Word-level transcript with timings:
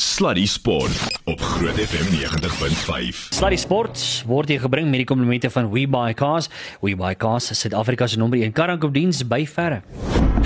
Sluddy 0.00 0.46
Sport 0.46 1.18
op 1.24 1.40
Groot 1.40 1.74
FM 1.74 2.06
90.5. 2.14 3.28
Sluddy 3.34 3.56
Sports 3.56 4.22
word 4.26 4.48
hier 4.48 4.60
gebring 4.62 4.86
met 4.92 5.02
die 5.02 5.06
komplimente 5.10 5.50
van 5.50 5.72
WeBuyCars. 5.72 6.46
WeBuyCars 6.80 7.50
is 7.50 7.64
Suid-Afrika 7.64 8.06
se 8.06 8.18
nommer 8.18 8.38
1 8.38 8.54
karankopdiens 8.54 9.24
by 9.26 9.42
verre. 9.50 9.82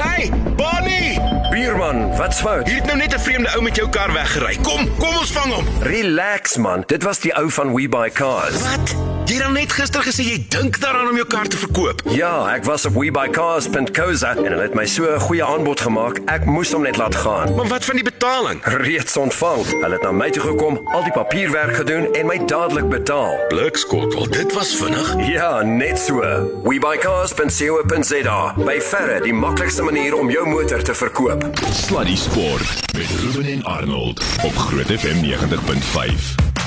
Hey, 0.01 0.31
Bonnie! 0.57 1.21
Bierman, 1.51 2.17
wat's 2.17 2.41
fout? 2.41 2.65
Hier 2.65 2.81
het 2.81 2.89
nou 2.89 2.97
net 2.97 3.13
'n 3.13 3.21
vreemde 3.21 3.53
ou 3.55 3.63
met 3.63 3.77
jou 3.77 3.89
kar 3.89 4.13
weggery. 4.13 4.57
Kom, 4.63 4.89
kom 4.97 5.17
ons 5.21 5.33
vang 5.33 5.53
hom. 5.53 5.67
Relax 5.81 6.57
man, 6.57 6.85
dit 6.87 7.03
was 7.03 7.21
die 7.21 7.37
ou 7.37 7.51
van 7.51 7.75
We 7.75 7.89
Buy 7.89 8.09
Cars. 8.11 8.57
Wat? 8.63 9.22
Jy 9.23 9.37
het 9.39 9.45
dan 9.47 9.53
net 9.55 9.73
gister 9.73 10.03
gesê 10.03 10.25
jy 10.27 10.39
dink 10.51 10.77
daaraan 10.83 11.09
om 11.13 11.17
jou 11.17 11.27
kar 11.31 11.47
te 11.49 11.57
verkoop. 11.57 12.03
Ja, 12.13 12.33
ek 12.53 12.65
was 12.67 12.85
op 12.89 12.97
webuycars.co.za 12.99 14.33
en 14.35 14.49
hulle 14.51 14.65
het 14.67 14.75
my 14.75 14.85
so 14.87 15.07
'n 15.07 15.21
goeie 15.21 15.45
aanbod 15.45 15.81
gemaak. 15.81 16.19
Ek 16.27 16.45
moes 16.45 16.73
hom 16.73 16.83
net 16.83 16.97
laat 16.97 17.15
gaan. 17.15 17.55
Maar 17.55 17.67
wat 17.67 17.85
van 17.85 17.95
die 17.95 18.05
betaling? 18.05 18.61
Reeds 18.65 19.17
ontvang. 19.17 19.65
Hulle 19.71 19.93
het 19.95 20.03
na 20.03 20.13
my 20.13 20.31
toe 20.31 20.43
gekom, 20.43 20.81
al 20.93 21.03
die 21.03 21.13
papierwerk 21.13 21.75
gedoen 21.77 22.13
en 22.15 22.27
my 22.27 22.45
dadelik 22.47 22.89
betaal. 22.89 23.39
Blikskot, 23.49 24.15
wel 24.15 24.29
dit 24.29 24.53
was 24.53 24.77
vinnig. 24.77 25.15
Ja, 25.29 25.63
net 25.63 25.99
so. 25.99 26.21
webuycars.co.za. 26.63 28.55
By 28.57 28.81
verre 28.81 29.21
die 29.21 29.35
maklikste 29.35 29.83
manier 29.83 30.19
om 30.19 30.31
jou 30.31 30.49
motor 30.49 30.83
te 30.83 30.95
verkoop. 30.95 31.49
Sluddy 31.71 32.17
Sport 32.17 32.83
met 32.97 33.11
Ruben 33.21 33.53
en 33.53 33.65
Arnold 33.65 34.23
op 34.43 34.57
Groot 34.57 34.91
FM 35.01 35.25
90.5. 35.25 36.62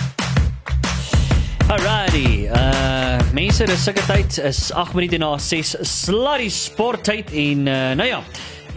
Alrighty. 1.69 2.45
Uh 2.53 3.17
mense, 3.33 3.65
dis 3.67 3.81
sulke 3.83 4.03
tyd 4.05 4.37
is 4.47 4.67
8 4.71 4.93
minute 4.95 5.17
na 5.19 5.33
6 5.41 5.73
Sluddy 5.81 6.47
Sport 6.53 7.01
tyd 7.07 7.31
en 7.35 7.65
uh, 7.67 7.77
nou 7.97 8.05
ja, 8.07 8.19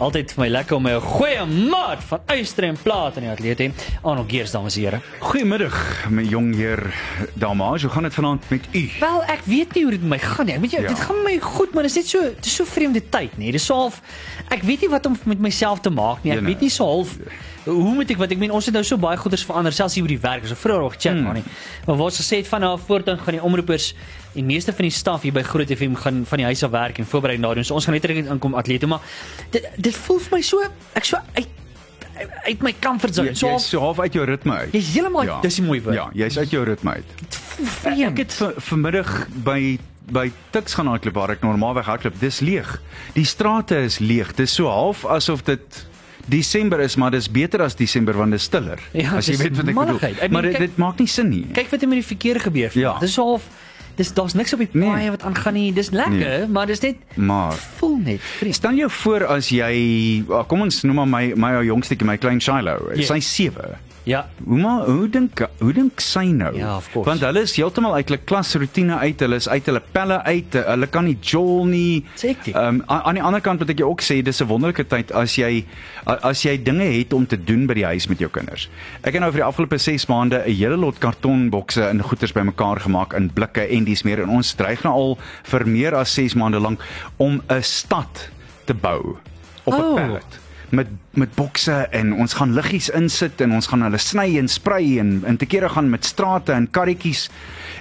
altyd 0.02 0.33
vir 0.34 0.41
my 0.45 0.48
lekker 0.55 0.79
om 0.79 0.88
'n 0.88 1.01
goeie 1.05 1.45
maat 1.69 2.01
van 2.09 2.20
Eyster 2.32 2.65
en 2.65 2.79
Plaat 2.82 3.19
in 3.20 3.27
die 3.27 3.30
atleet 3.30 3.60
hê. 3.60 3.69
Arnold 4.02 4.30
Geers 4.32 4.51
dames 4.56 4.77
en 4.77 4.82
here. 4.87 5.01
Goeiemiddag, 5.20 5.77
my 6.10 6.23
jong 6.24 6.55
heer 6.56 6.80
Damage. 7.34 7.84
Hoe 7.87 7.93
gaan 7.95 8.02
dit 8.09 8.15
vanaand 8.15 8.48
met 8.51 8.65
u? 8.73 8.82
Wel, 9.01 9.23
ek 9.37 9.45
weet 9.45 9.74
nie 9.74 9.82
hoe 9.82 9.93
dit 9.93 10.01
met 10.02 10.10
my 10.16 10.18
gaan 10.18 10.46
nie. 10.46 10.54
Ek 10.54 10.60
weet 10.60 10.70
jy, 10.79 10.80
Ja. 10.82 10.88
dit 10.88 10.98
gaan 11.01 11.16
met 11.23 11.24
my 11.35 11.38
goed, 11.41 11.74
maar 11.74 11.82
dit 11.82 11.91
is 11.93 11.96
net 11.96 12.09
so, 12.09 12.20
dit 12.23 12.46
is 12.46 12.54
so 12.54 12.65
vreemde 12.65 13.02
tyd, 13.09 13.37
nê. 13.38 13.51
Dis 13.52 13.65
so 13.66 13.74
half 13.74 14.01
ek 14.51 14.63
weet 14.63 14.80
nie 14.80 14.88
wat 14.91 15.07
om 15.07 15.18
met 15.24 15.38
myself 15.38 15.80
te 15.80 15.91
maak 15.91 16.24
nie. 16.24 16.32
Ek 16.32 16.41
Ja, 16.41 16.45
weet 16.46 16.60
nie 16.60 16.70
so 16.70 16.85
half 16.85 17.18
hoe 17.69 17.95
moet 17.95 18.11
ek 18.11 18.19
wat 18.21 18.30
ek 18.35 18.38
meen 18.41 18.51
ons 18.51 18.65
het 18.69 18.74
nou 18.74 18.83
so 18.85 18.97
baie 18.97 19.16
goeders 19.21 19.45
verander 19.45 19.73
selfs 19.73 19.95
hier 19.99 20.05
by 20.05 20.09
die 20.15 20.21
werk. 20.23 20.43
Ons 20.47 20.51
het 20.55 20.59
vroeër 20.59 20.80
al 20.87 20.91
gechat 20.95 21.13
Hmm. 21.15 21.23
maar 21.24 21.35
nie. 21.35 21.45
Maar 21.87 21.97
wat 21.97 22.07
ons 22.10 22.21
gesê 22.23 22.37
het 22.43 22.49
van 22.49 22.63
af 22.63 22.80
voortaan 22.87 23.19
gaan 23.19 23.35
die 23.38 23.43
omroepers 23.43 23.95
en 24.35 24.47
meeste 24.47 24.73
van 24.73 24.83
die 24.88 24.91
staf 24.95 25.23
hier 25.23 25.33
by 25.33 25.43
Groot 25.43 25.71
FM 25.71 25.95
gaan 25.95 26.25
van 26.27 26.38
die 26.38 26.45
huis 26.47 26.63
af 26.63 26.71
werk 26.71 26.99
en 26.99 27.07
voorberei 27.07 27.38
na 27.38 27.55
doen. 27.55 27.65
So 27.65 27.75
ons 27.75 27.85
gaan 27.85 27.95
net 27.95 28.05
reg 28.05 28.27
aankom 28.29 28.55
atlete, 28.55 28.87
maar 28.87 29.01
dit 29.51 29.65
dit 29.77 29.95
voel 29.97 30.19
vir 30.19 30.37
my 30.38 30.43
so 30.43 30.63
ek 30.95 31.05
so 31.05 31.16
uit 31.35 31.49
uit 32.49 32.63
my 32.63 32.73
comfort 32.80 33.15
zone. 33.15 33.35
So 33.35 33.47
jy's 33.49 33.69
so 33.69 33.80
half 33.80 33.99
uit 34.01 34.13
jou 34.13 34.25
ritme 34.27 34.53
uit. 34.57 34.73
jy's 34.73 34.88
heeltemal 34.95 35.41
dis 35.43 35.59
'n 35.60 35.65
mooi 35.66 35.80
woord. 35.82 35.95
Ja, 35.95 36.10
jy's 36.15 36.38
uit 36.38 36.51
jou 36.51 36.65
ritme 36.65 36.91
uit. 36.93 37.05
Voel 37.30 37.66
Ek 37.66 37.73
vreemd. 37.73 38.19
het 38.19 38.32
vir, 38.35 38.53
vanmiddag 38.57 39.27
by 39.45 39.79
by 40.10 40.30
Tuks 40.51 40.75
gaan 40.75 40.87
hardloop 40.87 41.15
waar 41.15 41.30
ek 41.30 41.43
normaalweg 41.43 41.85
hardloop. 41.85 42.15
Dis 42.21 42.41
leeg. 42.41 42.80
Die 43.15 43.25
strate 43.25 43.77
is 43.77 43.99
leeg. 43.99 44.35
Dis 44.35 44.55
so 44.55 44.66
half 44.66 45.05
asof 45.05 45.43
dit 45.45 45.87
Desember 46.29 46.80
is, 46.80 46.96
maar 46.96 47.10
dis 47.10 47.30
beter 47.30 47.62
as 47.62 47.74
Desember 47.76 48.15
want 48.16 48.30
dit 48.30 48.40
is 48.40 48.45
stiller. 48.45 48.79
Ja, 48.93 49.16
as 49.16 49.26
jy 49.26 49.37
weet 49.37 49.57
wat 49.57 49.68
ek 49.68 49.74
malligheid. 49.74 50.15
bedoel. 50.15 50.24
Ek 50.24 50.30
Maar 50.30 50.43
meen, 50.43 50.51
dit, 50.51 50.60
kyk- 50.60 50.68
dit 50.68 50.76
maak 50.79 50.98
nie 50.98 51.07
sin 51.09 51.29
nie. 51.29 51.46
kyk 51.52 51.70
wat 51.70 51.80
het 51.80 51.88
met 51.88 51.98
die 51.98 52.07
verkeer 52.07 52.40
gebeur. 52.40 52.70
Ja. 52.79 52.98
Dis 53.01 53.16
half 53.16 53.48
dis 53.98 54.12
daar's 54.15 54.35
niks 54.35 54.52
op 54.52 54.59
die 54.62 54.68
Nee. 54.73 54.88
paaie 54.90 55.10
wat 55.10 55.23
aangaan 55.23 55.54
nie. 55.54 55.73
Dis 55.73 55.90
lekker, 55.90 56.12
Nee. 56.15 56.46
maar 56.46 56.66
dis 56.66 56.80
net 56.80 56.96
Maar 57.16 57.52
voel 57.54 57.96
net 58.04 58.20
vreemd. 58.20 58.54
Stel 58.54 58.74
jou 58.74 58.90
voor 58.90 59.26
as 59.26 59.48
jy 59.48 60.24
ah, 60.30 60.45
kom 60.46 60.60
ons 60.60 60.82
noem 60.82 60.95
maar 60.95 61.09
my 61.09 61.32
my 61.37 61.52
ou 61.57 61.65
jongste 61.65 61.96
my 62.04 62.16
klein 62.16 62.40
Shiloh. 62.40 62.95
Ja. 62.95 63.02
Sy 63.02 63.18
7. 63.20 63.79
Ja. 64.09 64.22
Hoe 64.44 64.59
maar 64.59 64.87
hoe 64.88 65.09
dink 65.12 65.42
hoe 65.60 65.72
dink 65.76 66.00
sy 66.00 66.25
nou? 66.32 66.54
Ja, 66.56 66.76
of 66.76 66.87
course. 66.92 67.09
Want 67.09 67.20
hulle 67.26 67.42
is 67.44 67.53
heeltemal 67.59 67.94
uit 67.98 68.09
hulle 68.09 68.20
klasroetine 68.25 68.97
uit, 69.03 69.20
hulle 69.20 69.37
is 69.37 69.48
uit 69.48 69.66
hulle 69.69 69.82
pelle 69.92 70.22
uit, 70.25 70.56
hulle 70.70 70.88
kan 70.94 71.04
nie 71.04 71.19
jol 71.20 71.66
nie. 71.69 72.04
Hektiek. 72.20 72.54
Ehm 72.54 72.80
um, 72.80 72.82
aan 72.88 73.18
die 73.20 73.24
ander 73.24 73.42
kant 73.44 73.60
wat 73.60 73.72
ek 73.74 73.82
jou 73.82 73.91
ook 73.92 74.02
sê, 74.06 74.22
dis 74.24 74.41
'n 74.41 74.48
wonderlike 74.48 74.86
tyd 74.88 75.12
as 75.12 75.36
jy 75.36 75.64
as 76.06 76.42
jy 76.42 76.56
dinge 76.62 76.84
het 76.84 77.12
om 77.12 77.26
te 77.26 77.36
doen 77.36 77.66
by 77.66 77.74
die 77.74 77.84
huis 77.84 78.08
met 78.08 78.18
jou 78.18 78.30
kinders. 78.30 78.68
Ek 79.02 79.12
het 79.12 79.20
nou 79.20 79.30
vir 79.30 79.41
die 79.42 79.48
afgelope 79.48 79.78
6 79.78 80.06
maande 80.08 80.42
'n 80.47 80.54
hele 80.56 80.76
lot 80.76 80.98
kartonbokse 80.98 81.82
en 81.88 82.02
goeders 82.02 82.32
bymekaar 82.32 82.80
gemaak 82.80 83.12
in 83.14 83.30
blikke 83.30 83.68
en 83.68 83.84
dis 83.84 84.02
meer 84.02 84.22
en 84.22 84.28
ons 84.28 84.54
dreig 84.54 84.82
nou 84.84 84.94
al 84.94 85.18
vir 85.44 85.66
meer 85.66 85.94
as 85.94 86.14
6 86.14 86.34
maande 86.34 86.60
lank 86.60 86.80
om 87.18 87.42
'n 87.48 87.62
stad 87.62 88.30
te 88.64 88.74
bou 88.74 89.16
op 89.64 89.74
'n 89.74 89.80
Oh. 89.82 89.94
pallet 89.94 90.41
met 90.70 90.86
met 91.18 91.34
bokse 91.34 91.72
en 91.90 92.12
ons 92.14 92.34
gaan 92.34 92.54
liggies 92.54 92.88
insit 92.90 93.40
en 93.40 93.52
ons 93.52 93.66
gaan 93.66 93.82
hulle 93.82 93.98
sny 93.98 94.38
en 94.38 94.48
sprei 94.48 94.98
en 95.02 95.22
en 95.26 95.36
te 95.36 95.46
kere 95.46 95.68
gaan 95.68 95.90
met 95.90 96.04
strate 96.04 96.52
en 96.52 96.68
karretjies 96.70 97.28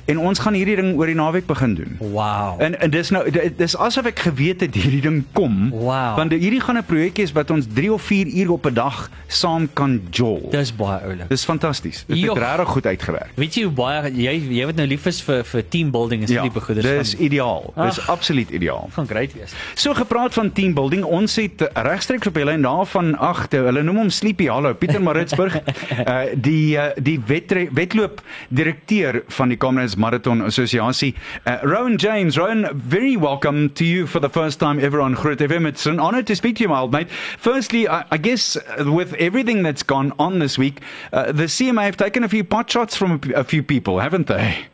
en 0.08 0.18
ons 0.20 0.40
gaan 0.40 0.54
hierdie 0.56 0.76
ding 0.80 0.94
oor 0.98 1.06
die 1.06 1.16
naweek 1.16 1.46
begin 1.48 1.74
doen. 1.76 1.98
Wow. 2.00 2.62
En 2.64 2.78
en 2.80 2.90
dis 2.90 3.10
nou 3.12 3.24
di- 3.32 3.50
dis 3.58 3.76
asof 3.78 4.06
ek 4.06 4.20
geweet 4.20 4.62
het 4.62 4.76
hierdie 4.76 5.02
ding 5.02 5.24
kom. 5.34 5.70
Wow. 5.72 6.16
Want 6.18 6.32
hierdie 6.32 6.62
gaan 6.62 6.78
'n 6.78 6.84
projekkie 6.86 7.24
is 7.24 7.32
wat 7.32 7.52
ons 7.52 7.66
3 7.74 7.94
of 7.94 8.02
4 8.02 8.28
uur 8.28 8.52
op 8.52 8.66
'n 8.66 8.74
dag 8.74 9.10
saam 9.28 9.68
kan 9.74 10.02
jol. 10.12 10.48
Dis 10.52 10.76
baie 10.76 11.02
oulik. 11.04 11.30
Dis 11.30 11.44
fantasties. 11.46 12.04
Dit 12.08 12.22
het 12.22 12.38
regtig 12.38 12.68
goed 12.68 12.86
uitgewerk. 12.86 13.30
Weet 13.36 13.56
jy 13.56 13.64
hoe 13.64 13.72
baie 13.74 14.12
jy 14.14 14.36
jy 14.60 14.66
wat 14.66 14.76
nou 14.76 14.88
lief 14.88 15.06
is 15.06 15.22
vir 15.22 15.44
vir 15.44 15.64
team 15.70 15.92
building 15.92 16.22
en 16.22 16.28
so 16.28 16.42
tipe 16.42 16.60
goeders 16.62 16.86
dis 16.86 17.14
van 17.16 17.26
ideaal. 17.26 17.74
Dis 17.76 18.00
Ag. 18.00 18.10
absoluut 18.10 18.50
ideaal. 18.50 18.90
gaan 18.92 19.08
great 19.08 19.34
wees. 19.34 19.54
So 19.76 19.94
gepraat 19.94 20.34
van 20.34 20.52
teambuilding, 20.52 21.04
ons 21.04 21.36
het 21.36 21.70
regstreeks 21.74 22.28
op 22.28 22.36
hulle 22.36 22.52
en 22.52 22.62
daarvan 22.62 23.18
ag, 23.28 23.48
te- 23.52 23.62
hulle 23.66 23.84
noem 23.86 23.98
hom 24.04 24.10
Sleepy 24.14 24.48
Hallo, 24.52 24.74
Pieter 24.78 25.02
Maritzburg, 25.04 25.58
uh, 25.60 26.16
die 26.48 26.78
uh, 26.80 26.90
die 26.98 27.18
wetre, 27.30 27.68
wedloop 27.76 28.22
direkteur 28.56 29.22
van 29.38 29.52
die 29.54 29.58
Comrades 29.60 29.98
Marathon 30.00 30.42
Assosiasie, 30.48 31.14
uh, 31.46 31.58
Rowan 31.64 31.98
James. 32.02 32.38
Rowan, 32.38 32.68
very 32.74 33.16
welcome 33.18 33.70
to 33.76 33.86
you 33.86 34.08
for 34.08 34.20
the 34.20 34.30
first 34.30 34.60
time 34.60 34.80
ever 34.80 35.02
on 35.02 35.14
Groot 35.14 35.40
FM. 35.40 35.68
It's 35.68 35.86
an 35.86 36.00
honor 36.00 36.24
to 36.24 36.36
speak 36.36 36.58
to 36.58 36.64
you, 36.64 36.70
my 36.70 36.80
old 36.80 36.92
mate. 36.94 37.10
Firstly, 37.38 37.88
I, 37.88 38.06
I 38.12 38.18
guess 38.18 38.58
with 38.80 39.14
everything 39.16 39.64
that's 39.64 39.84
gone 39.84 40.14
on 40.20 40.40
this 40.40 40.58
week, 40.58 40.82
uh, 41.14 41.32
the 41.32 41.46
CMA 41.52 41.84
have 41.84 41.98
taken 41.98 42.24
a 42.24 42.30
few 42.30 42.44
pot 42.44 42.70
shots 42.70 42.96
from 42.96 43.20
a, 43.36 43.40
a 43.40 43.44
few 43.44 43.64
people, 43.64 44.00
haven't 44.00 44.28
they? 44.28 44.66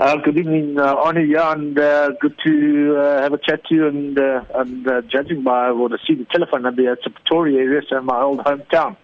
Uh, 0.00 0.16
good 0.16 0.38
evening, 0.38 0.78
uh, 0.78 0.96
Arnie. 0.96 1.28
Yeah, 1.28 1.52
and 1.52 1.78
uh, 1.78 2.08
good 2.22 2.34
to 2.46 2.96
uh, 2.96 3.20
have 3.20 3.34
a 3.34 3.38
chat 3.38 3.66
to 3.66 3.74
you. 3.74 3.86
And, 3.86 4.18
uh, 4.18 4.42
and 4.54 4.88
uh, 4.88 5.02
judging 5.02 5.42
by 5.42 5.72
what 5.72 5.92
I 5.92 5.96
see 6.06 6.14
the 6.14 6.24
telephone 6.24 6.62
number, 6.62 6.90
it's 6.90 7.04
a 7.04 7.10
Pretoria 7.10 7.58
area, 7.58 7.82
so 7.86 8.00
my 8.00 8.18
old 8.18 8.38
hometown. 8.38 8.96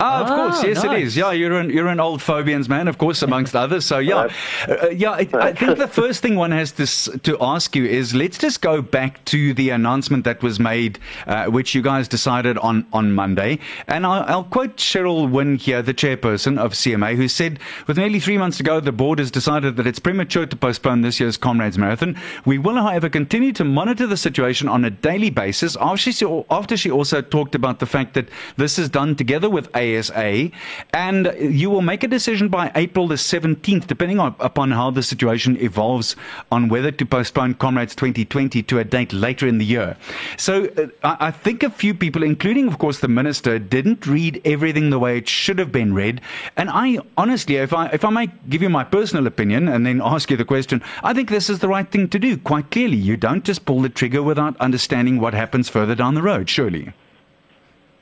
Ah, 0.00 0.22
of 0.22 0.30
Ah, 0.30 0.36
course, 0.36 0.64
yes, 0.64 0.82
nice. 0.82 0.96
it 0.98 1.02
is. 1.04 1.16
Yeah, 1.16 1.32
you're 1.32 1.58
an 1.58 1.70
you're 1.70 1.88
an 1.88 2.00
old 2.00 2.20
Phobians 2.20 2.68
man, 2.68 2.88
of 2.88 2.96
course, 2.98 3.22
amongst 3.22 3.54
others. 3.64 3.84
So 3.84 3.98
yeah, 3.98 4.28
uh, 4.68 4.88
yeah. 4.90 5.10
I, 5.12 5.28
I 5.34 5.52
think 5.52 5.76
the 5.78 5.86
first 5.88 6.22
thing 6.22 6.36
one 6.36 6.52
has 6.52 6.72
to 6.72 7.18
to 7.18 7.36
ask 7.40 7.76
you 7.76 7.84
is 7.84 8.14
let's 8.14 8.38
just 8.38 8.62
go 8.62 8.80
back 8.82 9.24
to 9.26 9.52
the 9.54 9.70
announcement 9.70 10.24
that 10.24 10.42
was 10.42 10.58
made, 10.58 10.98
uh, 11.26 11.46
which 11.46 11.74
you 11.74 11.82
guys 11.82 12.08
decided 12.08 12.56
on 12.58 12.86
on 12.92 13.12
Monday, 13.12 13.58
and 13.88 14.06
I'll, 14.06 14.24
I'll 14.24 14.44
quote 14.44 14.76
Cheryl 14.76 15.30
Wynn 15.30 15.56
here, 15.56 15.82
the 15.82 15.94
chairperson 15.94 16.58
of 16.58 16.72
CMA, 16.72 17.14
who 17.16 17.28
said, 17.28 17.58
"With 17.86 17.98
nearly 17.98 18.20
three 18.20 18.38
months 18.38 18.56
to 18.56 18.62
go, 18.62 18.80
the 18.80 18.92
board 18.92 19.18
has 19.18 19.30
decided 19.30 19.76
that 19.76 19.86
it's 19.86 19.98
premature 19.98 20.46
to 20.46 20.56
postpone 20.56 21.02
this 21.02 21.20
year's 21.20 21.36
Comrades 21.36 21.76
Marathon. 21.76 22.16
We 22.46 22.56
will, 22.58 22.76
however, 22.76 23.08
continue 23.10 23.52
to 23.52 23.64
monitor 23.64 24.06
the 24.06 24.16
situation 24.16 24.66
on 24.68 24.84
a 24.84 24.90
daily 24.90 25.30
basis." 25.30 25.76
After 25.76 26.12
she 26.12 26.26
after 26.50 26.76
she 26.76 26.90
also 26.90 27.20
talked 27.20 27.54
about 27.54 27.78
the 27.80 27.86
fact 27.86 28.14
that 28.14 28.28
this 28.56 28.78
is 28.78 28.88
done 28.88 29.14
together 29.16 29.50
with 29.50 29.68
ASA, 29.98 30.50
and 30.92 31.34
you 31.40 31.70
will 31.70 31.82
make 31.82 32.02
a 32.02 32.08
decision 32.08 32.48
by 32.48 32.70
April 32.74 33.08
the 33.08 33.16
17th, 33.16 33.86
depending 33.86 34.18
on, 34.18 34.34
upon 34.40 34.70
how 34.70 34.90
the 34.90 35.02
situation 35.02 35.56
evolves 35.60 36.16
on 36.50 36.68
whether 36.68 36.90
to 36.90 37.06
postpone 37.06 37.54
Comrades 37.54 37.94
2020 37.94 38.62
to 38.62 38.78
a 38.78 38.84
date 38.84 39.12
later 39.12 39.46
in 39.46 39.58
the 39.58 39.64
year. 39.64 39.96
So 40.36 40.66
uh, 40.76 40.86
I, 41.02 41.28
I 41.28 41.30
think 41.30 41.62
a 41.62 41.70
few 41.70 41.94
people, 41.94 42.22
including, 42.22 42.68
of 42.68 42.78
course, 42.78 43.00
the 43.00 43.08
minister, 43.08 43.58
didn't 43.58 44.06
read 44.06 44.40
everything 44.44 44.90
the 44.90 44.98
way 44.98 45.18
it 45.18 45.28
should 45.28 45.58
have 45.58 45.72
been 45.72 45.94
read. 45.94 46.20
And 46.56 46.70
I 46.70 46.98
honestly, 47.16 47.56
if 47.56 47.72
I, 47.72 47.86
if 47.88 48.04
I 48.04 48.10
might 48.10 48.50
give 48.50 48.62
you 48.62 48.68
my 48.68 48.84
personal 48.84 49.26
opinion 49.26 49.68
and 49.68 49.86
then 49.86 50.00
ask 50.02 50.30
you 50.30 50.36
the 50.36 50.44
question, 50.44 50.82
I 51.02 51.14
think 51.14 51.28
this 51.28 51.50
is 51.50 51.60
the 51.60 51.68
right 51.68 51.90
thing 51.90 52.08
to 52.08 52.18
do, 52.18 52.36
quite 52.36 52.70
clearly. 52.70 52.96
You 52.96 53.16
don't 53.16 53.44
just 53.44 53.64
pull 53.64 53.80
the 53.80 53.88
trigger 53.88 54.22
without 54.22 54.56
understanding 54.58 55.20
what 55.20 55.34
happens 55.34 55.68
further 55.68 55.94
down 55.94 56.14
the 56.14 56.22
road, 56.22 56.48
surely. 56.48 56.92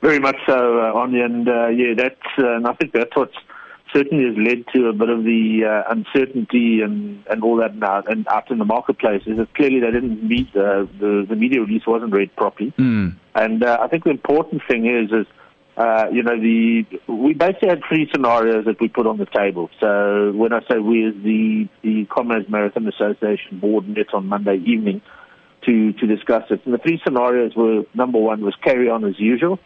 Very 0.00 0.18
much 0.18 0.36
so, 0.46 0.78
uh, 0.78 0.92
Arnie. 0.94 1.24
And 1.24 1.48
uh, 1.48 1.68
yeah, 1.68 1.94
that's, 1.96 2.38
uh, 2.38 2.56
and 2.56 2.66
I 2.66 2.74
think 2.74 2.92
that's 2.92 3.14
what's 3.14 3.36
certainly 3.92 4.24
has 4.24 4.36
led 4.36 4.64
to 4.74 4.88
a 4.88 4.92
bit 4.92 5.08
of 5.08 5.24
the 5.24 5.64
uh, 5.64 5.90
uncertainty 5.90 6.82
and, 6.82 7.24
and 7.30 7.42
all 7.42 7.56
that 7.56 7.74
now 7.74 8.02
and 8.06 8.28
out 8.28 8.50
in 8.50 8.58
the 8.58 8.64
marketplace 8.64 9.22
is 9.26 9.38
that 9.38 9.52
clearly 9.54 9.80
they 9.80 9.90
didn't 9.90 10.22
meet, 10.22 10.48
uh, 10.54 10.84
the, 11.00 11.24
the 11.28 11.34
media 11.34 11.60
release 11.60 11.86
wasn't 11.86 12.12
read 12.12 12.34
properly. 12.36 12.72
Mm. 12.78 13.16
And 13.34 13.64
uh, 13.64 13.78
I 13.80 13.88
think 13.88 14.04
the 14.04 14.10
important 14.10 14.62
thing 14.68 14.86
is, 14.86 15.10
is 15.10 15.26
uh, 15.78 16.08
you 16.12 16.24
know, 16.24 16.36
the 16.36 16.84
we 17.06 17.34
basically 17.34 17.68
had 17.68 17.80
three 17.88 18.10
scenarios 18.12 18.64
that 18.64 18.80
we 18.80 18.88
put 18.88 19.06
on 19.06 19.16
the 19.16 19.26
table. 19.26 19.70
So 19.78 20.32
when 20.32 20.52
I 20.52 20.58
say 20.68 20.78
we, 20.78 21.06
as 21.06 21.14
the 21.22 21.68
the 21.82 22.04
Comrades 22.06 22.48
Marathon 22.48 22.88
Association 22.88 23.60
board 23.60 23.88
met 23.88 24.12
on 24.12 24.26
Monday 24.26 24.56
evening 24.66 25.00
to 25.66 25.92
to 25.92 26.06
discuss 26.08 26.42
it. 26.50 26.62
And 26.64 26.74
the 26.74 26.78
three 26.78 27.00
scenarios 27.04 27.54
were: 27.54 27.84
number 27.94 28.18
one 28.18 28.44
was 28.44 28.56
carry 28.60 28.90
on 28.90 29.04
as 29.04 29.20
usual. 29.20 29.60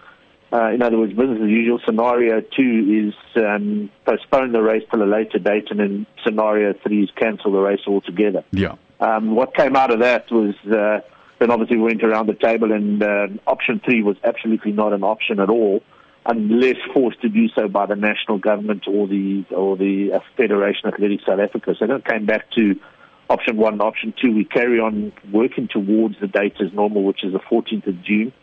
Uh, 0.53 0.71
in 0.71 0.83
other 0.83 0.99
words, 0.99 1.15
business 1.15 1.41
as 1.43 1.49
usual. 1.49 1.81
Scenario 1.87 2.43
two 2.43 3.15
is 3.15 3.43
um, 3.43 3.91
postpone 4.05 4.53
the 4.53 4.61
race 4.61 4.83
till 4.91 5.03
a 5.03 5.05
later 5.05 5.39
date, 5.39 5.69
and 5.71 5.81
then 5.81 6.07
scenario 6.23 6.75
three 6.83 7.05
is 7.05 7.11
cancel 7.17 7.53
the 7.53 7.59
race 7.59 7.81
altogether. 7.87 8.45
Yeah. 8.53 8.75
Um, 9.01 9.35
what 9.35 9.57
came 9.57 9.77
out 9.77 9.91
of 9.91 10.01
that 10.01 10.31
was 10.31 10.55
uh, 10.67 11.01
then 11.39 11.51
obviously 11.51 11.79
we 11.79 11.85
went 11.85 12.05
around 12.05 12.27
the 12.27 12.35
table, 12.35 12.71
and 12.71 13.03
uh, 13.03 13.29
option 13.47 13.81
three 13.83 14.03
was 14.03 14.17
absolutely 14.25 14.73
not 14.73 14.93
an 14.93 15.03
option 15.03 15.41
at 15.41 15.49
all, 15.49 15.83
unless 16.27 16.77
forced 16.93 17.23
to 17.23 17.31
do 17.31 17.49
so 17.49 17.67
by 17.67 17.87
the 17.87 17.97
national 17.97 18.37
government 18.37 18.87
or 18.87 19.09
the 19.09 19.47
or 19.51 19.79
the 19.79 20.13
uh, 20.13 20.21
Federation 20.37 20.87
of 20.87 20.95
Athletics 20.95 21.25
South 21.27 21.41
Africa. 21.41 21.75
So 21.79 21.87
then 21.87 21.97
it 21.97 22.05
came 22.05 22.27
back 22.27 22.51
to 22.59 22.79
option 23.31 23.57
one, 23.57 23.81
option 23.81 24.13
two. 24.21 24.33
We 24.37 24.45
carry 24.45 24.81
on 24.81 25.13
working 25.33 25.69
towards 25.69 26.21
the 26.21 26.27
date 26.27 26.57
as 26.61 26.75
normal, 26.75 27.05
which 27.05 27.25
is 27.25 27.33
the 27.33 27.41
14th 27.41 27.87
of 27.87 28.03
June 28.05 28.35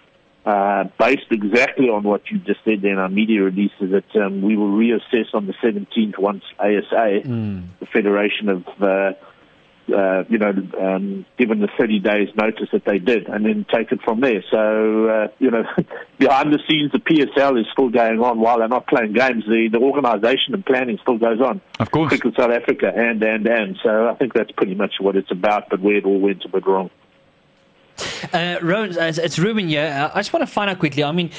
uh, 0.50 0.84
based 0.98 1.28
exactly 1.30 1.90
on 1.90 2.04
what 2.04 2.22
you 2.32 2.40
just 2.40 2.60
said 2.66 2.84
in 2.84 2.98
our 2.98 3.10
media 3.10 3.42
releases, 3.42 3.92
that 3.92 4.16
um, 4.16 4.42
we 4.42 4.58
will 4.58 4.72
reassess 4.72 5.28
on 5.34 5.46
the 5.46 5.54
17th 5.64 6.18
once 6.18 6.44
ASA, 6.58 7.22
mm. 7.24 7.68
the 7.80 7.86
Federation 7.86 8.50
of, 8.50 8.64
uh, 8.82 9.12
uh, 9.96 10.24
you 10.28 10.40
know, 10.40 10.54
um, 10.80 11.26
given 11.38 11.60
the 11.60 11.68
30 11.78 12.00
days 12.00 12.30
notice 12.36 12.70
that 12.72 12.84
they 12.86 12.98
did, 12.98 13.28
and 13.28 13.46
then 13.46 13.64
take 13.72 13.92
it 13.92 14.02
from 14.02 14.22
there. 14.22 14.44
So, 14.50 15.08
uh, 15.08 15.28
you 15.38 15.52
know, 15.52 15.64
behind 16.18 16.52
the 16.52 16.60
scenes, 16.68 16.92
the 16.94 17.00
PSL 17.00 17.60
is 17.60 17.68
still 17.72 17.90
going 17.90 18.20
on 18.20 18.40
while 18.40 18.58
they're 18.58 18.68
not 18.68 18.88
playing 18.88 19.14
games. 19.14 19.44
The, 19.46 19.70
the 19.72 19.80
organisation 19.80 20.56
and 20.56 20.66
planning 20.66 20.98
still 21.04 21.20
goes 21.20 21.42
on. 21.42 21.62
Of 21.80 21.92
course. 21.92 22.10
Cricket 22.10 22.34
South 22.36 22.52
Africa 22.52 22.92
and, 22.96 23.22
and, 23.22 23.46
and. 23.48 23.78
So 23.84 24.08
I 24.08 24.16
think 24.16 24.34
that's 24.34 24.52
pretty 24.52 24.74
much 24.74 24.94
what 25.00 25.16
it's 25.16 25.32
about, 25.32 25.70
but 25.70 25.80
where 25.80 25.98
it 25.98 26.06
all 26.06 26.20
went 26.20 26.44
a 26.46 26.50
bit 26.50 26.66
wrong. 26.66 26.90
Uh, 28.34 28.58
Ron, 28.62 28.96
it's 28.98 29.40
Ruben 29.40 29.68
here. 29.68 30.12
I 30.14 30.20
just 30.20 30.34
want 30.34 30.46
to 30.46 30.52
find 30.52 30.70
out 30.70 30.80
quickly. 30.80 31.04
I 31.04 31.12
mean, 31.12 31.32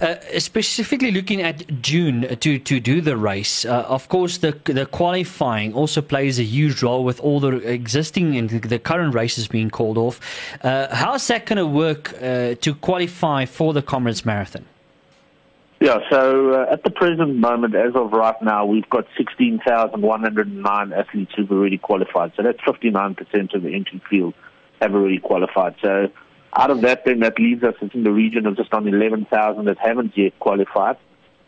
uh, 0.00 0.16
specifically 0.38 1.12
looking 1.12 1.42
at 1.42 1.80
June 1.80 2.22
to, 2.36 2.58
to 2.58 2.80
do 2.80 3.00
the 3.00 3.16
race, 3.16 3.64
uh, 3.64 3.84
of 3.88 4.08
course, 4.08 4.38
the 4.38 4.52
the 4.64 4.86
qualifying 4.86 5.72
also 5.74 6.02
plays 6.02 6.38
a 6.38 6.42
huge 6.42 6.82
role 6.82 7.04
with 7.04 7.20
all 7.20 7.40
the 7.40 7.56
existing 7.68 8.36
and 8.36 8.50
the 8.50 8.78
current 8.78 9.14
races 9.14 9.46
being 9.46 9.70
called 9.70 9.96
off. 9.96 10.20
Uh, 10.62 10.92
how's 10.94 11.26
that 11.28 11.46
going 11.46 11.58
to 11.58 11.66
work 11.66 12.14
uh, 12.14 12.54
to 12.60 12.74
qualify 12.74 13.44
for 13.44 13.72
the 13.72 13.82
Comrades 13.82 14.24
Marathon? 14.24 14.64
Yeah, 15.80 15.98
so 16.10 16.54
uh, 16.54 16.72
at 16.72 16.84
the 16.84 16.90
present 16.90 17.36
moment, 17.36 17.74
as 17.74 17.96
of 17.96 18.12
right 18.12 18.40
now, 18.40 18.64
we've 18.64 18.88
got 18.88 19.04
16,109 19.16 20.92
athletes 20.92 21.32
who've 21.34 21.50
already 21.50 21.78
qualified. 21.78 22.32
So 22.36 22.42
that's 22.44 22.60
59% 22.60 23.54
of 23.54 23.62
the 23.62 23.74
entry 23.74 24.00
field 24.08 24.34
have 24.82 24.94
already 24.94 25.18
qualified. 25.18 25.76
So 25.82 26.08
out 26.54 26.70
of 26.70 26.82
that, 26.82 27.04
then 27.04 27.20
that 27.20 27.38
leaves 27.38 27.62
us 27.62 27.74
in 27.94 28.04
the 28.04 28.12
region 28.12 28.46
of 28.46 28.56
just 28.56 28.72
on 28.74 28.86
11,000 28.86 29.64
that 29.64 29.78
haven't 29.78 30.16
yet 30.16 30.38
qualified. 30.38 30.96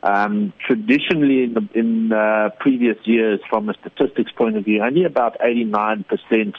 Um, 0.03 0.53
traditionally, 0.67 1.45
in, 1.45 1.55
the, 1.55 1.69
in 1.75 2.13
uh, 2.13 2.51
previous 2.61 2.97
years, 3.05 3.41
from 3.49 3.69
a 3.69 3.75
statistics 3.75 4.33
point 4.33 4.57
of 4.57 4.65
view, 4.65 4.83
only 4.83 5.05
about 5.05 5.39
89% 5.41 6.55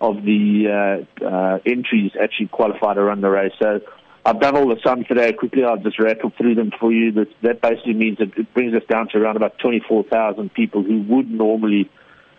of 0.00 0.16
the 0.22 1.06
uh, 1.22 1.24
uh, 1.24 1.58
entries 1.64 2.12
actually 2.20 2.48
qualified 2.48 2.96
to 2.96 3.02
run 3.02 3.20
the 3.22 3.30
race. 3.30 3.52
So 3.60 3.80
I've 4.26 4.40
done 4.40 4.56
all 4.56 4.68
the 4.68 4.80
sums 4.84 5.06
today 5.06 5.32
quickly. 5.32 5.64
I'll 5.64 5.78
just 5.78 5.98
rattle 5.98 6.32
through 6.36 6.56
them 6.56 6.72
for 6.78 6.92
you. 6.92 7.12
That, 7.12 7.28
that 7.42 7.62
basically 7.62 7.94
means 7.94 8.18
that 8.18 8.36
it 8.36 8.52
brings 8.54 8.74
us 8.74 8.82
down 8.88 9.08
to 9.08 9.18
around 9.18 9.36
about 9.36 9.58
24,000 9.58 10.52
people 10.52 10.82
who 10.82 11.02
would 11.02 11.30
normally 11.30 11.90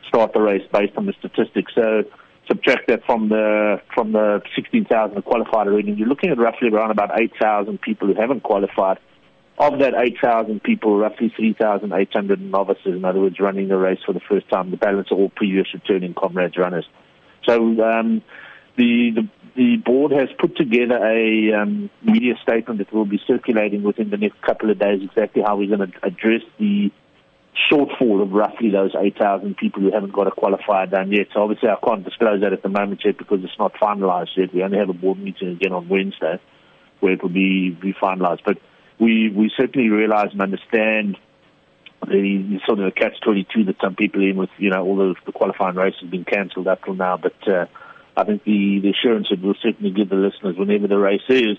start 0.08 0.34
the 0.34 0.42
race 0.42 0.68
based 0.72 0.96
on 0.98 1.06
the 1.06 1.14
statistics. 1.20 1.74
So 1.76 2.04
subtract 2.48 2.88
that 2.88 3.06
from 3.06 3.30
the 3.30 3.82
from 3.94 4.12
the 4.12 4.42
16,000 4.56 5.22
qualified 5.24 5.68
already, 5.68 5.92
you're 5.92 6.08
looking 6.08 6.30
at 6.30 6.38
roughly 6.38 6.70
around 6.70 6.92
about 6.92 7.20
8,000 7.20 7.82
people 7.82 8.08
who 8.08 8.20
haven't 8.20 8.44
qualified. 8.44 9.00
Of 9.58 9.80
that 9.80 9.94
8,000 9.96 10.62
people, 10.62 10.98
roughly 10.98 11.34
3,800 11.36 12.42
novices, 12.42 12.88
in 12.88 13.06
other 13.06 13.22
words, 13.22 13.40
running 13.40 13.70
the 13.70 13.78
race 13.78 14.00
for 14.06 14.12
the 14.12 14.20
first 14.20 14.50
time. 14.50 14.70
The 14.70 14.78
balance 14.78 15.12
are 15.12 15.16
all 15.16 15.30
previous 15.30 15.68
returning 15.74 16.14
comrades 16.14 16.58
runners. 16.58 16.86
So 17.48 17.56
um, 17.82 18.22
the, 18.76 19.12
the 19.16 19.30
the 19.56 19.78
board 19.78 20.12
has 20.12 20.28
put 20.38 20.58
together 20.58 20.98
a 20.98 21.54
um, 21.54 21.90
media 22.04 22.34
statement 22.44 22.80
that 22.80 22.92
will 22.92 23.06
be 23.06 23.22
circulating 23.26 23.84
within 23.84 24.10
the 24.10 24.18
next 24.18 24.42
couple 24.42 24.70
of 24.70 24.78
days. 24.78 25.02
Exactly 25.02 25.42
how 25.42 25.56
we're 25.56 25.74
going 25.76 25.92
to 25.92 25.98
address 26.06 26.42
the 26.60 26.92
shortfall 27.72 28.22
of 28.22 28.32
roughly 28.32 28.70
those 28.70 28.92
8,000 28.98 29.58
people 29.58 29.82
who 29.82 29.92
haven't 29.92 30.14
got 30.14 30.28
a 30.28 30.32
qualifier 30.32 30.90
done 30.90 31.12
yet. 31.12 31.28
So 31.34 31.42
obviously 31.42 31.70
I 31.70 31.78
can't 31.86 32.04
disclose 32.04 32.42
that 32.42 32.54
at 32.54 32.64
the 32.64 32.70
moment 32.70 33.02
yet 33.06 33.18
because 33.18 33.40
it's 33.44 33.58
not 33.58 33.74
finalised 33.74 34.36
yet. 34.38 34.54
We 34.54 34.64
only 34.64 34.78
have 34.78 34.90
a 34.90 34.94
board 34.94 35.20
meeting 35.20 35.50
again 35.50 35.74
on 35.74 35.88
Wednesday 35.88 36.40
where 37.00 37.14
it 37.14 37.22
will 37.22 37.30
be, 37.30 37.70
be 37.72 37.94
finalised. 37.94 38.42
But 38.46 38.58
we, 39.00 39.30
we 39.30 39.52
certainly 39.58 39.90
realise 39.90 40.32
and 40.32 40.42
understand 40.42 41.18
the 42.02 42.60
sort 42.66 42.80
of 42.80 42.86
the 42.86 42.92
catch-22 42.92 43.66
that 43.68 43.76
some 43.82 43.96
people 43.96 44.22
in 44.22 44.38
with, 44.38 44.50
you 44.58 44.70
know, 44.70 44.84
all 44.84 44.96
the, 44.96 45.16
the 45.26 45.32
qualifying 45.32 45.76
races 45.76 46.10
been 46.10 46.26
cancelled 46.26 46.68
up 46.68 46.84
till 46.84 46.94
now. 46.94 47.18
But 47.18 47.48
uh, 47.48 47.66
I 48.16 48.24
think 48.26 48.44
the, 48.44 48.80
the 48.82 48.90
assurance 48.90 49.28
that 49.30 49.42
we'll 49.42 49.56
certainly 49.62 49.92
give 49.92 50.10
the 50.10 50.16
listeners 50.16 50.56
whenever 50.58 50.88
the 50.88 50.98
race 50.98 51.28
is, 51.30 51.58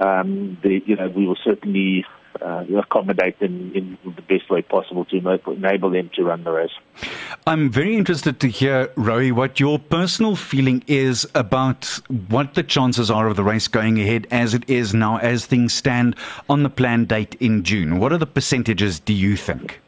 um, 0.00 0.58
the, 0.62 0.80
you 0.84 0.96
know, 0.96 1.08
we 1.08 1.26
will 1.26 1.38
certainly 1.44 2.04
uh, 2.40 2.64
accommodate 2.78 3.38
them 3.40 3.72
in 3.74 3.98
the 4.04 4.22
best 4.22 4.50
way 4.50 4.62
possible 4.62 5.04
to 5.06 5.16
enable 5.16 5.90
them 5.90 6.10
to 6.14 6.24
run 6.24 6.44
the 6.44 6.50
race. 6.50 6.70
I'm 7.46 7.70
very 7.70 7.96
interested 7.96 8.40
to 8.40 8.48
hear, 8.48 8.90
Roy, 8.96 9.32
what 9.32 9.60
your 9.60 9.78
personal 9.78 10.36
feeling 10.36 10.84
is 10.86 11.26
about 11.34 11.86
what 12.28 12.54
the 12.54 12.62
chances 12.62 13.10
are 13.10 13.26
of 13.28 13.36
the 13.36 13.44
race 13.44 13.68
going 13.68 14.00
ahead 14.00 14.26
as 14.30 14.54
it 14.54 14.68
is 14.68 14.94
now, 14.94 15.18
as 15.18 15.46
things 15.46 15.72
stand 15.72 16.16
on 16.48 16.62
the 16.62 16.70
planned 16.70 17.08
date 17.08 17.34
in 17.40 17.64
June. 17.64 17.98
What 17.98 18.12
are 18.12 18.18
the 18.18 18.26
percentages, 18.26 19.00
do 19.00 19.12
you 19.12 19.36
think? 19.36 19.80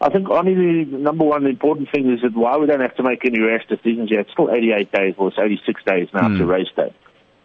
I 0.00 0.10
think 0.10 0.28
only 0.28 0.84
the 0.84 0.96
number 0.96 1.24
one 1.24 1.44
important 1.46 1.90
thing 1.90 2.12
is 2.12 2.22
that 2.22 2.34
while 2.34 2.60
we 2.60 2.66
don't 2.66 2.80
have 2.80 2.94
to 2.96 3.02
make 3.02 3.24
any 3.24 3.40
rash 3.40 3.66
decisions 3.66 4.10
yet, 4.10 4.20
it's 4.20 4.32
still 4.32 4.48
88 4.50 4.92
days 4.92 5.14
or 5.18 5.28
it's 5.28 5.38
86 5.38 5.82
days 5.84 6.08
now 6.14 6.28
mm. 6.28 6.38
to 6.38 6.46
race 6.46 6.68
day 6.76 6.94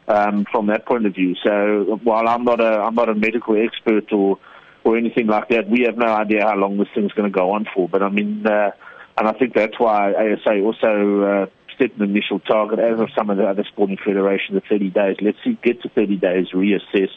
um, 0.07 0.45
from 0.51 0.67
that 0.67 0.85
point 0.85 1.05
of 1.05 1.13
view. 1.13 1.35
So 1.43 1.99
while 2.03 2.27
I'm 2.27 2.43
not 2.43 2.59
a 2.59 2.81
I'm 2.81 2.95
not 2.95 3.09
a 3.09 3.15
medical 3.15 3.55
expert 3.61 4.11
or 4.11 4.39
or 4.83 4.97
anything 4.97 5.27
like 5.27 5.49
that, 5.49 5.69
we 5.69 5.83
have 5.85 5.97
no 5.97 6.07
idea 6.07 6.43
how 6.43 6.55
long 6.55 6.77
this 6.77 6.89
thing's 6.93 7.13
going 7.13 7.31
to 7.31 7.35
go 7.37 7.51
on 7.51 7.65
for. 7.73 7.87
But 7.87 8.03
I 8.03 8.09
mean, 8.09 8.45
uh, 8.45 8.71
and 9.17 9.27
I 9.27 9.33
think 9.33 9.53
that's 9.53 9.79
why 9.79 10.13
ASA 10.13 10.59
also 10.59 11.21
uh, 11.21 11.45
set 11.77 11.95
an 11.95 12.03
initial 12.03 12.39
target, 12.39 12.79
as 12.79 12.99
of 12.99 13.09
some 13.15 13.29
of 13.29 13.37
the 13.37 13.45
other 13.45 13.63
sporting 13.71 13.97
federations, 13.97 14.57
of 14.57 14.63
30 14.69 14.89
days. 14.89 15.17
Let's 15.21 15.37
see, 15.43 15.57
get 15.63 15.81
to 15.83 15.89
30 15.89 16.17
days, 16.17 16.47
reassess, 16.53 17.09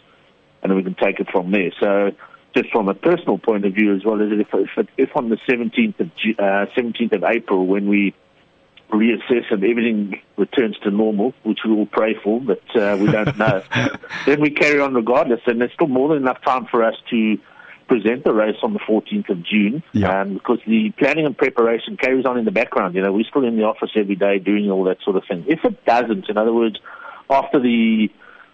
and 0.63 0.71
then 0.71 0.77
we 0.77 0.83
can 0.83 0.95
take 0.95 1.21
it 1.21 1.29
from 1.31 1.51
there. 1.51 1.73
So 1.81 2.13
just 2.57 2.71
from 2.71 2.89
a 2.89 2.95
personal 2.95 3.39
point 3.39 3.65
of 3.67 3.75
view, 3.75 3.95
as 3.95 4.05
well 4.05 4.21
as 4.23 4.29
if 4.31 4.49
if, 4.55 4.89
if 4.97 5.17
on 5.17 5.29
the 5.29 5.39
17th 5.49 6.01
of 6.01 6.11
uh, 6.39 6.67
17th 6.77 7.17
of 7.17 7.25
April, 7.25 7.67
when 7.67 7.89
we 7.89 8.15
reassess 8.91 9.51
and 9.51 9.65
everything 9.65 10.21
returns 10.37 10.77
to 10.83 10.91
normal, 10.91 11.35
which 11.43 11.61
we 11.65 11.73
will 11.73 11.87
pray 11.87 12.15
for, 12.23 12.41
but 12.41 12.63
uh, 12.77 12.97
we 13.01 13.11
don't 13.11 13.37
know. 13.39 13.63
then 14.27 14.41
we 14.41 14.51
carry 14.51 14.81
on 14.81 14.95
regardless, 14.95 15.41
and 15.47 15.61
there's 15.61 15.73
still 15.73 15.89
more 15.89 16.09
than 16.09 16.19
enough 16.19 16.43
time 16.45 16.67
for 16.67 16.83
us 16.83 16.95
to 17.11 17.39
present 17.89 18.25
the 18.25 18.33
race 18.33 18.57
on 18.63 18.73
the 18.73 18.81
14th 18.81 19.29
of 19.29 19.45
June, 19.45 19.83
yeah. 19.93 20.23
um, 20.23 20.35
because 20.35 20.59
the 20.67 20.91
planning 20.99 21.25
and 21.25 21.37
preparation 21.37 21.97
carries 21.97 22.27
on 22.27 22.39
in 22.39 22.45
the 22.45 22.51
background. 22.51 22.95
You 22.95 23.03
know, 23.03 23.13
we're 23.13 23.25
still 23.25 23.45
in 23.45 23.57
the 23.57 23.65
office 23.65 23.91
every 23.95 24.17
day 24.17 24.39
doing 24.39 24.71
all 24.71 24.85
that 24.85 24.99
sort 25.05 25.17
of 25.17 25.25
thing. 25.29 25.45
If 25.47 25.65
it 25.65 25.85
doesn't, 25.85 26.29
in 26.29 26.37
other 26.37 26.53
words, 26.53 26.79
after 27.31 27.61
the 27.61 28.09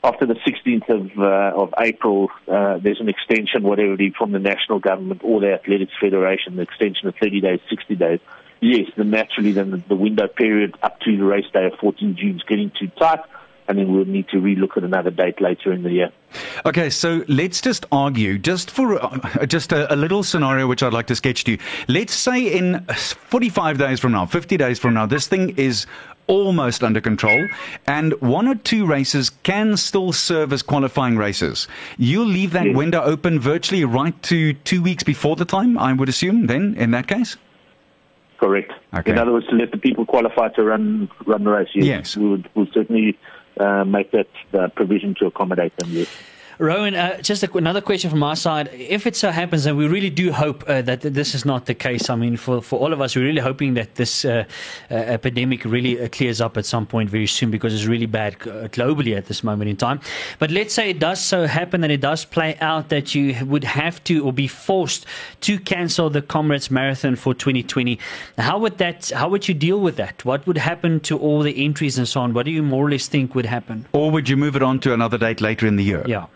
after 0.04 0.26
the 0.26 0.34
16th 0.34 0.88
of 0.88 1.18
uh, 1.18 1.62
of 1.62 1.74
April, 1.78 2.28
uh, 2.48 2.78
there's 2.78 3.00
an 3.00 3.08
extension, 3.08 3.62
whatever 3.62 3.94
it 3.94 4.00
is, 4.00 4.12
from 4.18 4.32
the 4.32 4.38
national 4.38 4.80
government 4.80 5.22
or 5.24 5.40
the 5.40 5.52
athletics 5.52 5.92
federation, 6.00 6.56
the 6.56 6.62
extension 6.62 7.08
of 7.08 7.14
30 7.20 7.40
days, 7.40 7.60
60 7.70 7.96
days 7.96 8.20
yes, 8.62 8.88
then 8.96 9.10
naturally 9.10 9.52
then 9.52 9.70
the, 9.70 9.76
the 9.88 9.96
window 9.96 10.26
period 10.26 10.74
up 10.82 10.98
to 11.00 11.16
the 11.16 11.24
race 11.24 11.44
day 11.52 11.66
of 11.66 11.74
14 11.80 12.16
June 12.16 12.36
is 12.36 12.42
getting 12.44 12.70
too 12.78 12.88
tight 12.98 13.20
and 13.68 13.78
then 13.78 13.92
we'll 13.92 14.04
need 14.04 14.28
to 14.28 14.38
relook 14.38 14.76
at 14.76 14.84
another 14.84 15.10
date 15.10 15.40
later 15.40 15.72
in 15.72 15.82
the 15.82 15.90
year. 15.90 16.10
Okay, 16.66 16.90
so 16.90 17.24
let's 17.28 17.60
just 17.60 17.86
argue, 17.92 18.38
just 18.38 18.70
for 18.70 19.02
uh, 19.02 19.46
just 19.46 19.72
a, 19.72 19.92
a, 19.92 19.96
little 19.96 20.22
scenario 20.22 20.66
which 20.66 20.82
I'd 20.82 20.92
like 20.92 21.06
to 21.06 21.16
sketch 21.16 21.44
to 21.44 21.52
you. 21.52 21.58
Let's 21.88 22.12
say 22.12 22.52
in 22.52 22.84
45 22.86 23.78
days 23.78 24.00
from 24.00 24.12
now, 24.12 24.26
50 24.26 24.56
days 24.56 24.78
from 24.78 24.94
now, 24.94 25.06
this 25.06 25.28
thing 25.28 25.50
is 25.56 25.86
almost 26.26 26.82
under 26.82 27.00
control, 27.00 27.48
and 27.86 28.12
one 28.20 28.48
or 28.48 28.54
two 28.54 28.86
races 28.86 29.30
can 29.42 29.76
still 29.76 30.12
serve 30.12 30.52
as 30.52 30.62
qualifying 30.62 31.16
races. 31.16 31.68
You'll 31.98 32.26
leave 32.26 32.52
that 32.52 32.66
yes. 32.66 32.76
window 32.76 33.02
open 33.02 33.38
virtually 33.38 33.84
right 33.84 34.20
to 34.24 34.54
two 34.54 34.82
weeks 34.82 35.02
before 35.02 35.36
the 35.36 35.44
time, 35.44 35.76
I 35.78 35.92
would 35.92 36.08
assume, 36.08 36.46
then, 36.46 36.74
in 36.76 36.92
that 36.92 37.06
case? 37.06 37.36
Correct. 38.42 38.72
Okay. 38.92 39.12
In 39.12 39.18
other 39.18 39.32
words, 39.32 39.46
to 39.50 39.54
let 39.54 39.70
the 39.70 39.78
people 39.78 40.04
qualify 40.04 40.48
to 40.48 40.64
run 40.64 41.08
run 41.26 41.44
the 41.44 41.50
race. 41.50 41.68
Yes, 41.76 41.86
yes. 41.86 42.16
we 42.16 42.28
would 42.28 42.48
we'll 42.56 42.66
certainly 42.74 43.16
uh, 43.60 43.84
make 43.84 44.10
that 44.10 44.26
uh, 44.52 44.66
provision 44.74 45.14
to 45.20 45.26
accommodate 45.26 45.76
them. 45.76 45.90
Yes. 45.92 46.08
Rowan, 46.58 46.94
uh, 46.94 47.20
just 47.22 47.42
a, 47.42 47.56
another 47.56 47.80
question 47.80 48.10
from 48.10 48.22
our 48.22 48.36
side. 48.36 48.68
If 48.72 49.06
it 49.06 49.16
so 49.16 49.30
happens, 49.30 49.66
and 49.66 49.76
we 49.76 49.86
really 49.86 50.10
do 50.10 50.32
hope 50.32 50.64
uh, 50.68 50.82
that 50.82 51.00
this 51.00 51.34
is 51.34 51.44
not 51.44 51.66
the 51.66 51.74
case, 51.74 52.10
I 52.10 52.16
mean, 52.16 52.36
for, 52.36 52.60
for 52.60 52.78
all 52.78 52.92
of 52.92 53.00
us, 53.00 53.16
we're 53.16 53.24
really 53.24 53.40
hoping 53.40 53.74
that 53.74 53.94
this 53.94 54.24
uh, 54.24 54.44
uh, 54.90 54.94
epidemic 54.94 55.64
really 55.64 56.00
uh, 56.00 56.08
clears 56.08 56.40
up 56.40 56.56
at 56.56 56.66
some 56.66 56.86
point 56.86 57.10
very 57.10 57.26
soon 57.26 57.50
because 57.50 57.74
it's 57.74 57.86
really 57.86 58.06
bad 58.06 58.34
uh, 58.42 58.68
globally 58.68 59.16
at 59.16 59.26
this 59.26 59.42
moment 59.42 59.70
in 59.70 59.76
time. 59.76 60.00
But 60.38 60.50
let's 60.50 60.74
say 60.74 60.90
it 60.90 60.98
does 60.98 61.20
so 61.20 61.46
happen 61.46 61.82
and 61.82 61.92
it 61.92 62.00
does 62.00 62.24
play 62.24 62.56
out 62.60 62.90
that 62.90 63.14
you 63.14 63.44
would 63.46 63.64
have 63.64 64.02
to 64.04 64.24
or 64.24 64.32
be 64.32 64.46
forced 64.46 65.06
to 65.42 65.58
cancel 65.58 66.10
the 66.10 66.22
Comrades 66.22 66.70
Marathon 66.70 67.16
for 67.16 67.34
2020. 67.34 67.98
How 68.38 68.58
would 68.58 68.78
that? 68.78 69.10
How 69.10 69.28
would 69.28 69.48
you 69.48 69.54
deal 69.54 69.80
with 69.80 69.96
that? 69.96 70.24
What 70.24 70.46
would 70.46 70.58
happen 70.58 71.00
to 71.00 71.18
all 71.18 71.42
the 71.42 71.64
entries 71.64 71.98
and 71.98 72.06
so 72.06 72.20
on? 72.20 72.34
What 72.34 72.46
do 72.46 72.52
you 72.52 72.62
more 72.62 72.86
or 72.86 72.90
less 72.90 73.08
think 73.08 73.34
would 73.34 73.46
happen? 73.46 73.86
Or 73.92 74.10
would 74.10 74.28
you 74.28 74.36
move 74.36 74.56
it 74.56 74.62
on 74.62 74.80
to 74.80 74.92
another 74.92 75.18
date 75.18 75.40
later 75.40 75.66
in 75.66 75.76
the 75.76 75.84
year? 75.84 76.04
Yeah. 76.06 76.26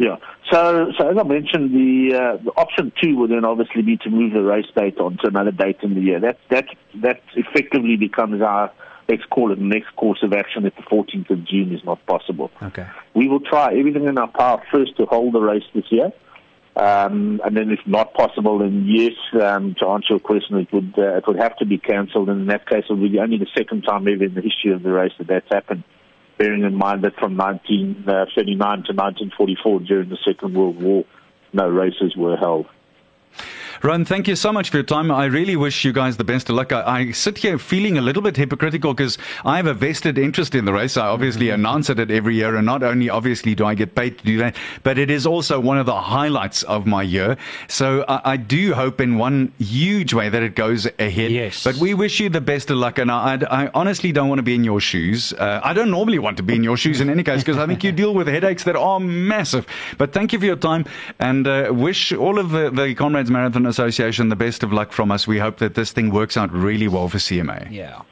Yeah. 0.00 0.16
So, 0.50 0.92
so 0.96 1.10
as 1.10 1.18
I 1.18 1.22
mentioned, 1.24 1.74
the, 1.74 2.16
uh, 2.16 2.42
the 2.42 2.52
option 2.56 2.90
two 3.02 3.18
would 3.18 3.30
then 3.30 3.44
obviously 3.44 3.82
be 3.82 3.98
to 3.98 4.08
move 4.08 4.32
the 4.32 4.42
race 4.42 4.64
date 4.74 4.96
on 4.96 5.18
to 5.18 5.28
another 5.28 5.50
date 5.50 5.76
in 5.82 5.94
the 5.94 6.00
year. 6.00 6.18
That 6.18 6.38
that 6.48 6.64
that 7.02 7.20
effectively 7.36 7.96
becomes 7.96 8.40
our 8.40 8.72
let's 9.10 9.24
call 9.26 9.52
it 9.52 9.58
next 9.58 9.94
course 9.96 10.22
of 10.22 10.32
action 10.32 10.64
if 10.64 10.74
the 10.76 10.82
14th 10.82 11.28
of 11.28 11.44
June 11.44 11.74
is 11.74 11.84
not 11.84 12.04
possible. 12.06 12.50
Okay. 12.62 12.86
We 13.12 13.28
will 13.28 13.40
try 13.40 13.76
everything 13.76 14.06
in 14.06 14.16
our 14.16 14.28
power 14.28 14.62
first 14.72 14.96
to 14.96 15.04
hold 15.04 15.34
the 15.34 15.40
race 15.40 15.64
this 15.74 15.84
year. 15.90 16.12
Um, 16.76 17.42
and 17.44 17.54
then, 17.54 17.70
if 17.70 17.80
not 17.84 18.14
possible, 18.14 18.60
then 18.60 18.86
yes, 18.86 19.12
um, 19.42 19.74
to 19.80 19.86
answer 19.88 20.14
your 20.14 20.20
question, 20.20 20.56
it 20.56 20.72
would 20.72 20.94
uh, 20.96 21.18
it 21.18 21.26
would 21.26 21.38
have 21.38 21.58
to 21.58 21.66
be 21.66 21.76
cancelled. 21.76 22.30
And 22.30 22.40
in 22.40 22.46
that 22.46 22.66
case, 22.66 22.84
it 22.88 22.94
would 22.94 23.12
be 23.12 23.18
only 23.18 23.36
the 23.36 23.48
second 23.54 23.82
time 23.82 24.08
ever 24.08 24.24
in 24.24 24.32
the 24.32 24.40
history 24.40 24.72
of 24.72 24.82
the 24.82 24.92
race 24.92 25.12
that 25.18 25.26
that's 25.26 25.48
happened. 25.50 25.84
Bearing 26.40 26.62
in 26.62 26.74
mind 26.74 27.04
that 27.04 27.16
from 27.16 27.36
1939 27.36 28.08
uh, 28.08 28.24
to 28.64 28.94
1944, 28.94 29.80
during 29.80 30.08
the 30.08 30.16
Second 30.26 30.54
World 30.54 30.80
War, 30.80 31.04
no 31.52 31.68
races 31.68 32.16
were 32.16 32.38
held. 32.38 32.64
Ron, 33.82 34.04
thank 34.04 34.28
you 34.28 34.36
so 34.36 34.52
much 34.52 34.68
for 34.68 34.76
your 34.76 34.84
time. 34.84 35.10
I 35.10 35.24
really 35.24 35.56
wish 35.56 35.86
you 35.86 35.92
guys 35.94 36.18
the 36.18 36.24
best 36.24 36.50
of 36.50 36.56
luck. 36.56 36.70
I, 36.70 36.82
I 36.82 37.10
sit 37.12 37.38
here 37.38 37.56
feeling 37.56 37.96
a 37.96 38.02
little 38.02 38.20
bit 38.20 38.36
hypocritical 38.36 38.92
because 38.92 39.16
I 39.42 39.56
have 39.56 39.64
a 39.64 39.72
vested 39.72 40.18
interest 40.18 40.54
in 40.54 40.66
the 40.66 40.72
race. 40.74 40.98
I 40.98 41.06
obviously 41.06 41.46
mm-hmm. 41.46 41.54
announce 41.54 41.88
it 41.88 41.98
every 42.10 42.34
year, 42.34 42.56
and 42.56 42.66
not 42.66 42.82
only 42.82 43.08
obviously 43.08 43.54
do 43.54 43.64
I 43.64 43.74
get 43.74 43.94
paid 43.94 44.18
to 44.18 44.24
do 44.24 44.36
that, 44.36 44.54
but 44.82 44.98
it 44.98 45.10
is 45.10 45.26
also 45.26 45.58
one 45.58 45.78
of 45.78 45.86
the 45.86 45.98
highlights 45.98 46.62
of 46.64 46.84
my 46.84 47.02
year. 47.02 47.38
So 47.68 48.04
I, 48.06 48.32
I 48.32 48.36
do 48.36 48.74
hope 48.74 49.00
in 49.00 49.16
one 49.16 49.50
huge 49.58 50.12
way 50.12 50.28
that 50.28 50.42
it 50.42 50.56
goes 50.56 50.84
ahead. 50.98 51.30
Yes. 51.30 51.64
But 51.64 51.76
we 51.76 51.94
wish 51.94 52.20
you 52.20 52.28
the 52.28 52.42
best 52.42 52.70
of 52.70 52.76
luck, 52.76 52.98
and 52.98 53.10
I, 53.10 53.36
I, 53.36 53.64
I 53.64 53.70
honestly 53.72 54.12
don't 54.12 54.28
want 54.28 54.40
to 54.40 54.42
be 54.42 54.54
in 54.54 54.62
your 54.62 54.80
shoes. 54.80 55.32
Uh, 55.32 55.62
I 55.64 55.72
don't 55.72 55.90
normally 55.90 56.18
want 56.18 56.36
to 56.36 56.42
be 56.42 56.54
in 56.54 56.62
your 56.62 56.76
shoes 56.76 57.00
in 57.00 57.08
any 57.08 57.22
case 57.22 57.40
because 57.40 57.56
I 57.56 57.66
think 57.66 57.82
you 57.82 57.92
deal 58.02 58.12
with 58.12 58.26
headaches 58.26 58.64
that 58.64 58.76
are 58.76 59.00
massive. 59.00 59.66
But 59.96 60.12
thank 60.12 60.34
you 60.34 60.38
for 60.38 60.44
your 60.44 60.56
time, 60.56 60.84
and 61.18 61.46
uh, 61.46 61.70
wish 61.72 62.12
all 62.12 62.38
of 62.38 62.50
the, 62.50 62.70
the 62.70 62.94
Comrades 62.94 63.30
Marathon 63.30 63.69
Association 63.70 64.28
the 64.28 64.36
best 64.36 64.62
of 64.62 64.72
luck 64.72 64.92
from 64.92 65.10
us. 65.10 65.26
We 65.26 65.38
hope 65.38 65.58
that 65.58 65.74
this 65.74 65.92
thing 65.92 66.10
works 66.10 66.36
out 66.36 66.52
really 66.52 66.88
well 66.88 67.08
for 67.08 67.18
CMA. 67.18 67.70
Yeah. 67.70 68.02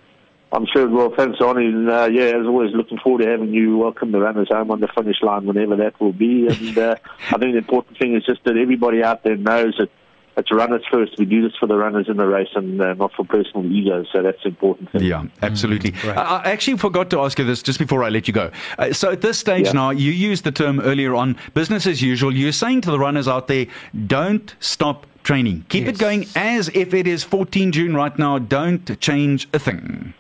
I'm 0.51 0.67
sure 0.73 0.85
it 0.85 0.91
will. 0.91 1.15
Thanks, 1.15 1.39
Arnie. 1.41 1.69
And, 1.69 1.91
uh, 1.91 2.09
yeah, 2.11 2.39
as 2.39 2.47
always, 2.47 2.75
looking 2.75 2.99
forward 2.99 3.23
to 3.23 3.29
having 3.29 3.53
you 3.53 3.77
welcome 3.77 4.13
the 4.13 4.21
runners 4.21 4.49
home 4.51 4.71
on 4.71 4.81
the 4.81 4.89
finish 4.89 5.21
line 5.21 5.45
whenever 5.45 5.77
that 5.77 6.01
will 6.01 6.15
be. 6.15 6.47
And 6.49 6.79
uh, 6.79 6.97
I 7.31 7.39
think 7.39 7.53
the 7.53 7.59
important 7.59 7.99
thing 7.99 8.15
is 8.17 8.25
just 8.25 8.43
that 8.45 8.57
everybody 8.57 9.03
out 9.03 9.25
there 9.25 9.37
knows 9.37 9.77
that 9.79 9.91
it's 10.39 10.53
runners 10.53 10.83
first. 10.91 11.19
We 11.19 11.25
do 11.25 11.43
this 11.43 11.53
for 11.59 11.67
the 11.67 11.77
runners 11.77 12.09
in 12.09 12.17
the 12.17 12.27
race 12.27 12.49
and 12.55 12.81
uh, 12.81 12.95
not 12.95 13.13
for 13.13 13.25
personal 13.25 13.67
ego. 13.71 14.05
So 14.13 14.23
that's 14.23 14.45
important. 14.45 14.93
Thing. 14.93 15.03
Yeah, 15.03 15.25
absolutely. 15.43 15.93
Mm, 15.93 16.17
I, 16.17 16.43
I 16.45 16.51
actually 16.51 16.79
forgot 16.79 17.11
to 17.11 17.21
ask 17.21 17.39
you 17.39 17.45
this 17.45 17.61
just 17.63 17.79
before 17.79 18.05
I 18.05 18.09
let 18.09 18.29
you 18.29 18.33
go. 18.33 18.51
Uh, 18.79 18.93
so 18.93 19.11
at 19.11 19.21
this 19.21 19.39
stage 19.39 19.67
yeah. 19.67 19.73
now, 19.73 19.91
you 19.91 20.13
used 20.13 20.45
the 20.45 20.53
term 20.53 20.81
earlier 20.81 21.15
on, 21.15 21.37
business 21.55 21.87
as 21.87 22.01
usual. 22.01 22.35
You're 22.35 22.53
saying 22.53 22.83
to 22.83 22.91
the 22.93 22.99
runners 22.99 23.27
out 23.27 23.49
there, 23.49 23.67
don't 24.07 24.55
stop 24.61 25.07
training. 25.29 25.67
Keep 25.69 25.85
yes. 25.85 25.95
it 25.95 25.99
going 25.99 26.27
as 26.35 26.71
if 26.73 26.95
it 26.95 27.07
is 27.07 27.23
14 27.23 27.71
June 27.73 27.95
right 27.95 28.19
now. 28.19 28.39
Don't 28.39 28.99
change 28.99 29.47
a 29.53 29.59
thing. 29.59 30.15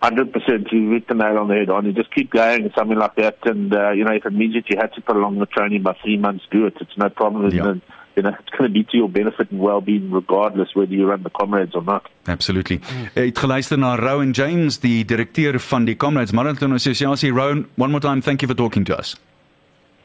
Hundred 0.00 0.32
percent. 0.32 0.72
You 0.72 0.90
hit 0.90 1.06
the 1.06 1.14
nail 1.14 1.36
on 1.38 1.48
the 1.48 1.54
head. 1.54 1.70
On 1.70 1.84
you 1.84 1.92
just 1.92 2.12
keep 2.12 2.30
going, 2.30 2.72
something 2.76 2.98
like 2.98 3.14
that. 3.16 3.36
And 3.44 3.72
uh, 3.72 3.90
you 3.90 4.04
know, 4.04 4.12
if 4.12 4.24
it 4.26 4.32
means 4.32 4.54
that 4.54 4.68
you 4.70 4.76
had 4.76 4.92
to 4.94 5.00
put 5.02 5.16
along 5.16 5.38
the 5.38 5.46
training 5.46 5.82
by 5.82 5.94
three 6.02 6.16
months, 6.16 6.44
do 6.50 6.66
it. 6.66 6.74
It's 6.80 6.96
no 6.96 7.08
problem. 7.10 7.54
Yeah. 7.54 7.68
And, 7.68 7.82
you 8.16 8.22
know, 8.22 8.34
it's 8.40 8.50
going 8.56 8.68
to 8.68 8.74
be 8.78 8.84
to 8.84 8.96
your 8.96 9.08
benefit 9.08 9.50
and 9.52 9.60
well-being 9.60 10.10
regardless 10.10 10.74
whether 10.74 10.92
you 10.92 11.06
run 11.06 11.22
the 11.22 11.30
comrades 11.30 11.74
or 11.74 11.82
not. 11.82 12.08
Absolutely. 12.26 12.78
Mm. 12.78 13.08
Het 13.14 13.38
geluister 13.38 13.78
na 13.78 13.94
Rowan 13.96 14.30
James, 14.30 14.80
die 14.80 15.04
direkteur 15.04 15.60
van 15.60 15.84
die 15.84 15.96
Comrades 15.96 16.32
Marathon 16.32 16.72
Association. 16.72 17.36
Rowan, 17.36 17.66
one 17.76 17.90
more 17.90 18.00
time, 18.00 18.20
thank 18.20 18.40
you 18.42 18.48
for 18.48 18.56
talking 18.56 18.84
to 18.84 18.98
us. 18.98 19.16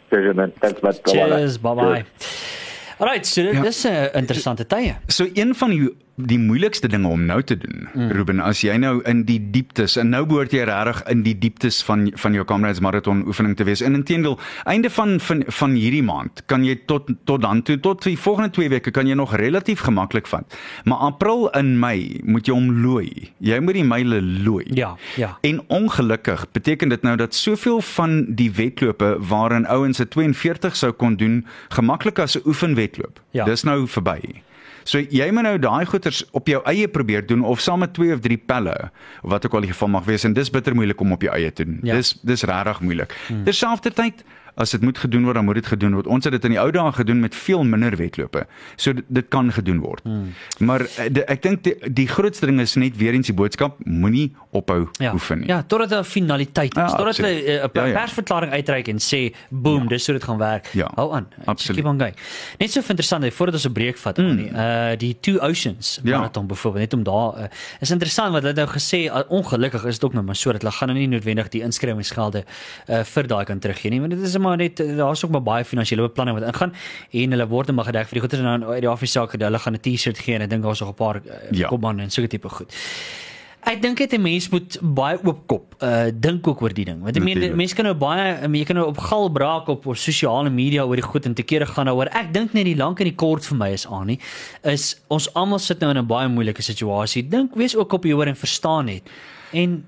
Pleasure, 0.09 0.33
man. 0.33 0.53
Thanks, 0.61 0.79
bye. 0.79 0.95
Cheers, 1.03 1.57
bye-bye. 1.57 2.05
Alright, 2.97 3.27
so 3.27 3.41
dit 3.41 3.53
ja. 3.53 3.63
is 3.63 3.83
'n 3.83 3.87
uh, 3.87 4.13
interessante 4.13 4.65
tye. 4.65 4.95
So 5.07 5.27
een 5.33 5.55
van 5.55 5.69
die 5.69 5.95
die 6.17 6.39
moeilikste 6.41 6.89
dinge 6.89 7.07
om 7.07 7.25
nou 7.29 7.43
te 7.45 7.57
doen, 7.57 7.87
mm. 7.93 8.11
Ruben, 8.17 8.39
as 8.41 8.63
jy 8.65 8.73
nou 8.81 8.95
in 9.05 9.21
die 9.27 9.37
dieptes 9.53 9.99
en 10.01 10.09
nou 10.09 10.23
behoort 10.25 10.53
jy 10.55 10.63
regtig 10.65 11.03
in 11.13 11.21
die 11.21 11.35
dieptes 11.37 11.83
van 11.85 12.07
van 12.17 12.33
jou 12.33 12.45
Comrades 12.49 12.81
Marathon 12.81 13.21
oefening 13.29 13.53
te 13.57 13.67
wees. 13.67 13.83
En 13.85 13.93
intendeel, 13.93 14.39
einde 14.65 14.89
van 14.89 15.19
van 15.21 15.43
van 15.59 15.75
hierdie 15.77 16.01
maand 16.01 16.41
kan 16.49 16.65
jy 16.65 16.73
tot 16.89 17.11
tot 17.29 17.41
dan 17.45 17.61
toe 17.61 17.77
tot 17.85 18.01
die 18.07 18.17
volgende 18.17 18.49
2 18.57 18.73
weke 18.73 18.91
kan 18.91 19.07
jy 19.07 19.13
nog 19.19 19.35
relatief 19.37 19.85
gemaklik 19.85 20.27
vat. 20.27 20.57
Maar 20.89 21.05
April 21.11 21.51
en 21.53 21.75
Mei 21.79 22.19
moet 22.25 22.49
jy 22.49 22.57
hom 22.57 22.71
looi. 22.81 23.29
Jy 23.37 23.61
moet 23.61 23.77
die 23.77 23.85
myle 23.85 24.21
looi. 24.21 24.65
Ja, 24.73 24.95
ja. 25.21 25.35
En 25.45 25.61
ongelukkig 25.69 26.47
beteken 26.51 26.89
dit 26.89 27.05
nou 27.05 27.15
dat 27.17 27.35
soveel 27.35 27.81
van 27.93 28.25
die 28.33 28.49
wedlope 28.57 29.15
waarin 29.19 29.69
ouens 29.69 29.97
se 29.97 30.07
42 30.07 30.75
sou 30.75 30.91
kon 30.91 31.15
doen, 31.15 31.45
gemaklik 31.69 32.19
as 32.19 32.37
'n 32.37 32.41
oefenwedloop. 32.45 33.21
Ja. 33.31 33.45
Dis 33.45 33.63
nou 33.63 33.87
verby. 33.87 34.41
So 34.87 35.01
jy 35.03 35.27
moet 35.35 35.43
nou 35.43 35.57
daai 35.59 35.85
goeters 35.89 36.23
op 36.37 36.47
jou 36.47 36.61
eie 36.69 36.87
probeer 36.87 37.25
doen 37.27 37.43
of 37.43 37.61
saam 37.63 37.83
met 37.83 37.93
twee 37.97 38.13
of 38.15 38.23
drie 38.23 38.39
pelle 38.39 38.75
of 39.21 39.31
wat 39.33 39.45
ook 39.45 39.59
al 39.59 39.67
die 39.67 39.73
geval 39.73 39.91
mag 39.97 40.07
wees 40.07 40.23
en 40.27 40.35
dis 40.37 40.51
bitter 40.53 40.75
moeilik 40.75 41.01
om 41.03 41.11
op 41.11 41.25
jou 41.27 41.33
eie 41.35 41.51
te 41.51 41.65
doen. 41.67 41.79
Ja. 41.83 41.99
Dis 41.99 42.15
dis 42.23 42.45
regtig 42.47 42.79
moeilik. 42.81 43.15
Hmm. 43.27 43.43
Terselfdertyd 43.47 44.23
as 44.57 44.73
dit 44.73 44.81
moet 44.81 44.97
gedoen 44.97 45.23
word, 45.23 45.37
dan 45.37 45.45
moet 45.45 45.59
dit 45.59 45.69
gedoen 45.69 45.93
word. 45.93 46.07
Ons 46.09 46.25
het 46.25 46.33
dit 46.33 46.47
in 46.49 46.55
die 46.55 46.59
ou 46.61 46.69
dae 46.73 46.91
gedoen 46.97 47.19
met 47.21 47.35
veel 47.35 47.63
minder 47.63 47.95
wedlope. 47.97 48.45
So 48.75 48.93
dit, 48.97 49.05
dit 49.07 49.27
kan 49.33 49.51
gedoen 49.53 49.79
word. 49.83 50.03
Hmm. 50.03 50.33
Maar 50.59 50.85
eh, 50.97 51.09
de, 51.13 51.25
ek 51.29 51.43
dink 51.45 51.63
die, 51.67 51.75
die 51.93 52.07
grootste 52.09 52.49
ding 52.49 52.61
is 52.63 52.73
net 52.79 52.97
weer 52.97 53.13
eens 53.17 53.29
die 53.29 53.35
boodskap, 53.37 53.77
moenie 53.85 54.31
ophou 54.57 54.87
ja. 55.01 55.13
oefen 55.13 55.43
nie. 55.43 55.49
Ja, 55.51 55.61
totdat 55.63 55.93
'n 55.99 56.03
finaliteit 56.03 56.73
is. 56.73 56.81
Ja, 56.81 56.95
totdat 56.95 57.21
hulle 57.21 57.33
eh, 57.33 57.63
'n 57.63 57.69
ja, 57.73 57.85
ja. 57.85 57.93
persverklaring 57.93 58.51
uitreik 58.51 58.87
en 58.87 58.99
sê, 58.99 59.35
"Boom, 59.49 59.83
ja. 59.83 59.89
dis 59.89 60.05
hoe 60.05 60.15
dit 60.15 60.23
gaan 60.23 60.37
werk." 60.37 60.69
Ja. 60.73 60.91
Hou 60.95 61.13
aan. 61.13 61.27
Absoluut. 61.45 61.85
Net 62.57 62.71
so 62.71 62.79
interessant, 62.79 63.33
voordat 63.33 63.55
ons 63.55 63.67
'n 63.67 63.71
breek 63.71 63.97
vat, 63.97 64.17
mm. 64.17 64.35
nie, 64.35 64.49
uh 64.51 64.97
die 64.97 65.17
Two 65.19 65.37
Oceans 65.39 65.99
ja. 66.03 66.17
marathon 66.17 66.47
byvoorbeeld, 66.47 66.83
net 66.83 66.93
om 66.93 67.03
daar 67.03 67.39
uh, 67.39 67.45
is 67.79 67.91
interessant 67.91 68.31
wat 68.31 68.41
hulle 68.41 68.53
nou 68.53 68.67
gesê, 68.67 69.05
uh, 69.05 69.21
ongelukkig 69.27 69.85
is 69.85 69.99
dit 69.99 70.03
ook 70.03 70.13
nou 70.13 70.25
maar 70.25 70.35
so 70.35 70.51
dat 70.51 70.61
hulle 70.61 70.73
gaan 70.73 70.87
nou 70.87 70.99
nie 70.99 71.07
noodwendig 71.07 71.49
die 71.49 71.61
inskrywingsgelde 71.61 72.43
uh 72.89 73.03
vir 73.03 73.27
daai 73.27 73.45
kan 73.45 73.59
teruggee 73.59 73.91
nie, 73.91 73.99
want 73.99 74.11
dit 74.11 74.21
is 74.21 74.35
maar 74.47 74.57
net 74.57 74.81
daar's 74.97 75.23
ook 75.25 75.35
maar 75.35 75.45
baie 75.51 75.67
finansiële 75.67 76.07
beplanning 76.07 76.39
wat 76.39 76.47
ingaan 76.53 76.73
en 77.11 77.37
hulle 77.37 77.47
word 77.51 77.71
maar 77.75 77.89
gedek 77.91 78.09
vir 78.09 78.19
die 78.19 78.25
goeders 78.25 78.43
en 78.43 78.49
dan 78.53 78.67
uit 78.71 78.81
die 78.85 78.91
afsaak 78.95 79.37
dat 79.37 79.47
hulle 79.49 79.59
gaan 79.59 79.75
'n 79.75 79.83
T-shirt 79.85 80.19
gee 80.25 80.35
en 80.35 80.41
ek 80.47 80.49
dink 80.49 80.63
daar's 80.63 80.79
nog 80.79 80.89
'n 80.95 81.01
paar 81.03 81.21
uh, 81.21 81.31
ja. 81.51 81.67
kopbande 81.67 82.03
en 82.03 82.11
so 82.11 82.21
'n 82.21 82.27
tipe 82.27 82.49
goed. 82.49 82.73
Ek 83.67 83.81
dink 83.81 83.97
dit 83.97 84.13
'n 84.13 84.21
mens 84.21 84.49
moet 84.49 84.77
baie 84.81 85.17
oop 85.23 85.39
kop 85.47 85.75
uh 85.83 86.07
dink 86.13 86.47
ook 86.47 86.61
oor 86.61 86.73
die 86.73 86.85
ding. 86.85 87.01
Want 87.03 87.17
ek 87.17 87.23
meen 87.23 87.55
mense 87.55 87.75
kan 87.75 87.85
nou 87.85 87.95
baie 87.95 88.47
jy 88.47 88.63
kan 88.63 88.75
nou 88.75 88.87
op 88.87 88.97
gal 88.97 89.29
braak 89.29 89.67
op 89.67 89.85
op 89.85 89.97
sosiale 89.97 90.49
media 90.49 90.85
oor 90.85 90.95
die 90.95 91.03
goed 91.03 91.25
en 91.25 91.33
te 91.33 91.43
kere 91.43 91.65
gaan 91.65 91.85
daaroor. 91.85 92.07
Ek 92.15 92.31
dink 92.33 92.53
net 92.53 92.65
die 92.65 92.77
lank 92.77 92.99
en 92.99 93.09
die 93.09 93.15
kort 93.15 93.45
vir 93.45 93.57
my 93.57 93.69
is 93.71 93.87
aan 93.87 94.07
nie 94.07 94.19
is 94.63 94.95
ons 95.07 95.27
almal 95.33 95.59
sit 95.59 95.79
nou 95.79 95.89
in 95.91 95.97
'n 95.97 96.07
baie 96.07 96.29
moeilike 96.29 96.61
situasie. 96.61 97.27
Dink 97.27 97.55
wees 97.55 97.75
ook 97.75 97.93
op 97.93 98.03
die 98.03 98.13
hoor 98.13 98.27
en 98.27 98.35
verstaan 98.35 98.85
net. 98.85 99.03
En 99.51 99.83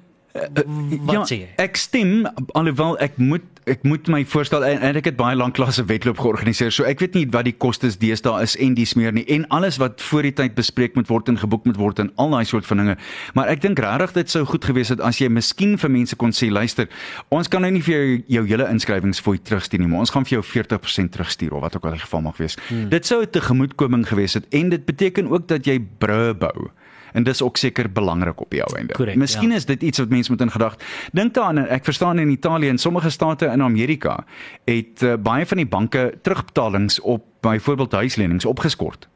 wat 1.06 1.16
ja, 1.16 1.24
sê 1.30 1.40
jy? 1.44 1.50
Ek 1.62 1.80
stem 1.80 2.28
alhoewel 2.58 2.98
ek 3.04 3.18
moet 3.18 3.46
ek 3.70 3.84
moet 3.86 4.08
my 4.10 4.24
voorstel 4.26 4.64
en, 4.66 4.80
en 4.82 4.98
ek 4.98 5.12
het 5.12 5.18
baie 5.20 5.38
lank 5.38 5.54
klasse 5.58 5.84
wedloop 5.90 6.20
georganiseer. 6.24 6.72
So 6.74 6.88
ek 6.90 7.04
weet 7.04 7.18
nie 7.18 7.26
wat 7.34 7.46
die 7.46 7.54
kostes 7.54 8.00
deesdae 8.02 8.42
is 8.46 8.56
en 8.62 8.76
dis 8.78 8.96
meer 8.98 9.14
nie 9.16 9.26
en 9.30 9.46
alles 9.54 9.78
wat 9.82 10.02
voor 10.10 10.26
die 10.26 10.34
tyd 10.36 10.56
bespreek 10.58 10.98
moet 10.98 11.10
word 11.12 11.30
en 11.30 11.40
geboek 11.42 11.68
moet 11.70 11.78
word 11.80 12.02
en 12.04 12.12
al 12.22 12.34
daai 12.34 12.50
soort 12.50 12.68
van 12.70 12.84
dinge. 12.84 12.98
Maar 13.38 13.52
ek 13.54 13.64
dink 13.66 13.82
regtig 13.84 14.16
dit 14.18 14.34
sou 14.34 14.46
goed 14.50 14.66
gewees 14.66 14.94
het 14.94 15.04
as 15.06 15.22
jy 15.22 15.30
miskien 15.34 15.78
vir 15.82 15.94
mense 15.94 16.18
kon 16.20 16.34
sê 16.36 16.50
luister, 16.54 16.90
ons 17.36 17.52
kan 17.52 17.64
nou 17.66 17.72
nie 17.76 17.84
vir 17.86 17.96
jou 17.96 18.18
jou 18.40 18.46
hele 18.50 18.70
inskrywingsfooi 18.74 19.38
terugstuur 19.46 19.84
nie, 19.84 19.90
maar 19.92 20.06
ons 20.06 20.14
gaan 20.14 20.26
vir 20.28 20.40
jou 20.40 20.44
40% 20.46 21.14
terugstuur 21.14 21.56
of 21.58 21.66
wat 21.66 21.78
ook 21.78 21.90
al 21.90 21.98
die 21.98 22.04
geval 22.04 22.26
mag 22.26 22.38
wees. 22.42 22.58
Hmm. 22.70 22.90
Dit 22.90 23.06
sou 23.06 23.22
'n 23.22 23.30
tegemoetkoming 23.30 24.08
gewees 24.08 24.34
het 24.34 24.46
en 24.50 24.70
dit 24.70 24.86
beteken 24.86 25.30
ook 25.30 25.48
dat 25.48 25.66
jy 25.66 25.80
brûe 25.80 26.34
bou 26.34 26.70
en 27.14 27.24
dis 27.24 27.42
ook 27.42 27.58
seker 27.58 27.92
belangrik 27.92 28.42
op 28.42 28.50
die 28.50 28.64
ou 28.64 28.78
einde. 28.78 28.94
Correct, 28.94 29.18
Miskien 29.18 29.50
ja. 29.50 29.56
is 29.56 29.66
dit 29.66 29.84
iets 29.84 29.98
wat 29.98 30.10
mense 30.10 30.32
moet 30.32 30.42
in 30.42 30.52
gedagte. 30.52 30.86
Dink 31.12 31.34
daaraan, 31.34 31.68
ek 31.68 31.84
verstaan 31.84 32.20
in 32.20 32.30
Italië 32.30 32.70
en 32.70 32.78
sommige 32.78 33.10
state 33.10 33.46
in 33.46 33.62
Amerika 33.62 34.24
het 34.66 35.02
uh, 35.02 35.14
baie 35.20 35.46
van 35.46 35.58
die 35.58 35.68
banke 35.68 36.14
terugbetalings 36.22 37.00
op 37.00 37.26
byvoorbeeld 37.40 37.92
huislenings 37.92 38.46
opgeskort. 38.46 39.08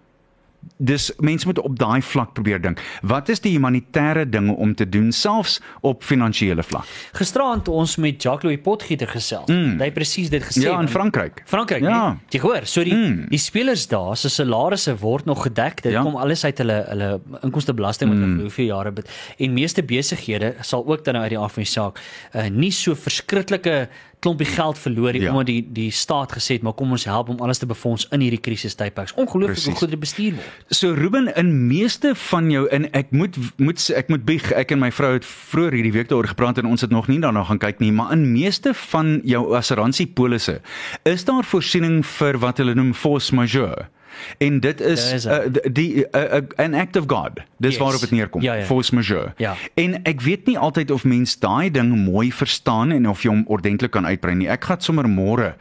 Dis 0.77 1.11
mense 1.19 1.45
moet 1.47 1.59
op 1.59 1.79
daai 1.79 2.01
vlak 2.01 2.33
probeer 2.33 2.61
dink. 2.61 2.79
Wat 3.01 3.29
is 3.29 3.39
die 3.39 3.51
humanitêre 3.57 4.25
dinge 4.29 4.55
om 4.55 4.75
te 4.75 4.89
doen 4.89 5.11
selfs 5.11 5.59
op 5.81 6.03
finansiële 6.03 6.63
vlak? 6.63 6.85
Gisterand 7.13 7.67
ons 7.67 7.95
met 7.97 8.21
Jacques-Louis 8.23 8.59
Potgieter 8.63 9.07
gesels. 9.07 9.47
Mm. 9.47 9.79
Hy 9.81 9.91
presies 9.91 10.29
dit 10.29 10.43
gesê. 10.43 10.61
Ja, 10.65 10.79
in 10.81 10.87
Frankryk. 10.87 11.41
Frankryk. 11.45 11.81
Ja. 11.81 12.07
Nee, 12.13 12.19
jy 12.29 12.39
hoor, 12.43 12.65
so 12.65 12.83
die 12.83 12.93
mm. 12.95 13.25
die 13.29 13.39
spelers 13.41 13.87
daar 13.87 14.17
se 14.17 14.29
salarisse 14.29 14.95
word 15.01 15.25
nog 15.25 15.43
gedek. 15.43 15.81
Dit 15.83 15.91
Ja. 15.91 16.01
kom 16.01 16.15
alles 16.15 16.45
uit 16.45 16.57
hulle 16.57 16.85
hulle 16.89 17.21
inkomstebelasting 17.41 18.09
wat 18.09 18.19
hulle 18.19 18.31
Mm. 18.33 18.39
hoeveel 18.39 18.65
jare 18.65 18.91
bet. 18.91 19.09
En 19.37 19.53
meeste 19.53 19.83
besighede 19.83 20.53
sal 20.61 20.85
ook 20.87 21.03
dan 21.05 21.13
nou 21.13 21.23
uit 21.23 21.29
die 21.35 21.39
af 21.39 21.53
van 21.53 21.63
die 21.63 21.71
saak 21.71 21.99
uh, 22.35 22.47
nie 22.49 22.71
so 22.71 22.95
verskriklike 22.95 23.87
klompie 24.23 24.47
geld 24.47 24.79
verloor 24.79 25.15
Ja. 25.15 25.29
omdat 25.31 25.45
die 25.51 25.61
die 25.73 25.91
staat 25.91 26.31
gesê 26.31 26.55
het 26.57 26.63
maar 26.63 26.73
kom 26.79 26.91
ons 26.95 27.03
help 27.05 27.29
om 27.29 27.39
alles 27.43 27.59
te 27.59 27.65
befonds 27.69 28.07
in 28.15 28.23
hierdie 28.23 28.39
krisistydperk. 28.39 29.11
Ongelooflik 29.19 29.65
hoe 29.65 29.75
goed 29.75 29.89
dit 29.89 29.99
bestuur 29.99 30.33
word. 30.37 30.47
So 30.69 30.93
Ruben, 30.95 31.27
in 31.35 31.51
meeste 31.67 32.13
van 32.15 32.49
jou 32.51 32.67
en 32.71 32.87
ek 32.93 33.11
moet 33.11 33.37
moet 33.57 33.89
ek 33.95 34.09
moet 34.09 34.25
bieg, 34.25 34.51
ek 34.51 34.71
en 34.71 34.79
my 34.79 34.91
vrou 34.91 35.13
het 35.17 35.25
vroeër 35.25 35.73
hierdie 35.79 35.91
week 35.99 36.09
daaroor 36.09 36.27
gepraat 36.33 36.57
en 36.63 36.65
ons 36.71 36.81
het 36.81 36.91
nog 36.91 37.07
nie 37.11 37.19
daarna 37.19 37.43
gaan 37.43 37.59
kyk 37.59 37.79
nie, 37.83 37.91
maar 37.91 38.11
in 38.15 38.31
meeste 38.31 38.73
van 38.73 39.19
jou 39.23 39.43
assuransiepolisse 39.55 40.61
is 41.03 41.25
daar 41.25 41.43
voorsiening 41.43 42.01
vir 42.05 42.39
wat 42.39 42.57
hulle 42.57 42.75
noem 42.75 42.93
force 42.93 43.35
majeure. 43.35 43.89
En 44.37 44.59
dit 44.59 44.81
is 44.81 45.25
uh, 45.25 45.37
die 45.71 46.05
uh, 46.11 46.21
uh, 46.21 46.41
an 46.55 46.73
act 46.73 46.95
of 46.95 47.03
God. 47.07 47.41
Dis 47.57 47.71
Yes. 47.71 47.81
waarop 47.81 47.99
dit 47.99 48.11
neerkom. 48.11 48.41
Ja, 48.41 48.53
ja. 48.53 48.65
Force 48.65 48.95
majeure. 48.95 49.33
Ja. 49.37 49.55
En 49.73 50.03
ek 50.03 50.21
weet 50.21 50.45
nie 50.45 50.57
altyd 50.57 50.91
of 50.91 51.03
mens 51.03 51.39
daai 51.39 51.71
ding 51.71 51.95
mooi 52.05 52.31
verstaan 52.33 52.91
en 52.91 53.09
of 53.09 53.23
jy 53.23 53.29
hom 53.29 53.43
ordentlik 53.47 53.91
kan 53.91 54.05
uitbrei 54.05 54.35
nie. 54.35 54.49
Ek 54.49 54.63
gaan 54.63 54.81
sommer 54.81 55.09
môre 55.09 55.55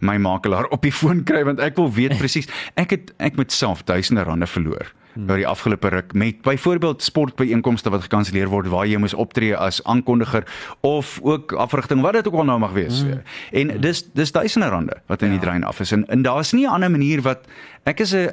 my 0.00 0.16
makelaar 0.16 0.68
op 0.68 0.82
die 0.82 0.92
foon 0.92 1.24
kry 1.24 1.44
want 1.44 1.60
ek 1.60 1.76
wil 1.76 1.92
weet 1.92 2.18
presies. 2.22 2.48
Ek 2.74 2.90
het 2.90 3.12
ek 3.16 3.36
met 3.36 3.52
self 3.52 3.84
duisende 3.84 4.22
rande 4.22 4.46
verloor 4.46 4.94
oor 5.26 5.40
die 5.40 5.46
afgelope 5.48 5.88
ruk 5.88 6.12
met 6.12 6.42
byvoorbeeld 6.42 7.02
sportbyeenkomste 7.02 7.90
wat 7.90 8.04
gekanselleer 8.06 8.50
word 8.52 8.68
waar 8.70 8.86
jy 8.86 9.00
moes 9.00 9.16
optree 9.18 9.56
as 9.56 9.80
aankondiger 9.84 10.46
of 10.86 11.18
ook 11.22 11.52
afrigting 11.58 12.02
wat 12.04 12.20
dit 12.20 12.28
ook 12.28 12.38
al 12.38 12.46
nou 12.50 12.58
mag 12.62 12.72
wees. 12.76 13.02
Mm. 13.04 13.22
En 13.52 13.72
dis 13.80 14.04
dis 14.14 14.32
duisende 14.32 14.68
rande 14.68 15.00
wat 15.06 15.22
in 15.22 15.32
ja. 15.32 15.38
die 15.38 15.42
drein 15.42 15.64
af 15.64 15.80
is 15.80 15.92
en, 15.92 16.06
en 16.08 16.22
daar's 16.22 16.52
nie 16.52 16.66
'n 16.66 16.72
ander 16.78 16.90
manier 16.90 17.22
wat 17.22 17.48
ek 17.88 18.00
is 18.04 18.12
'n 18.14 18.28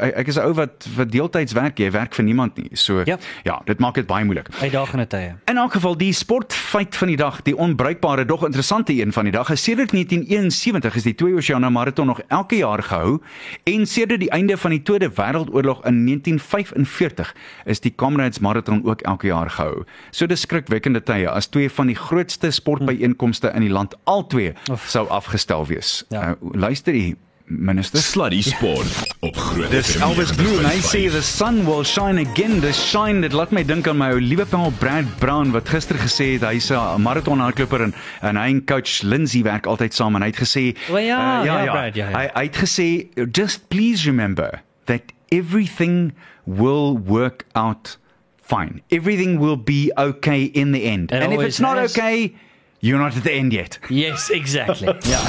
ek 0.00 0.26
is 0.26 0.36
'n 0.36 0.42
ou 0.44 0.52
wat 0.54 0.86
wat 0.96 1.10
deeltyds 1.12 1.52
werk, 1.52 1.78
jy 1.78 1.90
werk 1.90 2.14
vir 2.14 2.24
niemand 2.24 2.56
nie. 2.56 2.70
So 2.72 3.02
Ja. 3.06 3.18
ja, 3.44 3.60
dit 3.64 3.78
maak 3.78 3.94
dit 3.94 4.06
baie 4.06 4.24
moeilik. 4.24 4.48
Uitdagende 4.60 5.06
tye. 5.06 5.34
In 5.46 5.56
elk 5.56 5.72
geval 5.72 5.96
die 5.96 6.12
sportfeit 6.12 6.96
van 6.96 7.08
die 7.08 7.16
dag, 7.16 7.42
die 7.42 7.56
onbruikbare 7.56 8.24
dog 8.24 8.44
interessante 8.44 8.92
een 8.92 9.12
van 9.12 9.24
die 9.24 9.32
dag, 9.32 9.50
sedert 9.58 9.92
1971 9.92 10.94
is 10.96 11.02
die 11.02 11.14
Twee 11.14 11.34
Oseane 11.34 11.70
Marathon 11.70 12.06
nog 12.06 12.20
elke 12.28 12.56
jaar 12.56 12.82
gehou 12.82 13.20
en 13.64 13.86
sedert 13.86 14.20
die 14.20 14.30
einde 14.30 14.56
van 14.56 14.70
die 14.70 14.82
Tweede 14.82 15.10
Wêreldoorlog 15.10 15.84
in 15.84 16.04
1945 16.06 17.34
is 17.64 17.80
die 17.80 17.94
Comrades 17.94 18.38
Marathon 18.38 18.84
ook 18.84 19.00
elke 19.02 19.26
jaar 19.26 19.50
gehou. 19.50 19.84
So 20.10 20.26
dis 20.26 20.40
skrikwekkende 20.40 21.02
tye 21.02 21.28
as 21.30 21.46
twee 21.46 21.70
van 21.70 21.86
die 21.86 21.96
grootste 21.96 22.50
sportbyeenkomste 22.50 23.52
in 23.54 23.60
die 23.60 23.70
land 23.70 23.94
albei 24.04 24.54
sou 24.86 25.06
afgestel 25.08 25.66
wees. 25.66 26.04
Ja. 26.08 26.28
Uh, 26.30 26.50
luister 26.60 26.92
hier 26.92 27.16
minister 27.48 28.00
Sluddy 28.00 28.42
Sport 28.42 29.14
op 29.20 29.36
Groot 29.36 29.70
Dis 29.70 29.94
FM 29.94 30.02
Elvis 30.02 30.32
Blue 30.34 30.58
en 30.58 30.66
hy 30.66 30.80
90.5. 30.80 30.88
sê 30.90 31.02
the 31.10 31.22
sun 31.22 31.62
will 31.66 31.84
shine 31.84 32.18
again. 32.18 32.58
The 32.60 32.72
shine 32.74 33.22
dit 33.22 33.34
laat 33.36 33.52
my 33.54 33.62
dink 33.66 33.86
aan 33.86 33.98
my 34.00 34.10
ou 34.16 34.22
liewe 34.22 34.46
pal 34.50 34.72
Brad 34.80 35.06
Brown 35.22 35.52
wat 35.54 35.70
gister 35.70 35.98
gesê 36.00 36.32
het 36.34 36.46
hy's 36.46 36.72
'n 36.74 37.02
marathonhardloper 37.02 37.86
en 37.86 37.94
en 38.22 38.36
hy 38.36 38.48
en 38.50 38.64
coach 38.64 39.02
Lindsay 39.02 39.44
werk 39.46 39.66
altyd 39.66 39.94
saam 39.94 40.18
en 40.18 40.26
hy 40.26 40.32
het 40.34 40.42
gesê 40.42 40.64
O 40.90 40.98
ja, 40.98 41.40
uh, 41.40 41.46
ja, 41.46 41.62
Brad, 41.70 41.94
ja, 41.94 42.10
ja. 42.10 42.18
Hy 42.18 42.26
hy 42.34 42.44
het 42.50 42.58
gesê 42.58 42.88
just 43.30 43.68
please 43.68 44.06
remember 44.06 44.62
that 44.86 45.14
everything 45.30 46.12
will 46.46 46.98
work 46.98 47.46
out 47.54 47.96
fine. 48.42 48.82
Everything 48.90 49.38
will 49.38 49.58
be 49.58 49.92
okay 49.96 50.50
in 50.54 50.72
the 50.72 50.82
end. 50.82 51.12
It 51.12 51.22
and 51.22 51.32
if 51.32 51.40
it's 51.40 51.60
not 51.60 51.78
has. 51.78 51.96
okay, 51.96 52.34
you're 52.80 52.98
not 52.98 53.16
at 53.16 53.22
the 53.22 53.32
end 53.32 53.52
yet. 53.52 53.78
Yes, 53.88 54.30
exactly. 54.30 54.86
ja. 55.12 55.20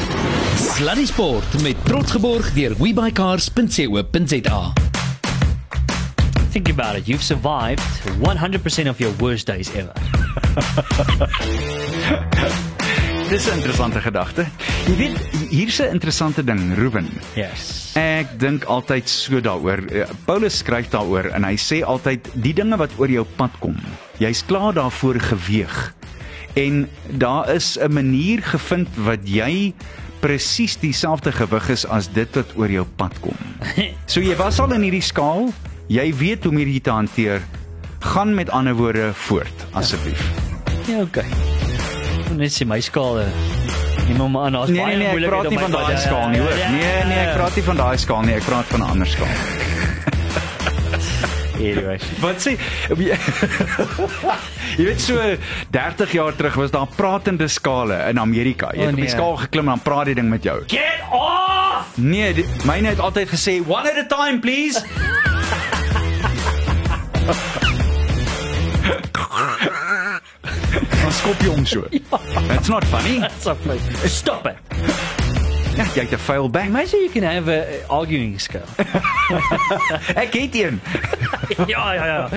Sluddy 0.55 1.05
Sport 1.05 1.61
met 1.61 1.75
trots 1.85 2.11
geborg 2.11 2.53
deur 2.53 2.75
webycars.co.za. 2.77 4.73
Think 6.51 6.69
about 6.69 6.95
it. 6.95 7.07
You've 7.07 7.23
survived 7.23 7.81
100% 8.19 8.89
of 8.89 8.99
your 8.99 9.13
worst 9.19 9.45
days 9.45 9.69
ever. 9.75 9.93
Dis 13.27 13.43
'n 13.51 13.59
interessante 13.59 13.99
gedagte. 13.99 14.45
Jy 14.87 14.95
weet, 14.95 15.17
hier's 15.49 15.81
'n 15.81 15.91
interessante 15.91 16.43
ding, 16.43 16.75
Ruben. 16.75 17.09
Yes. 17.35 17.91
Ek 17.93 18.39
dink 18.39 18.63
altyd 18.63 19.09
so 19.09 19.41
daaroor. 19.41 19.83
Eh, 19.91 20.07
Paulus 20.25 20.57
skryf 20.57 20.89
daaroor 20.89 21.25
en 21.35 21.43
hy 21.43 21.57
sê 21.57 21.83
altyd 21.83 22.29
die 22.33 22.53
dinge 22.53 22.77
wat 22.77 22.91
oor 22.97 23.09
jou 23.09 23.25
pad 23.35 23.51
kom, 23.59 23.75
jy's 24.17 24.45
klaar 24.45 24.73
daarvoor 24.73 25.19
geweeg. 25.19 25.93
En 26.57 26.87
daar 27.21 27.53
is 27.53 27.77
'n 27.79 27.93
manier 27.93 28.41
gevind 28.43 28.87
wat 28.95 29.19
jy 29.23 29.73
presies 30.19 30.77
dieselfde 30.81 31.31
gewig 31.31 31.69
is 31.69 31.85
as 31.85 32.09
dit 32.13 32.35
wat 32.35 32.45
oor 32.55 32.69
jou 32.71 32.85
pad 32.95 33.13
kom. 33.21 33.35
So 34.05 34.19
jy 34.21 34.35
was 34.35 34.59
al 34.59 34.71
in 34.73 34.81
hierdie 34.81 35.01
skaal, 35.05 35.53
jy 35.87 36.13
weet 36.15 36.43
hoe 36.43 36.51
om 36.51 36.57
hierdie 36.57 36.81
te 36.81 36.89
hanteer. 36.89 37.41
Gaan 37.99 38.33
met 38.35 38.49
ander 38.49 38.73
woorde 38.73 39.11
voort 39.13 39.65
asseblief. 39.73 40.21
Ja, 40.87 41.01
okay. 41.01 41.25
Net 42.35 42.51
sê 42.53 42.65
my 42.65 42.79
skaal. 42.81 43.21
Neem 44.07 44.19
hom 44.19 44.37
aan, 44.37 44.53
daar's 44.53 44.69
Nee 44.69 44.81
baie 44.81 44.87
nee 44.87 44.97
nee, 44.97 45.07
ek 45.07 45.11
moeilikheid 45.11 45.41
praat 45.41 45.53
my 45.53 45.61
van 45.61 45.71
daai 45.71 45.91
Ja, 45.91 45.97
skaal 45.97 46.27
nie, 46.29 46.37
ja, 46.37 46.43
hoor. 46.43 46.57
ja, 46.57 46.69
Nee 46.69 46.81
ja, 46.99 47.05
nee, 47.07 47.17
ek 47.17 47.27
ja. 47.27 47.33
praat 47.35 47.55
nie 47.55 47.63
van 47.63 47.75
daai 47.75 47.97
skaal 47.97 48.21
nie, 48.21 48.33
ek 48.35 48.43
praat 48.43 48.65
van 48.65 48.79
'n 48.79 48.89
ander 48.89 49.07
skaal. 49.07 49.35
Anyway. 51.57 51.97
Wat 52.21 52.41
sê 52.43 52.53
Jy 54.77 54.83
weet 54.85 55.01
so 55.01 55.17
30 55.73 56.11
jaar 56.11 56.35
terug 56.35 56.53
was 56.61 56.71
daar 56.71 56.87
pratende 56.95 57.47
skale 57.47 57.97
in 58.09 58.19
Amerika. 58.19 58.69
Jy 58.73 58.79
het 58.79 58.87
O, 58.87 58.89
op 58.89 58.95
die 59.01 59.07
nee. 59.07 59.13
skaal 59.15 59.35
geklim 59.47 59.67
en 59.67 59.73
dan 59.77 59.81
praat 59.85 60.05
die 60.11 60.15
ding 60.15 60.29
met 60.29 60.43
jou. 60.43 60.59
Get 60.67 61.01
off! 61.11 61.97
Nee, 61.97 62.33
die- 62.33 62.45
myne 62.65 62.87
het 62.93 62.99
altyd 62.99 63.29
gesê 63.33 63.57
one 63.67 63.89
at 63.91 63.97
a 63.97 64.05
time 64.05 64.39
please. 64.39 64.83
Dan 71.01 71.11
skop 71.15 71.41
jy 71.41 71.49
hom 71.51 71.65
so. 71.65 71.83
It's 72.55 72.69
not 72.69 72.83
funny. 72.91 73.21
Stop 73.39 73.65
it. 73.65 74.09
Stop 74.09 74.45
it. 74.47 74.57
Ja, 75.77 75.85
jy 75.95 76.01
het 76.01 76.11
'n 76.11 76.17
fail 76.17 76.49
back. 76.49 76.65
Imagine 76.65 77.01
you 77.01 77.09
can 77.11 77.23
have 77.23 77.51
a 77.51 77.59
a 77.61 77.87
arguing 77.87 78.41
scale. 78.41 78.65
Ek 80.23 80.33
het 80.33 80.55
een. 80.55 80.81
ja, 81.73 81.93
ja, 81.93 82.05
ja. 82.05 82.29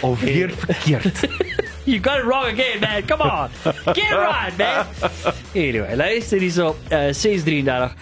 Alweer 0.00 0.50
verkeerd. 0.56 1.28
You 1.84 1.98
got 2.02 2.18
it 2.18 2.24
wrong 2.24 2.46
again, 2.46 2.80
man. 2.80 3.04
Come 3.06 3.22
on. 3.22 3.48
Get 3.94 4.10
it 4.10 4.16
right, 4.16 4.56
man. 4.56 4.86
Anyway, 5.54 5.96
luister 5.96 6.38
hierso, 6.38 6.76
uh, 6.92 7.12
633. 7.12 7.94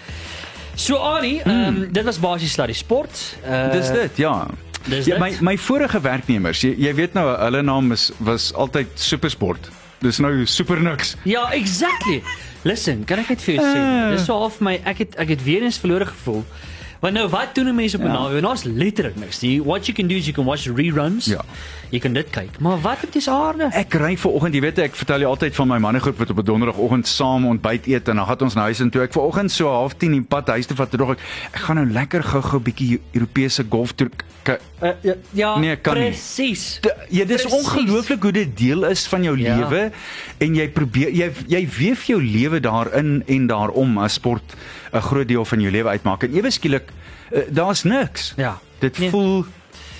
So 0.75 0.97
Annie, 0.97 1.43
um, 1.47 1.89
dit 1.93 2.05
was 2.05 2.19
basies 2.19 2.53
sluddy 2.53 2.73
sport. 2.73 3.37
Uh, 3.49 3.71
Dis 3.73 3.91
dit, 3.91 4.17
ja. 4.17 4.47
Dis 4.85 5.07
ja, 5.07 5.19
dit? 5.19 5.19
my 5.19 5.37
my 5.41 5.59
vorige 5.59 6.01
werknemers, 6.01 6.61
jy, 6.61 6.75
jy 6.79 6.95
weet 6.95 7.13
nou 7.13 7.27
hulle 7.37 7.63
naam 7.63 7.93
is 7.93 8.11
was 8.19 8.53
altyd 8.55 8.89
Supersport. 8.95 9.69
Dis 10.03 10.19
nou 10.19 10.47
super 10.47 10.81
niks. 10.83 11.17
Ja, 11.25 11.51
exactly. 11.53 12.23
Listen, 12.65 13.05
kan 13.05 13.19
ek 13.19 13.29
net 13.29 13.43
vir 13.43 13.55
jou 13.55 13.65
sê, 13.65 13.79
Ah. 13.79 14.11
dis 14.11 14.25
so 14.25 14.35
half 14.39 14.61
my 14.61 14.81
ek 14.85 14.99
het 14.99 15.17
ek 15.19 15.29
het 15.29 15.43
weer 15.45 15.63
eens 15.63 15.79
verlore 15.79 16.07
gevoel. 16.07 16.45
Want 17.03 17.15
nou 17.15 17.29
wat 17.29 17.55
doen 17.55 17.67
'n 17.69 17.75
mens 17.75 17.95
op 17.95 18.01
'n 18.01 18.07
Ja. 18.07 18.13
naweek? 18.13 18.43
Nou 18.43 18.55
is 18.55 18.63
letterlik 18.65 19.17
niks. 19.17 19.39
Die 19.41 19.61
what 19.63 19.87
you 19.87 19.93
can 19.97 20.07
do 20.07 20.15
is 20.15 20.25
you 20.27 20.33
can 20.35 20.45
watch 20.45 20.67
reruns. 20.67 21.25
Ja. 21.27 21.41
Jy 21.91 21.99
kan 21.99 22.13
dit 22.13 22.31
kyk. 22.31 22.59
Maar 22.61 22.81
wat 22.81 23.01
het 23.01 23.13
dis 23.13 23.29
aarde? 23.29 23.69
Ek 23.73 23.93
ry 23.95 24.17
ver 24.17 24.31
oggend, 24.31 24.55
jy 24.55 24.61
weet 24.61 24.79
ek 24.79 24.95
vertel 24.95 25.19
jy 25.21 25.27
altyd 25.27 25.55
van 25.55 25.69
my 25.69 25.79
mannegroep 25.79 26.19
wat 26.19 26.31
op 26.31 26.39
'n 26.39 26.45
donderdagoggend 26.45 27.07
saam 27.09 27.45
ontbyt 27.47 27.87
eet 27.87 28.09
en 28.09 28.17
dan 28.17 28.27
gaan 28.27 28.41
ons 28.41 28.55
na 28.55 28.63
huis 28.63 28.81
en 28.81 28.91
toe 28.91 29.03
ek 29.03 29.13
ver 29.13 29.23
oggend 29.23 29.51
so 29.51 29.67
half 29.69 29.95
10 29.97 30.13
die 30.13 30.23
pad 30.23 30.47
huis 30.49 30.67
toe 30.67 30.77
vat, 30.77 30.91
toe 30.91 30.99
dog 30.99 31.11
ek 31.11 31.19
ek 31.53 31.61
gaan 31.61 31.77
nou 31.77 31.91
lekker 31.93 32.23
gou-gou 32.23 32.59
'n 32.61 32.63
bietjie 32.63 33.01
Europese 33.15 33.65
golftoer 33.69 34.09
k- 34.45 34.59
Uh, 34.83 34.91
ja, 35.07 35.15
ja 35.33 35.59
Nee, 35.59 35.77
presies. 35.77 36.81
Ja, 37.09 37.25
dis 37.25 37.45
ongelooflik 37.47 38.23
hoe 38.23 38.33
dit 38.33 38.57
deel 38.59 38.85
is 38.91 39.07
van 39.07 39.23
jou 39.23 39.37
Ja. 39.39 39.57
lewe 39.57 39.93
en 40.43 40.55
jy 40.59 40.69
probeer 40.69 41.11
jy 41.15 41.31
jy 41.47 41.69
weef 41.79 42.05
jou 42.11 42.19
lewe 42.23 42.59
daarin 42.61 43.23
en 43.27 43.47
daarom 43.47 43.99
as 43.99 44.15
sport 44.19 44.57
'n 44.93 45.01
groot 45.01 45.29
deel 45.29 45.45
van 45.45 45.61
jou 45.61 45.71
lewe 45.73 45.89
uitmaak. 45.89 46.23
En 46.25 46.35
ewe 46.35 46.51
skielik 46.51 46.91
uh, 47.33 47.41
daar's 47.51 47.83
niks. 47.85 48.33
Ja. 48.37 48.59
Dit 48.81 48.99
Nee. 48.99 49.11
voel 49.11 49.45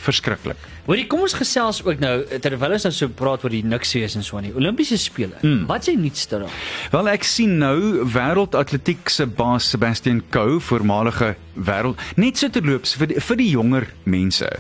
verskriklik. 0.03 0.57
Hoorie, 0.85 1.07
kom 1.07 1.21
ons 1.21 1.33
gesels 1.39 1.85
ook 1.85 2.01
nou 2.03 2.25
terwyl 2.41 2.73
ons 2.73 2.83
nou 2.83 2.93
so 2.93 3.07
praat 3.09 3.45
oor 3.45 3.51
die 3.51 3.63
niks 3.65 3.93
wees 3.95 4.17
en 4.19 4.25
so 4.25 4.37
aan 4.37 4.43
die 4.49 4.55
Olimpiese 4.55 4.99
spele. 4.99 5.39
Hmm. 5.41 5.67
Wat 5.67 5.79
is 5.87 5.93
die 5.95 5.97
nuutste 5.99 6.39
daar? 6.43 6.51
Wel 6.91 7.09
ek 7.09 7.23
sien 7.23 7.59
nou 7.59 8.03
wêreldatletiek 8.11 9.09
se 9.09 9.27
baas 9.27 9.69
Sebastian 9.71 10.23
Coe, 10.31 10.59
voormalige 10.61 11.37
wêreld 11.55 12.01
net 12.17 12.37
so 12.37 12.49
terloops 12.49 12.97
vir 12.99 13.07
die, 13.07 13.21
vir 13.21 13.37
die 13.37 13.51
jonger 13.51 13.87
mense. 14.05 14.51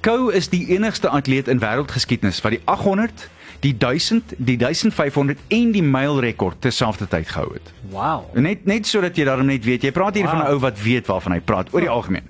Coe 0.00 0.32
is 0.34 0.48
die 0.48 0.66
enigste 0.74 1.08
atleet 1.08 1.48
in 1.48 1.60
wêreldgeskiedenis 1.62 2.40
wat 2.44 2.56
die 2.56 2.62
800, 2.64 3.28
die 3.64 3.72
1000, 3.78 4.34
die 4.36 4.56
1500 4.60 5.38
en 5.48 5.72
die 5.72 5.82
mylrekord 5.82 6.60
terselfdertyd 6.60 7.28
gehou 7.28 7.48
het. 7.54 7.72
Wow. 7.90 8.26
Net 8.34 8.66
net 8.68 8.86
sodat 8.86 9.16
jy 9.16 9.26
daarom 9.28 9.48
net 9.50 9.64
weet, 9.64 9.86
jy 9.86 9.92
praat 9.94 10.18
hier 10.18 10.28
wow. 10.28 10.36
van 10.36 10.44
'n 10.44 10.52
ou 10.52 10.58
wat 10.62 10.82
weet 10.82 11.06
waarvan 11.10 11.32
hy 11.32 11.40
praat 11.40 11.72
oor 11.74 11.80
die 11.80 11.92
algemeen. 11.92 12.28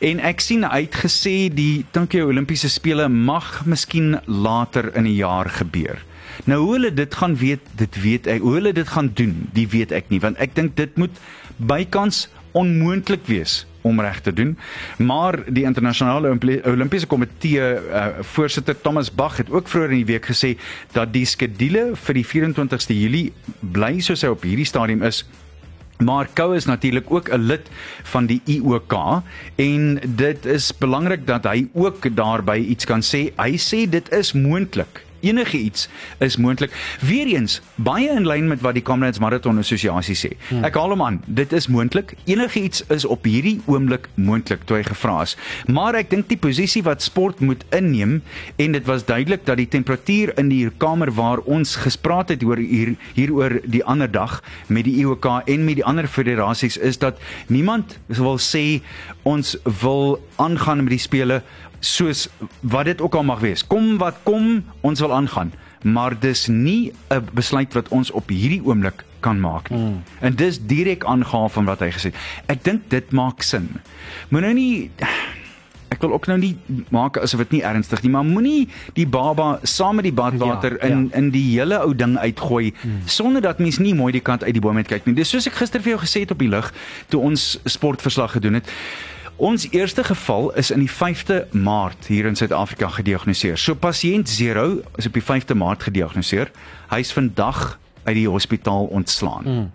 En 0.00 0.20
ek 0.20 0.40
sien 0.40 0.64
uitgesê 0.64 1.52
die 1.52 1.84
Tokyo 1.90 2.28
Olimpiese 2.32 2.68
spele 2.68 3.08
mag 3.08 3.64
miskien 3.66 4.20
later 4.26 4.94
in 4.96 5.04
die 5.04 5.18
jaar 5.20 5.50
gebeur. 5.50 6.02
Nou 6.44 6.58
hoe 6.64 6.72
hulle 6.72 6.94
dit 6.94 7.14
gaan 7.14 7.36
weet, 7.36 7.60
dit 7.76 8.02
weet 8.02 8.26
ek. 8.26 8.40
Hoe 8.40 8.54
hulle 8.54 8.72
dit 8.72 8.88
gaan 8.88 9.10
doen, 9.14 9.48
die 9.52 9.68
weet 9.68 9.92
ek 9.92 10.08
nie, 10.08 10.20
want 10.20 10.38
ek 10.38 10.54
dink 10.54 10.76
dit 10.76 10.96
moet 10.96 11.12
bykans 11.56 12.28
onmoontlik 12.52 13.26
wees 13.26 13.62
om 13.82 14.00
reg 14.00 14.20
te 14.20 14.32
doen. 14.32 14.56
Maar 14.98 15.38
die 15.46 15.64
internasionale 15.64 16.28
Olimpi- 16.28 16.60
Olimpiese 16.64 17.06
komitee 17.06 17.60
uh, 17.60 18.06
voorsitter 18.20 18.80
Thomas 18.80 19.10
Bach 19.14 19.36
het 19.36 19.50
ook 19.50 19.68
vroeër 19.68 19.90
in 19.90 20.02
die 20.04 20.10
week 20.14 20.26
gesê 20.30 20.56
dat 20.92 21.12
die 21.12 21.24
skedule 21.26 21.90
vir 21.94 22.14
die 22.14 22.26
24ste 22.26 22.94
Julie 22.96 23.32
bly 23.60 24.00
soos 24.00 24.22
hy 24.22 24.32
op 24.32 24.42
hierdie 24.46 24.68
stadium 24.68 25.02
is. 25.02 25.24
Maar 26.02 26.26
Kou 26.34 26.56
is 26.56 26.66
natuurlik 26.66 27.10
ook 27.10 27.30
'n 27.30 27.46
lid 27.46 27.70
van 28.02 28.26
die 28.26 28.40
IOK 28.44 29.22
en 29.56 30.00
dit 30.06 30.46
is 30.46 30.72
belangrik 30.78 31.26
dat 31.26 31.44
hy 31.44 31.68
ook 31.72 32.16
daarby 32.16 32.58
iets 32.58 32.84
kan 32.84 33.02
sê. 33.02 33.30
Hy 33.36 33.56
sê 33.58 33.88
dit 33.88 34.12
is 34.12 34.32
moontlik. 34.32 35.11
Enige 35.22 35.58
iets 35.58 35.88
is 36.18 36.36
moontlik. 36.36 36.74
Weereens 37.00 37.60
baie 37.74 38.10
in 38.10 38.26
lyn 38.26 38.48
met 38.50 38.60
wat 38.64 38.74
die 38.74 38.82
Comrades 38.82 39.20
Marathon 39.22 39.58
Assosiasie 39.62 40.16
sê. 40.18 40.32
Hmm. 40.48 40.64
Ek 40.66 40.76
haal 40.78 40.94
hom 40.94 41.02
aan. 41.02 41.20
Dit 41.26 41.54
is 41.54 41.68
moontlik. 41.70 42.16
Enige 42.26 42.62
iets 42.62 42.82
is 42.92 43.06
op 43.06 43.26
hierdie 43.28 43.60
oomblik 43.70 44.08
moontlik 44.14 44.66
toe 44.66 44.80
hy 44.80 44.84
gevra 44.86 45.20
is. 45.26 45.36
Maar 45.70 46.00
ek 46.02 46.10
dink 46.10 46.28
die 46.30 46.40
posisie 46.40 46.82
wat 46.86 47.04
sport 47.04 47.40
moet 47.40 47.64
inneem 47.74 48.18
en 48.56 48.74
dit 48.74 48.86
was 48.90 49.06
duidelik 49.06 49.46
dat 49.46 49.60
die 49.62 49.68
temperatuur 49.70 50.34
in 50.38 50.50
die 50.50 50.66
kamer 50.82 51.12
waar 51.14 51.42
ons 51.46 51.76
gespreek 51.80 52.10
het 52.34 52.42
oor 52.44 52.58
hier 52.58 52.94
hieroor 53.14 53.60
die 53.70 53.84
ander 53.88 54.10
dag 54.10 54.40
met 54.66 54.84
die 54.84 54.98
IOK 55.00 55.28
en 55.46 55.64
met 55.64 55.78
die 55.78 55.86
ander 55.86 56.08
federasies 56.10 56.76
is 56.76 56.98
dat 56.98 57.20
niemand 57.46 57.96
wil 58.06 58.38
sê 58.42 58.82
ons 59.22 59.54
wil 59.80 60.18
aangaan 60.36 60.84
met 60.84 60.96
die 60.96 61.02
spele 61.02 61.42
soos 61.82 62.28
wat 62.60 62.84
dit 62.84 63.00
ook 63.00 63.14
al 63.18 63.26
mag 63.26 63.42
wees. 63.42 63.66
Kom 63.66 63.98
wat 63.98 64.22
kom, 64.22 64.64
ons 64.80 65.00
wil 65.02 65.14
aangaan, 65.14 65.52
maar 65.82 66.14
dis 66.18 66.46
nie 66.46 66.92
'n 67.10 67.28
besluit 67.34 67.72
wat 67.74 67.88
ons 67.88 68.10
op 68.10 68.28
hierdie 68.28 68.62
oomblik 68.64 69.04
kan 69.20 69.40
maak 69.40 69.70
nie. 69.70 69.78
Mm. 69.78 70.02
En 70.20 70.34
dis 70.34 70.58
direk 70.66 71.04
aangehaal 71.04 71.48
van 71.48 71.64
wat 71.64 71.80
hy 71.80 71.90
gesê 71.90 72.10
het. 72.10 72.18
Ek 72.46 72.64
dink 72.64 72.90
dit 72.90 73.10
maak 73.10 73.42
sin. 73.42 73.68
Moet 74.28 74.40
nou 74.40 74.54
nie 74.54 74.90
ek 75.92 76.00
wil 76.00 76.12
ook 76.16 76.26
nou 76.30 76.38
nie 76.40 76.56
maak 76.94 77.18
asof 77.20 77.44
dit 77.44 77.58
nie 77.58 77.62
ernstig 77.68 78.02
nie, 78.02 78.10
maar 78.14 78.24
moenie 78.24 78.68
die 78.96 79.06
baba 79.06 79.58
saam 79.68 80.00
met 80.00 80.08
die 80.08 80.14
badwater 80.16 80.78
Ja, 80.78 80.86
ja, 80.86 80.92
in 80.92 81.08
ja. 81.10 81.16
in 81.20 81.30
die 81.34 81.44
hele 81.58 81.78
ou 81.84 81.94
ding 81.94 82.16
uitgooi 82.18 82.72
hmm. 82.80 83.02
sonder 83.06 83.42
dat 83.42 83.58
mens 83.58 83.78
nie 83.78 83.94
mooi 83.94 84.12
die 84.12 84.24
kant 84.24 84.44
uit 84.44 84.54
die 84.56 84.64
boom 84.64 84.76
uit 84.76 84.88
kyk 84.88 85.06
nie. 85.06 85.14
Dis 85.14 85.32
soos 85.34 85.46
ek 85.50 85.58
gister 85.60 85.84
vir 85.84 85.96
jou 85.96 86.02
gesê 86.04 86.24
het 86.24 86.34
op 86.34 86.42
die 86.42 86.50
lig 86.52 86.72
toe 87.12 87.20
ons 87.20 87.58
sportverslag 87.64 88.38
gedoen 88.38 88.60
het. 88.60 88.70
Ons 89.42 89.64
eerste 89.74 90.04
geval 90.06 90.52
is 90.54 90.70
in 90.70 90.78
die 90.84 90.90
5de 90.90 91.40
Maart 91.50 92.06
hier 92.06 92.28
in 92.30 92.36
Suid-Afrika 92.38 92.88
gediagnoseer. 92.94 93.58
So 93.58 93.74
pasiënt 93.74 94.30
0 94.38 94.82
is 95.00 95.06
op 95.08 95.16
die 95.18 95.22
5de 95.22 95.56
Maart 95.58 95.82
gediagnoseer. 95.88 96.50
Hy's 96.92 97.10
vandag 97.12 97.78
uit 98.04 98.14
die 98.20 98.28
hospitaal 98.30 98.84
ontslaan. 98.94 99.44
Mm. 99.46 99.70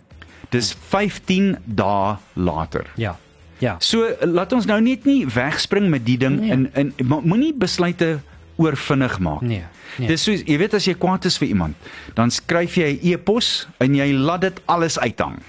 Dis 0.56 0.71
15 0.88 1.58
dae 1.65 2.15
later. 2.34 2.86
Ja. 2.95 3.17
Ja. 3.60 3.75
So 3.84 4.08
laat 4.21 4.53
ons 4.56 4.65
nou 4.69 4.80
net 4.82 5.03
nie 5.10 5.25
wegspring 5.34 5.89
met 5.91 6.06
die 6.06 6.17
ding 6.21 6.39
Nee. 6.39 6.69
en 6.73 6.93
mo- 7.03 7.21
moenie 7.25 7.51
besluite 7.53 8.19
oorvinnig 8.56 9.19
maak. 9.19 9.41
Nee, 9.41 9.63
nee. 9.97 10.08
Dis 10.08 10.23
soos 10.23 10.43
jy 10.45 10.58
weet 10.58 10.73
as 10.73 10.86
jy 10.88 10.93
kwaad 10.93 11.25
is 11.25 11.38
vir 11.38 11.47
iemand, 11.51 11.75
dan 12.15 12.32
skryf 12.32 12.75
jy 12.77 12.88
'n 12.93 12.99
e-pos 13.13 13.67
en 13.80 13.95
jy 13.95 14.13
laat 14.13 14.41
dit 14.41 14.62
alles 14.65 14.99
uithang. 14.99 15.39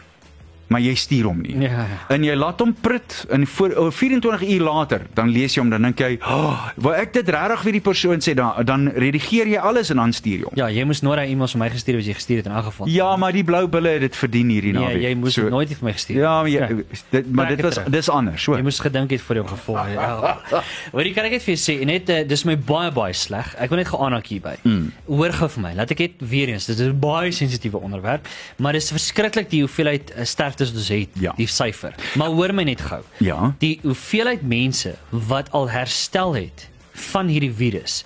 Maar 0.69 0.81
jy 0.85 0.95
stuur 0.95 1.25
hom 1.25 1.39
nie. 1.43 1.55
Ja, 1.65 1.71
ja. 1.71 1.99
En 2.13 2.25
jy 2.25 2.35
laat 2.37 2.61
hom 2.61 2.75
prut 2.81 3.25
en 3.33 3.47
voor 3.47 3.71
oh, 3.71 3.91
24 3.91 4.43
uur 4.49 4.61
later 4.61 5.07
dan 5.15 5.29
lees 5.33 5.55
jy 5.55 5.63
hom 5.63 5.71
dan 5.71 5.83
dink 5.83 5.99
jy, 5.99 6.19
"Oh, 6.23 6.67
wou 6.77 6.93
ek 6.95 7.13
dit 7.13 7.29
regtig 7.29 7.63
vir 7.63 7.73
die 7.73 7.81
persoon 7.81 8.21
sê 8.21 8.35
dan 8.35 8.65
dan 8.65 8.89
redigeer 8.95 9.47
jy 9.47 9.57
alles 9.59 9.91
en 9.91 9.97
dan 9.97 10.13
stuur 10.13 10.39
jy 10.39 10.45
hom." 10.45 10.53
Ja, 10.57 10.69
jy 10.69 10.85
moes 10.85 11.01
nooit 11.03 11.17
daai 11.17 11.31
e-mails 11.33 11.53
vir 11.53 11.59
my 11.61 11.71
gestuur 11.71 11.95
het 11.97 12.05
wat 12.05 12.09
jy 12.09 12.15
gestuur 12.15 12.37
het 12.37 12.47
in 12.47 12.53
elk 12.53 12.65
geval. 12.65 12.87
Ja, 12.89 13.17
maar 13.17 13.33
die 13.33 13.45
blou 13.45 13.67
bulle 13.69 13.89
het 13.89 14.01
dit 14.01 14.17
verdien 14.17 14.49
hierdie 14.49 14.73
nee, 14.73 14.83
naweek. 14.85 15.03
jy 15.03 15.15
moes 15.15 15.35
dit 15.35 15.51
nooit 15.51 15.69
vir 15.69 15.85
my 15.85 15.93
gestuur. 15.93 16.17
het. 16.17 16.25
Ja, 16.25 16.35
maar, 16.41 16.49
jy, 16.49 16.59
Ja. 16.59 17.01
dit, 17.11 17.33
maar 17.33 17.49
dit 17.49 17.61
was 17.61 17.79
dis 17.89 18.09
anders, 18.09 18.43
so. 18.43 18.57
Jy 18.57 18.63
moes 18.63 18.79
gedink 18.81 19.11
het 19.11 19.21
vir 19.23 19.37
jou 19.37 19.47
gevolge. 19.49 19.89
Ja. 19.99 20.63
Hoor 20.93 21.03
jy 21.05 21.13
kan 21.15 21.25
ek 21.25 21.33
net 21.33 21.43
vir 21.43 21.55
jou 21.55 21.61
sê 21.65 21.85
net 21.87 22.09
uh, 22.11 22.23
dis 22.29 22.45
my 22.45 22.57
baie 22.57 22.91
baie 22.93 23.13
sleg. 23.13 23.55
Ek 23.59 23.71
wil 23.71 23.79
net 23.79 23.89
geaanak 23.89 24.27
hierby. 24.27 24.57
Mm. 24.65 24.93
Hoor 25.07 25.33
gou 25.33 25.49
vir 25.49 25.63
my. 25.63 25.75
Laat 25.75 25.91
ek 25.91 25.99
net 25.99 26.13
weer 26.21 26.49
eens, 26.49 26.67
dit 26.67 26.79
is 26.79 26.87
'n 26.87 26.99
baie 27.01 27.33
sensitiewe 27.33 27.79
onderwerp, 27.81 28.27
maar 28.59 28.73
dis 28.73 28.91
verskriklik 28.93 29.51
die 29.51 29.61
hoeveelheid 29.65 30.13
uh, 30.17 30.25
sterftes 30.59 30.71
wat 30.71 30.79
ons 30.81 30.89
het, 30.89 31.09
Ja. 31.21 31.33
die 31.37 31.47
syfer. 31.47 31.95
Maar 32.17 32.29
hoor 32.29 32.53
my 32.55 32.63
net 32.63 32.81
gou. 32.81 33.01
Ja. 33.19 33.55
Die 33.59 33.79
hoeveelheid 33.83 34.43
mense 34.43 34.95
wat 35.11 35.51
al 35.53 35.69
herstel 35.71 36.35
het 36.35 36.69
van 36.93 37.27
hierdie 37.29 37.53
virus 37.55 38.05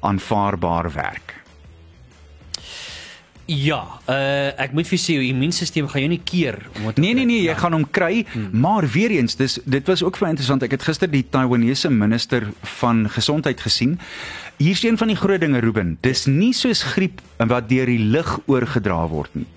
aanvaarbaar 0.00 0.92
werk. 0.92 1.34
Ja, 3.48 3.84
uh 4.10 4.48
ek 4.58 4.72
moet 4.74 4.88
vir 4.90 4.98
sê 4.98 5.14
jou 5.14 5.22
immuunstelsel 5.22 5.86
gaan 5.86 6.02
jou 6.02 6.08
nie 6.10 6.22
keer 6.26 6.56
om 6.80 6.88
te 6.92 7.00
Nee 7.00 7.14
nee 7.14 7.24
nee, 7.24 7.42
jy 7.44 7.52
Ja. 7.52 7.54
gaan 7.54 7.72
hom 7.72 7.84
kry, 7.90 8.24
maar 8.52 8.82
weer 8.90 9.10
eens, 9.10 9.36
dis 9.36 9.60
dit 9.64 9.86
was 9.86 10.02
ook 10.02 10.16
vir 10.16 10.28
interessant. 10.28 10.62
Ek 10.64 10.70
het 10.74 10.82
gister 10.82 11.06
die 11.10 11.22
Taiwanese 11.30 11.90
minister 11.90 12.42
van 12.80 13.06
gesondheid 13.08 13.60
gesien. 13.60 14.00
Hier's 14.56 14.82
een 14.82 14.96
van 14.96 15.10
die 15.12 15.16
groot 15.16 15.40
dinge, 15.40 15.60
Ruben. 15.60 15.98
Dis 16.00 16.24
nie 16.26 16.52
soos 16.56 16.82
griep 16.94 17.20
wat 17.36 17.68
deur 17.68 17.86
die 17.86 18.00
lug 18.00 18.38
oorgedra 18.48 19.02
word 19.08 19.34
nie. 19.36 19.48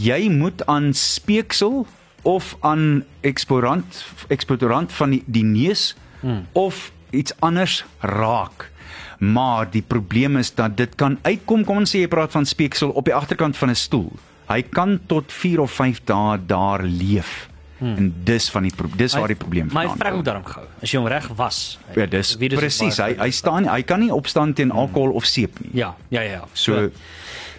Jy 0.00 0.30
moet 0.32 0.64
aan 0.66 0.94
speeksel 0.96 1.84
of 2.22 2.56
aan 2.60 3.04
eksporant 3.20 4.04
eksportorant 4.32 4.92
van 4.92 5.12
die, 5.12 5.22
die 5.26 5.44
neus 5.44 5.92
hmm. 6.20 6.46
of 6.52 6.88
iets 7.10 7.36
anders 7.44 7.84
raak. 8.00 8.70
Maar 9.18 9.68
die 9.70 9.82
probleem 9.82 10.36
is 10.36 10.54
dat 10.54 10.76
dit 10.76 10.94
kan 10.94 11.18
uitkom, 11.22 11.64
kom 11.64 11.82
ons 11.82 11.92
sê 11.92 12.04
jy 12.04 12.08
praat 12.08 12.32
van 12.32 12.46
speeksel 12.46 12.94
op 12.96 13.08
die 13.10 13.14
agterkant 13.14 13.56
van 13.56 13.70
'n 13.70 13.76
stoel. 13.76 14.12
Hy 14.48 14.62
kan 14.62 15.00
tot 15.06 15.32
4 15.32 15.60
of 15.60 15.72
5 15.72 16.00
dae 16.04 16.38
daar 16.46 16.82
leef. 16.82 17.47
Hmm. 17.78 17.96
En 17.96 18.14
dis 18.24 18.50
van 18.50 18.62
die 18.62 18.72
dis 18.96 19.12
waar 19.14 19.26
die 19.28 19.36
probleem 19.36 19.68
Maar 19.72 19.86
vandaan 19.88 20.10
kom. 20.10 20.18
ook 20.18 20.24
daarom 20.24 20.44
gehou. 20.44 20.66
As 20.82 20.90
jy 20.90 20.98
hom 20.98 21.06
reg 21.08 21.28
was. 21.36 21.78
Ja, 21.94 22.06
dis 22.06 22.36
presies. 22.36 22.96
Hy 22.98 23.14
hy 23.18 23.30
staan 23.30 23.68
hy 23.68 23.82
kan 23.82 24.00
nie 24.00 24.10
opstaan 24.12 24.52
teen 24.52 24.70
alkohol 24.70 25.10
of 25.12 25.24
seep 25.24 25.60
nie. 25.60 25.70
Ja, 25.74 25.94
ja, 26.08 26.20
ja. 26.20 26.44
So 26.52 26.90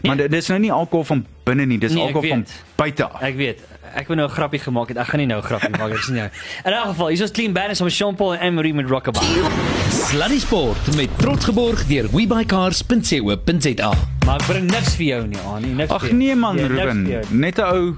maar 0.04 0.16
dit 0.18 0.34
is 0.34 0.48
nou 0.48 0.60
nie 0.60 0.72
alkohol 0.72 1.04
van 1.04 1.26
binne 1.44 1.66
nie, 1.66 1.78
dis 1.80 1.92
Nee, 1.94 2.04
alkohol 2.04 2.30
van 2.30 2.38
weet. 2.40 2.64
buite 2.76 3.04
af. 3.10 3.22
Ek 3.22 3.36
weet. 3.36 3.60
Ek 3.96 4.08
wou 4.08 4.16
nou 4.16 4.28
'n 4.28 4.32
grappie 4.34 4.60
gemaak 4.60 4.88
het. 4.88 4.98
Ek 4.98 5.08
gaan 5.08 5.20
nie 5.20 5.28
nou 5.28 5.40
'n 5.42 5.46
grappie 5.46 5.70
maak, 5.70 5.92
ek 5.92 5.98
sien 6.04 6.16
jou. 6.16 6.30
In 6.66 6.72
elk 6.74 6.86
geval, 6.88 7.08
hier 7.08 7.22
is 7.24 7.32
Clean 7.32 7.54
Bandits 7.54 7.80
van 7.80 7.90
Sean 7.92 8.16
Paul 8.16 8.34
en 8.36 8.40
Emery 8.42 8.72
met 8.72 8.86
Rockabye. 8.90 9.44
Sluddy 9.90 10.40
Sport 10.40 10.96
met 10.96 11.10
trots 11.18 11.46
geborg 11.46 11.86
deur 11.88 12.08
webycars.co.za. 12.12 13.94
Maar 14.26 14.36
ek 14.40 14.46
bring 14.48 14.70
niks 14.72 14.96
vir 14.96 15.06
jou 15.06 15.28
nie 15.28 15.40
aan 15.48 15.62
nie, 15.62 15.74
niks. 15.74 15.92
Ag 15.92 16.12
nee 16.12 16.36
man, 16.36 16.58
Ja, 16.58 16.68
niks 16.68 16.80
Ruben. 16.80 17.04
nie. 17.04 17.18
Net 17.30 17.58
'n 17.58 17.62
ou 17.64 17.96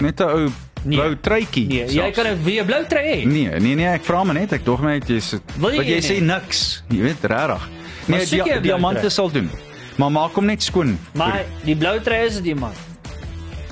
net 0.00 0.20
'n 0.20 0.24
ou 0.28 0.50
Nee. 0.84 0.98
blou 0.98 1.16
truitjie. 1.20 1.66
Nee, 1.66 1.86
jy 1.88 2.10
kan 2.12 2.26
'n 2.26 2.42
weer 2.44 2.64
blou 2.64 2.84
trui 2.86 3.04
hê. 3.04 3.26
Nee, 3.26 3.60
nee 3.60 3.74
nee, 3.74 3.86
ek 3.88 4.04
vra 4.04 4.24
maar 4.24 4.34
net, 4.34 4.52
ek 4.52 4.64
dog 4.64 4.82
net 4.82 5.08
jy's 5.08 5.34
Wil 5.56 5.70
jy 5.70 5.76
wat 5.76 5.86
jy 5.86 6.00
sê 6.00 6.20
niks. 6.20 6.82
Jy 6.88 7.00
weet 7.02 7.24
regtig. 7.24 7.68
Nee, 8.06 8.20
'n 8.20 8.28
die 8.28 8.42
blou 8.42 8.60
diamante 8.60 9.10
sal 9.10 9.30
doen. 9.30 9.50
Maar 9.96 10.10
maak 10.10 10.34
hom 10.34 10.44
net 10.44 10.62
skoon. 10.62 10.98
Maar 11.14 11.44
die 11.64 11.76
blou 11.76 12.00
trui 12.00 12.26
is 12.26 12.34
dit 12.34 12.44
iemand. 12.44 12.76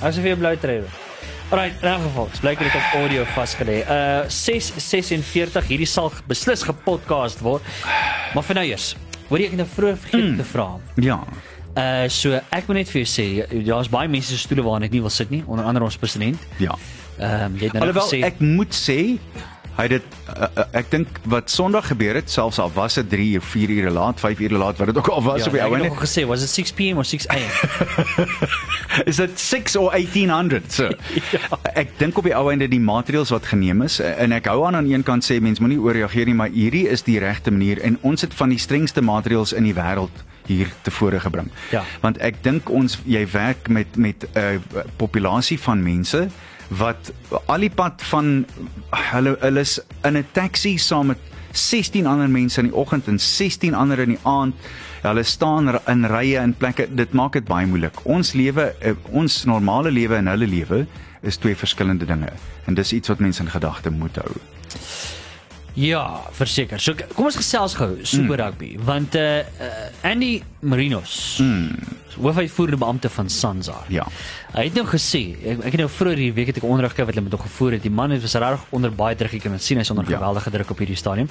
Asof 0.01 0.25
jy 0.25 0.33
'n 0.33 0.39
blou 0.39 0.57
trui 0.57 0.77
het. 0.77 1.01
Alright, 1.53 1.83
in 1.83 1.89
elk 1.89 2.03
geval, 2.03 2.29
blyk 2.41 2.59
dit 2.59 2.75
op 2.75 2.95
audio 2.97 3.25
vasgelê. 3.25 3.83
Uh 3.85 4.25
646 4.29 5.67
hierdie 5.69 5.87
sal 5.87 6.13
beslis 6.27 6.63
gepodcast 6.63 7.43
word. 7.45 7.63
Maar 8.35 8.43
vir 8.43 8.55
nou 8.55 8.67
eers. 8.67 8.97
Hoor 9.29 9.39
jy 9.39 9.45
ek 9.45 9.51
het 9.51 9.61
nou 9.61 9.69
vroeër 9.75 9.97
vergeet 9.97 10.31
mm. 10.31 10.37
te 10.37 10.45
vra. 10.45 10.69
Ja. 10.97 11.19
Uh 11.77 12.09
so 12.09 12.41
ek 12.49 12.67
moet 12.67 12.77
net 12.77 12.89
vir 12.89 13.03
jou 13.03 13.09
sê, 13.09 13.27
daar's 13.69 13.91
baie 13.93 14.09
mense 14.09 14.33
se 14.33 14.41
stoele 14.41 14.65
waar 14.65 14.83
ek 14.83 14.97
nie 14.97 15.05
wil 15.05 15.13
sit 15.13 15.31
nie, 15.31 15.43
onder 15.47 15.69
andere 15.69 15.85
ons 15.85 15.97
president. 16.01 16.41
Ja. 16.57 16.79
Ehm 17.19 17.45
um, 17.45 17.57
jy 17.59 17.71
het 17.71 17.73
nou 17.73 17.87
Alhoewel 17.87 18.09
gesê 18.09 18.23
ek 18.25 18.39
moet 18.41 18.75
sê 18.75 19.01
hy 19.73 19.87
het 19.89 19.93
dit 19.95 20.17
uh, 20.29 20.45
uh, 20.45 20.65
ek 20.77 20.91
dink 20.93 21.19
wat 21.33 21.51
Sondag 21.51 21.87
gebeur 21.89 22.17
het 22.19 22.31
selfs 22.31 22.59
al 22.61 22.73
was 22.75 22.99
dit 23.01 23.09
3 23.09 23.29
of 23.41 23.47
4 23.55 23.71
ure 23.73 23.93
laat, 23.95 24.21
5 24.21 24.41
ure 24.45 24.59
laat 24.61 24.81
wat 24.81 24.91
dit 24.91 24.99
ook 25.01 25.09
al 25.09 25.23
was 25.25 25.41
ja, 25.41 25.47
op 25.49 25.57
die 25.57 25.63
ek 25.63 25.67
ou 25.67 25.73
het 25.75 25.81
ene. 25.83 25.93
nog 25.95 26.03
gesê, 26.03 26.25
was 26.29 26.45
dit 26.45 26.49
6 26.49 26.73
pm 26.77 27.01
of 27.01 27.09
6 27.09 27.29
am? 27.33 27.47
Is 29.11 29.17
dit 29.17 29.41
6 29.41 29.77
of 29.81 29.93
1800 29.93 30.73
so? 30.73 30.91
ja. 31.33 31.61
Ek 31.73 31.95
dink 32.01 32.21
op 32.21 32.29
die 32.29 32.37
ou 32.37 32.45
einde 32.53 32.69
die 32.69 32.83
maatreëls 32.85 33.33
wat 33.33 33.49
geneem 33.49 33.85
is 33.89 33.97
en 34.05 34.37
ek 34.37 34.51
hou 34.53 34.61
aan 34.69 34.77
aan 34.77 34.91
een 34.91 35.07
kant 35.09 35.25
sê 35.25 35.41
mens 35.41 35.63
moenie 35.63 35.81
ooreageer 35.81 36.29
nie, 36.29 36.37
maar 36.37 36.53
hierdie 36.53 36.85
is 36.93 37.07
die 37.09 37.19
regte 37.23 37.55
manier 37.55 37.81
en 37.81 37.97
ons 38.03 38.29
het 38.29 38.37
van 38.37 38.53
die 38.53 38.61
strengste 38.61 39.01
maatreëls 39.01 39.57
in 39.57 39.65
die 39.71 39.77
wêreld 39.77 40.25
hier 40.47 40.69
tevore 40.83 41.21
gebring. 41.23 41.49
Ja. 41.73 41.85
Want 42.03 42.19
ek 42.21 42.43
dink 42.45 42.69
ons 42.69 42.99
jy 43.09 43.23
werk 43.33 43.69
met 43.73 43.97
met 43.97 44.27
'n 44.35 44.59
uh, 44.59 44.85
populasie 45.01 45.59
van 45.61 45.83
mense 45.83 46.29
wat 46.79 47.13
al 47.47 47.65
die 47.65 47.71
pad 47.71 48.03
van 48.11 48.47
hulle 49.13 49.37
hulle 49.41 49.61
is 49.61 49.79
in 50.05 50.17
'n 50.17 50.27
taxi 50.33 50.77
saam 50.79 51.07
met 51.07 51.19
16 51.53 52.07
ander 52.07 52.31
mense 52.31 52.61
in 52.61 52.71
die 52.71 52.77
oggend 52.77 53.07
en 53.09 53.19
16 53.21 53.75
ander 53.75 53.99
in 53.99 54.09
die 54.09 54.23
aand. 54.23 54.55
Hulle 55.03 55.23
staan 55.23 55.81
in 55.87 56.05
rye 56.07 56.41
in 56.41 56.55
plekke. 56.55 56.87
Dit 56.95 57.13
maak 57.13 57.33
dit 57.33 57.45
baie 57.45 57.67
moeilik. 57.67 58.05
Ons 58.05 58.33
lewe, 58.33 58.75
eh, 58.81 58.93
ons 59.11 59.45
normale 59.45 59.91
lewe 59.91 60.17
en 60.17 60.27
hulle 60.27 60.47
lewe 60.47 60.87
is 61.23 61.37
twee 61.37 61.57
verskillende 61.57 62.07
dinge. 62.07 62.33
En 62.67 62.75
dis 62.75 62.93
iets 62.93 63.09
wat 63.09 63.19
mense 63.19 63.43
in 63.43 63.51
gedagte 63.51 63.91
moet 63.91 64.17
hou. 64.17 64.33
Ja, 65.75 66.21
verseker. 66.37 66.81
So 66.81 66.93
kom 67.15 67.31
ons 67.31 67.39
gesels 67.41 67.75
gou 67.79 67.91
Super 68.05 68.41
Rugby 68.43 68.75
want 68.85 69.17
uh, 69.17 69.41
uh 69.41 70.11
Andy 70.11 70.43
Marinos, 70.61 71.39
mm. 71.41 72.19
hoofuitvoerende 72.21 72.79
beampte 72.83 73.09
van 73.13 73.31
Sansa. 73.33 73.79
Ja. 73.89 74.05
Hy 74.53 74.67
het 74.69 74.77
nou 74.77 74.85
gesê, 74.91 75.23
ek, 75.41 75.63
ek 75.65 75.77
het 75.77 75.81
nou 75.81 75.89
vroeër 75.91 76.21
hierdie 76.21 76.37
week 76.37 76.53
het 76.53 76.61
ek 76.61 76.67
onderrig 76.69 76.93
gekry 76.93 77.09
wat 77.09 77.17
hulle 77.17 77.29
met 77.31 77.37
hom 77.39 77.45
gevoer 77.47 77.79
het. 77.79 77.87
Die 77.87 77.95
man 77.95 78.13
het 78.13 78.25
was 78.25 78.37
regtig 78.37 78.67
onder 78.77 78.93
baie 78.93 79.17
druk 79.17 79.33
gekry. 79.39 79.59
sien 79.59 79.81
hy's 79.81 79.91
onder 79.91 80.09
Ja. 80.09 80.19
geweldige 80.19 80.51
druk 80.51 80.71
op 80.71 80.79
hierdie 80.79 80.97
stadium. 80.97 81.31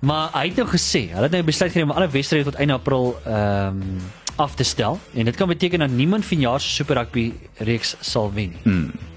Maar 0.00 0.30
hy 0.32 0.48
het 0.48 0.56
nou 0.56 0.66
gesê, 0.68 1.10
hulle 1.12 1.28
het 1.28 1.36
nou 1.36 1.42
besluit 1.42 1.72
geneem 1.72 1.90
om 1.90 1.96
alle 1.96 2.08
wedstryde 2.08 2.44
tot 2.44 2.58
einde 2.58 2.74
April 2.74 3.14
ehm 3.24 3.82
um, 3.82 4.00
af 4.40 4.54
te 4.54 4.64
stel 4.64 4.98
en 5.14 5.24
dit 5.24 5.36
kan 5.36 5.48
beteken 5.48 5.78
dat 5.78 5.90
niemand 5.90 6.24
vanjaar 6.24 6.60
se 6.60 6.68
Super 6.68 6.96
Rugby 6.96 7.32
reeks 7.56 7.96
sal 8.00 8.32
wen 8.32 8.54
nie. 8.56 8.72
Mm. 8.72 9.09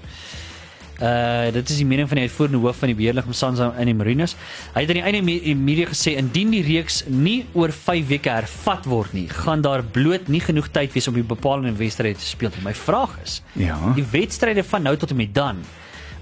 Uh 1.02 1.50
dit 1.52 1.68
is 1.70 1.76
die 1.80 1.86
mening 1.86 2.06
van 2.08 2.16
die 2.20 2.26
uitvoerende 2.28 2.58
hoof 2.62 2.76
van 2.78 2.88
die 2.92 2.96
beheerliggaam 2.96 3.32
Sansa 3.34 3.72
in 3.82 3.86
die 3.90 3.94
Marinas. 3.98 4.36
Hy 4.74 4.80
het 4.84 4.88
aan 4.92 5.00
die 5.00 5.02
einde 5.02 5.22
me- 5.26 5.40
die 5.42 5.54
media 5.56 5.86
gesê 5.90 6.14
indien 6.16 6.50
die 6.54 6.62
reeks 6.62 7.02
nie 7.08 7.46
oor 7.52 7.72
5 7.72 8.06
weke 8.08 8.30
hervat 8.30 8.84
word 8.86 9.12
nie, 9.12 9.28
gaan 9.28 9.60
daar 9.60 9.82
bloot 9.82 10.28
nie 10.28 10.40
genoeg 10.40 10.68
tyd 10.70 10.92
wees 10.94 11.08
om 11.08 11.14
die 11.14 11.22
bepalende 11.26 11.72
wedstryde 11.78 12.18
te 12.18 12.26
speel 12.26 12.50
nie. 12.54 12.62
My 12.64 12.74
vraag 12.74 13.18
is, 13.24 13.42
Ja. 13.54 13.78
die 13.94 14.04
wedstryde 14.10 14.62
van 14.64 14.82
nou 14.82 14.96
tot 14.96 15.10
en 15.10 15.16
met 15.16 15.34
dan 15.34 15.56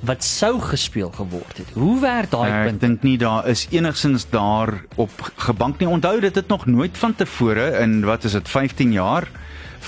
wat 0.03 0.25
sou 0.25 0.59
gespeel 0.61 1.11
geword 1.15 1.57
het. 1.59 1.69
Hoe 1.75 2.01
werk 2.01 2.31
daai 2.31 2.51
Ek 2.51 2.67
punt? 2.67 2.81
dink 2.81 3.03
nie 3.03 3.19
daar 3.19 3.47
is 3.49 3.69
enigsins 3.71 4.25
daar 4.31 4.83
op 4.97 5.11
gebank 5.37 5.79
nie. 5.79 5.89
Onthou 5.89 6.21
dit 6.21 6.35
het 6.35 6.49
nog 6.49 6.67
nooit 6.67 6.99
van 6.99 7.15
tevore 7.15 7.79
in 7.81 8.01
wat 8.05 8.25
is 8.25 8.33
dit 8.33 8.49
15 8.49 8.93
jaar 8.93 9.29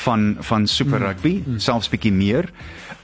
van 0.04 0.36
van 0.40 0.66
Super 0.70 0.98
Rugby, 1.02 1.42
mm. 1.44 1.58
selfs 1.58 1.88
bietjie 1.92 2.12
meer. 2.12 2.48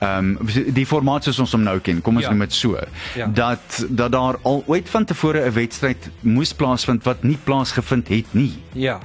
Ehm 0.00 0.36
um, 0.40 0.48
die 0.72 0.86
formaat 0.88 1.26
soos 1.28 1.38
ons 1.44 1.52
hom 1.56 1.64
nou 1.66 1.78
ken, 1.84 2.00
kom 2.00 2.16
ons 2.16 2.24
Ja. 2.24 2.30
noem 2.32 2.46
dit 2.46 2.52
so, 2.56 2.78
Ja. 3.16 3.26
dat 3.26 3.84
dat 3.88 4.12
daar 4.12 4.38
al 4.42 4.62
ooit 4.66 4.88
van 4.88 5.04
tevore 5.04 5.44
'n 5.48 5.52
wedstryd 5.52 6.10
moes 6.20 6.52
plaasvind 6.54 7.04
wat 7.04 7.22
nie 7.22 7.38
plaasgevind 7.44 8.08
het 8.08 8.26
nie. 8.34 8.52
Ja. 8.72 9.00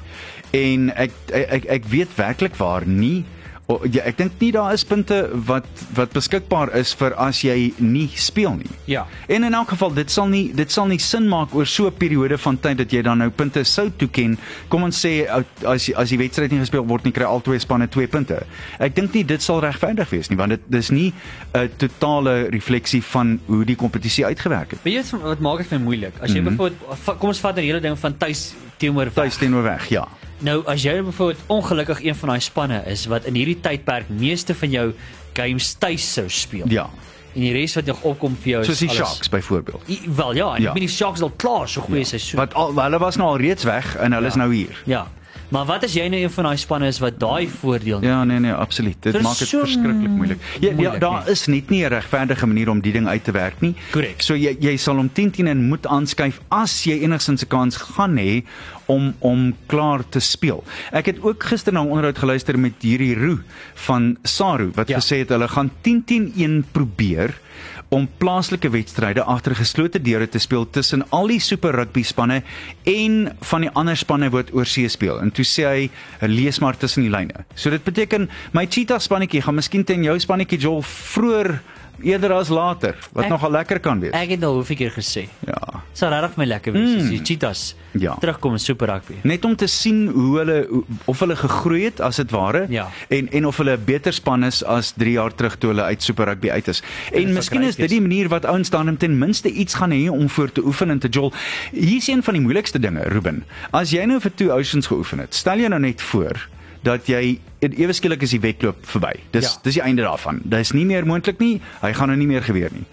En 0.52 0.92
ek 0.96 1.12
ek 1.32 1.50
ek, 1.50 1.64
ek 1.66 1.86
weet 1.86 2.16
werklik 2.16 2.56
waar 2.56 2.88
nie 2.88 3.26
o, 3.68 3.80
ja, 3.92 4.04
ek 4.06 4.18
dink 4.18 4.32
nie 4.40 4.52
daar 4.52 4.74
is 4.74 4.84
punte 4.86 5.30
wat 5.48 5.66
wat 5.96 6.12
beskikbaar 6.14 6.70
is 6.78 6.94
vir 6.94 7.14
as 7.18 7.42
jy 7.42 7.74
nie 7.80 8.08
speel 8.16 8.54
nie. 8.60 8.70
Ja. 8.86 9.06
En 9.28 9.44
in 9.44 9.54
elk 9.54 9.70
geval 9.70 9.94
dit 9.94 10.12
sal 10.12 10.28
nie 10.28 10.54
dit 10.54 10.72
sal 10.72 10.86
nie 10.88 11.00
sin 11.00 11.28
maak 11.28 11.54
oor 11.56 11.66
so 11.66 11.88
'n 11.88 11.98
periode 11.98 12.38
van 12.38 12.58
tyd 12.60 12.78
dat 12.78 12.92
jy 12.92 13.02
dan 13.02 13.18
nou 13.18 13.30
punte 13.30 13.64
sou 13.64 13.90
toeken. 13.98 14.38
Kom 14.70 14.84
ons 14.84 15.06
sê 15.06 15.26
as 15.66 15.90
as 15.96 16.10
die 16.10 16.18
wedstryd 16.18 16.52
nie 16.52 16.60
gespeel 16.60 16.86
word 16.86 17.04
nie 17.06 17.12
kry 17.12 17.24
al 17.26 17.42
twee 17.42 17.60
spanne 17.60 17.88
2 17.88 18.08
punte. 18.08 18.46
Ek 18.80 18.96
dink 18.96 19.14
nie 19.14 19.24
dit 19.24 19.42
sal 19.42 19.60
regverdig 19.62 20.10
wees 20.10 20.30
nie 20.30 20.38
want 20.38 20.50
dit 20.50 20.62
dis 20.70 20.90
nie 20.92 21.14
'n 21.56 21.70
totale 21.78 22.50
refleksie 22.52 23.02
van 23.04 23.40
hoe 23.48 23.66
die 23.66 23.76
kompetisie 23.76 24.26
uitgewerk 24.26 24.72
het. 24.72 24.80
Weet 24.84 24.94
jy 25.12 25.18
wat- 25.22 25.40
maak 25.40 25.58
dit 25.58 25.68
vir 25.68 25.80
my 25.80 25.86
moeilik? 25.86 26.14
As 26.22 26.30
jy 26.32 26.40
mm 26.40 26.46
-hmm. 26.48 26.56
byvoorbeeld 26.56 27.00
va- 27.04 27.14
kom 27.16 27.30
ons 27.30 27.40
vat 27.40 27.56
'n 27.58 27.62
hele 27.62 27.80
ding 27.82 27.98
van 28.00 28.18
tuis 28.18 28.54
teenoor 28.78 29.04
weg. 29.06 29.14
Tuis 29.14 29.38
teenoor 29.38 29.64
weg, 29.64 29.88
ja. 29.90 30.08
Nou 30.40 30.62
as 30.68 30.84
jy 30.84 30.98
byvoorbeeld 31.02 31.40
ongelukkig 31.48 32.04
een 32.04 32.16
van 32.16 32.30
daai 32.30 32.40
spanne 32.42 32.84
is 32.92 33.06
wat 33.06 33.26
in 33.26 33.34
hierdie 33.40 33.60
tydperk 33.62 34.10
meeste 34.10 34.56
van 34.56 34.70
jou 34.70 34.94
games 35.34 35.74
tuis 35.80 36.14
sou 36.14 36.30
speel. 36.30 36.66
Ja. 36.68 36.90
En 37.36 37.42
die 37.42 37.52
res 37.54 37.76
wat 37.76 37.86
nog 37.86 38.02
opkom 38.02 38.36
vir 38.42 38.50
jou 38.52 38.62
is 38.62 38.68
Soos 38.68 38.80
die 38.80 38.90
alles- 38.90 39.02
Sharks 39.10 39.30
byvoorbeeld. 39.30 39.82
I, 39.90 40.00
wel 40.16 40.36
ja, 40.36 40.56
en 40.56 40.62
Ja. 40.62 40.68
ja. 40.74 40.80
die 40.80 40.88
Sharks 40.90 41.22
al 41.22 41.32
klaar 41.36 41.68
so 41.70 41.82
goeie 41.82 42.00
ja. 42.00 42.06
seisoen. 42.06 42.40
Wat 42.40 42.54
al 42.54 42.76
hulle 42.82 42.98
was 43.00 43.16
nou 43.16 43.30
al 43.30 43.38
reeds 43.38 43.64
weg 43.64 43.96
en 43.96 44.12
hulle 44.12 44.24
ja. 44.24 44.28
is 44.32 44.36
nou 44.36 44.54
hier. 44.54 44.82
Ja. 44.86 45.08
Maar 45.50 45.66
wat 45.66 45.84
as 45.84 45.94
jy 45.94 46.08
nou 46.08 46.22
een 46.22 46.30
van 46.30 46.44
daai 46.44 46.58
spanne 46.58 46.88
is 46.88 47.00
wat 47.00 47.20
daai 47.20 47.48
voordeel 47.48 48.04
Ja, 48.04 48.24
nee 48.24 48.40
nee, 48.40 48.54
absoluut. 48.54 48.98
Dit 49.00 49.16
is 49.16 49.22
maak 49.22 49.38
dit 49.38 49.48
so 49.48 49.60
verskriklik 49.60 50.10
moeilik. 50.10 50.40
Ja, 50.60 50.70
ja 50.70 50.76
moeilik, 50.76 51.00
daar 51.00 51.24
nee. 51.26 51.32
is 51.32 51.46
net 51.48 51.70
nie 51.70 51.84
'n 51.86 51.90
regverdige 51.90 52.48
manier 52.48 52.70
om 52.70 52.82
die 52.82 52.92
ding 52.92 53.08
uit 53.08 53.24
te 53.24 53.32
werk 53.32 53.62
nie. 53.62 53.76
Korrek. 53.92 54.22
So 54.22 54.36
jy 54.36 54.56
jy 54.60 54.78
sal 54.78 54.98
om 54.98 55.10
10-10 55.10 55.48
en 55.48 55.68
moet 55.68 55.88
aanskuif 55.88 56.42
as 56.50 56.84
jy 56.84 57.02
enigsins 57.04 57.44
'n 57.44 57.48
kans 57.48 57.76
gaan 57.78 58.18
hê 58.18 58.44
om 58.86 59.14
om 59.20 59.56
klaar 59.66 60.04
te 60.10 60.20
speel. 60.20 60.64
Ek 60.92 61.06
het 61.06 61.22
ook 61.22 61.44
gister 61.44 61.74
na 61.74 61.82
'n 61.82 61.90
onderhoud 61.90 62.18
geluister 62.18 62.60
met 62.60 62.74
hierdie 62.80 63.16
Roo 63.16 63.40
van 63.74 64.18
Saru 64.24 64.72
wat 64.76 64.88
Ja. 64.88 64.96
ja. 64.96 65.02
gesê 65.02 65.18
het 65.20 65.30
hulle 65.30 65.48
gaan 65.48 65.72
10-10-1 65.82 66.64
probeer 66.72 67.34
om 67.94 68.08
plaaslike 68.18 68.70
wedstryde 68.74 69.24
agter 69.24 69.56
geslote 69.56 70.02
deure 70.02 70.28
te 70.30 70.40
speel 70.42 70.66
tussen 70.70 71.04
al 71.16 71.30
die 71.32 71.40
super 71.40 71.76
rugby 71.76 72.04
spanne 72.04 72.42
en 72.90 73.18
van 73.52 73.66
die 73.66 73.72
ander 73.74 73.98
spanne 73.98 74.30
wat 74.34 74.52
oorsee 74.54 74.90
speel. 74.90 75.20
En 75.22 75.32
toe 75.32 75.46
sê 75.46 75.68
hy, 75.70 75.88
lees 76.28 76.60
maar 76.64 76.78
tussen 76.78 77.06
die 77.06 77.14
lyne. 77.14 77.46
So 77.56 77.70
dit 77.74 77.84
beteken 77.86 78.30
my 78.58 78.66
cheetah 78.68 79.00
spannetjie 79.02 79.44
gaan 79.46 79.60
miskien 79.60 79.86
teen 79.86 80.06
jou 80.06 80.18
spannetjie 80.20 80.60
Joel 80.66 80.84
vroeër 80.86 81.56
eerder 82.04 82.32
as 82.34 82.50
later, 82.50 82.96
wat 83.14 83.24
Ek- 83.26 83.30
nogal 83.30 83.52
lekker 83.52 83.80
kan 83.80 84.00
wees. 84.00 84.12
Ek 84.14 84.30
het 84.30 84.44
al 84.44 84.54
hoeveel 84.54 84.76
keer 84.76 84.92
gesê. 84.92 85.28
ja. 85.46 85.84
Sou 85.96 86.10
regtig 86.12 86.36
my 86.38 86.46
lekker 86.46 86.74
wees 86.74 86.90
mm. 86.90 86.98
as 86.98 87.10
die 87.10 87.22
Cheetahs 87.24 87.76
Ja. 87.94 88.16
terugkom 88.20 88.52
in 88.52 88.60
Super 88.60 88.88
Rugby. 88.88 89.14
Net 89.24 89.46
om 89.46 89.56
te 89.56 89.68
sien 89.68 90.08
hoe 90.12 90.38
hulle 90.38 90.84
of 91.06 91.20
hulle 91.20 91.36
gegroei 91.36 91.84
het 91.86 92.02
as 92.02 92.16
dit 92.16 92.32
ware 92.32 92.66
Ja. 92.70 92.90
en 93.08 93.30
en 93.32 93.46
of 93.46 93.58
hulle 93.58 93.78
'n 93.78 93.84
beter 93.86 94.14
span 94.14 94.44
is 94.44 94.64
as 94.64 94.92
3 94.98 95.12
jaar 95.12 95.34
terug 95.36 95.56
toe 95.58 95.70
hulle 95.70 95.84
uit 95.84 96.04
Super 96.04 96.26
Rugby 96.26 96.50
uit 96.50 96.68
is. 96.68 96.82
En 97.14 97.22
sal 97.22 97.32
miskien 97.32 97.58
great 97.60 97.70
is 97.70 97.76
dit 97.76 97.90
die 97.90 98.02
manier 98.02 98.28
wat 98.30 98.46
ouens 98.46 98.70
dan 98.70 98.98
ten 98.98 99.18
minste 99.18 99.50
iets 99.50 99.74
gaan 99.74 99.92
hê 99.92 100.10
om 100.10 100.30
voor 100.30 100.52
te 100.52 100.62
oefen 100.66 100.90
en 100.90 101.00
te 101.00 101.08
jol. 101.08 101.32
Hier's 101.72 102.08
een 102.08 102.24
van 102.24 102.34
die 102.34 102.42
moeilikste 102.44 102.80
dinge, 102.80 103.02
Ruben. 103.08 103.44
As 103.72 103.92
jy 103.92 104.04
nou 104.06 104.20
vir 104.20 104.32
Two 104.36 104.52
Oceans 104.52 104.88
geoefen 104.88 105.20
het, 105.20 105.34
stel 105.36 105.58
jou 105.58 105.70
nou 105.70 105.80
net 105.82 106.02
voor 106.02 106.48
dat 106.86 107.08
jy 107.10 107.40
ewe 107.66 107.94
skielik 107.98 108.22
is 108.26 108.34
die 108.36 108.40
wedloop 108.44 108.84
verby. 108.86 109.16
Dis 109.34 109.44
Ja. 109.56 109.60
dis 109.66 109.74
die 109.80 109.82
einde 109.84 110.04
daarvan. 110.06 110.40
Dis 110.46 110.72
nie 110.74 110.86
meer 110.86 111.06
moontlik 111.06 111.40
nie. 111.42 111.62
Hy 111.82 111.94
gaan 111.94 112.08
nou 112.14 112.18
nie 112.18 112.28
meer 112.30 112.44
gebeur 112.46 112.70
nie. 112.72 112.86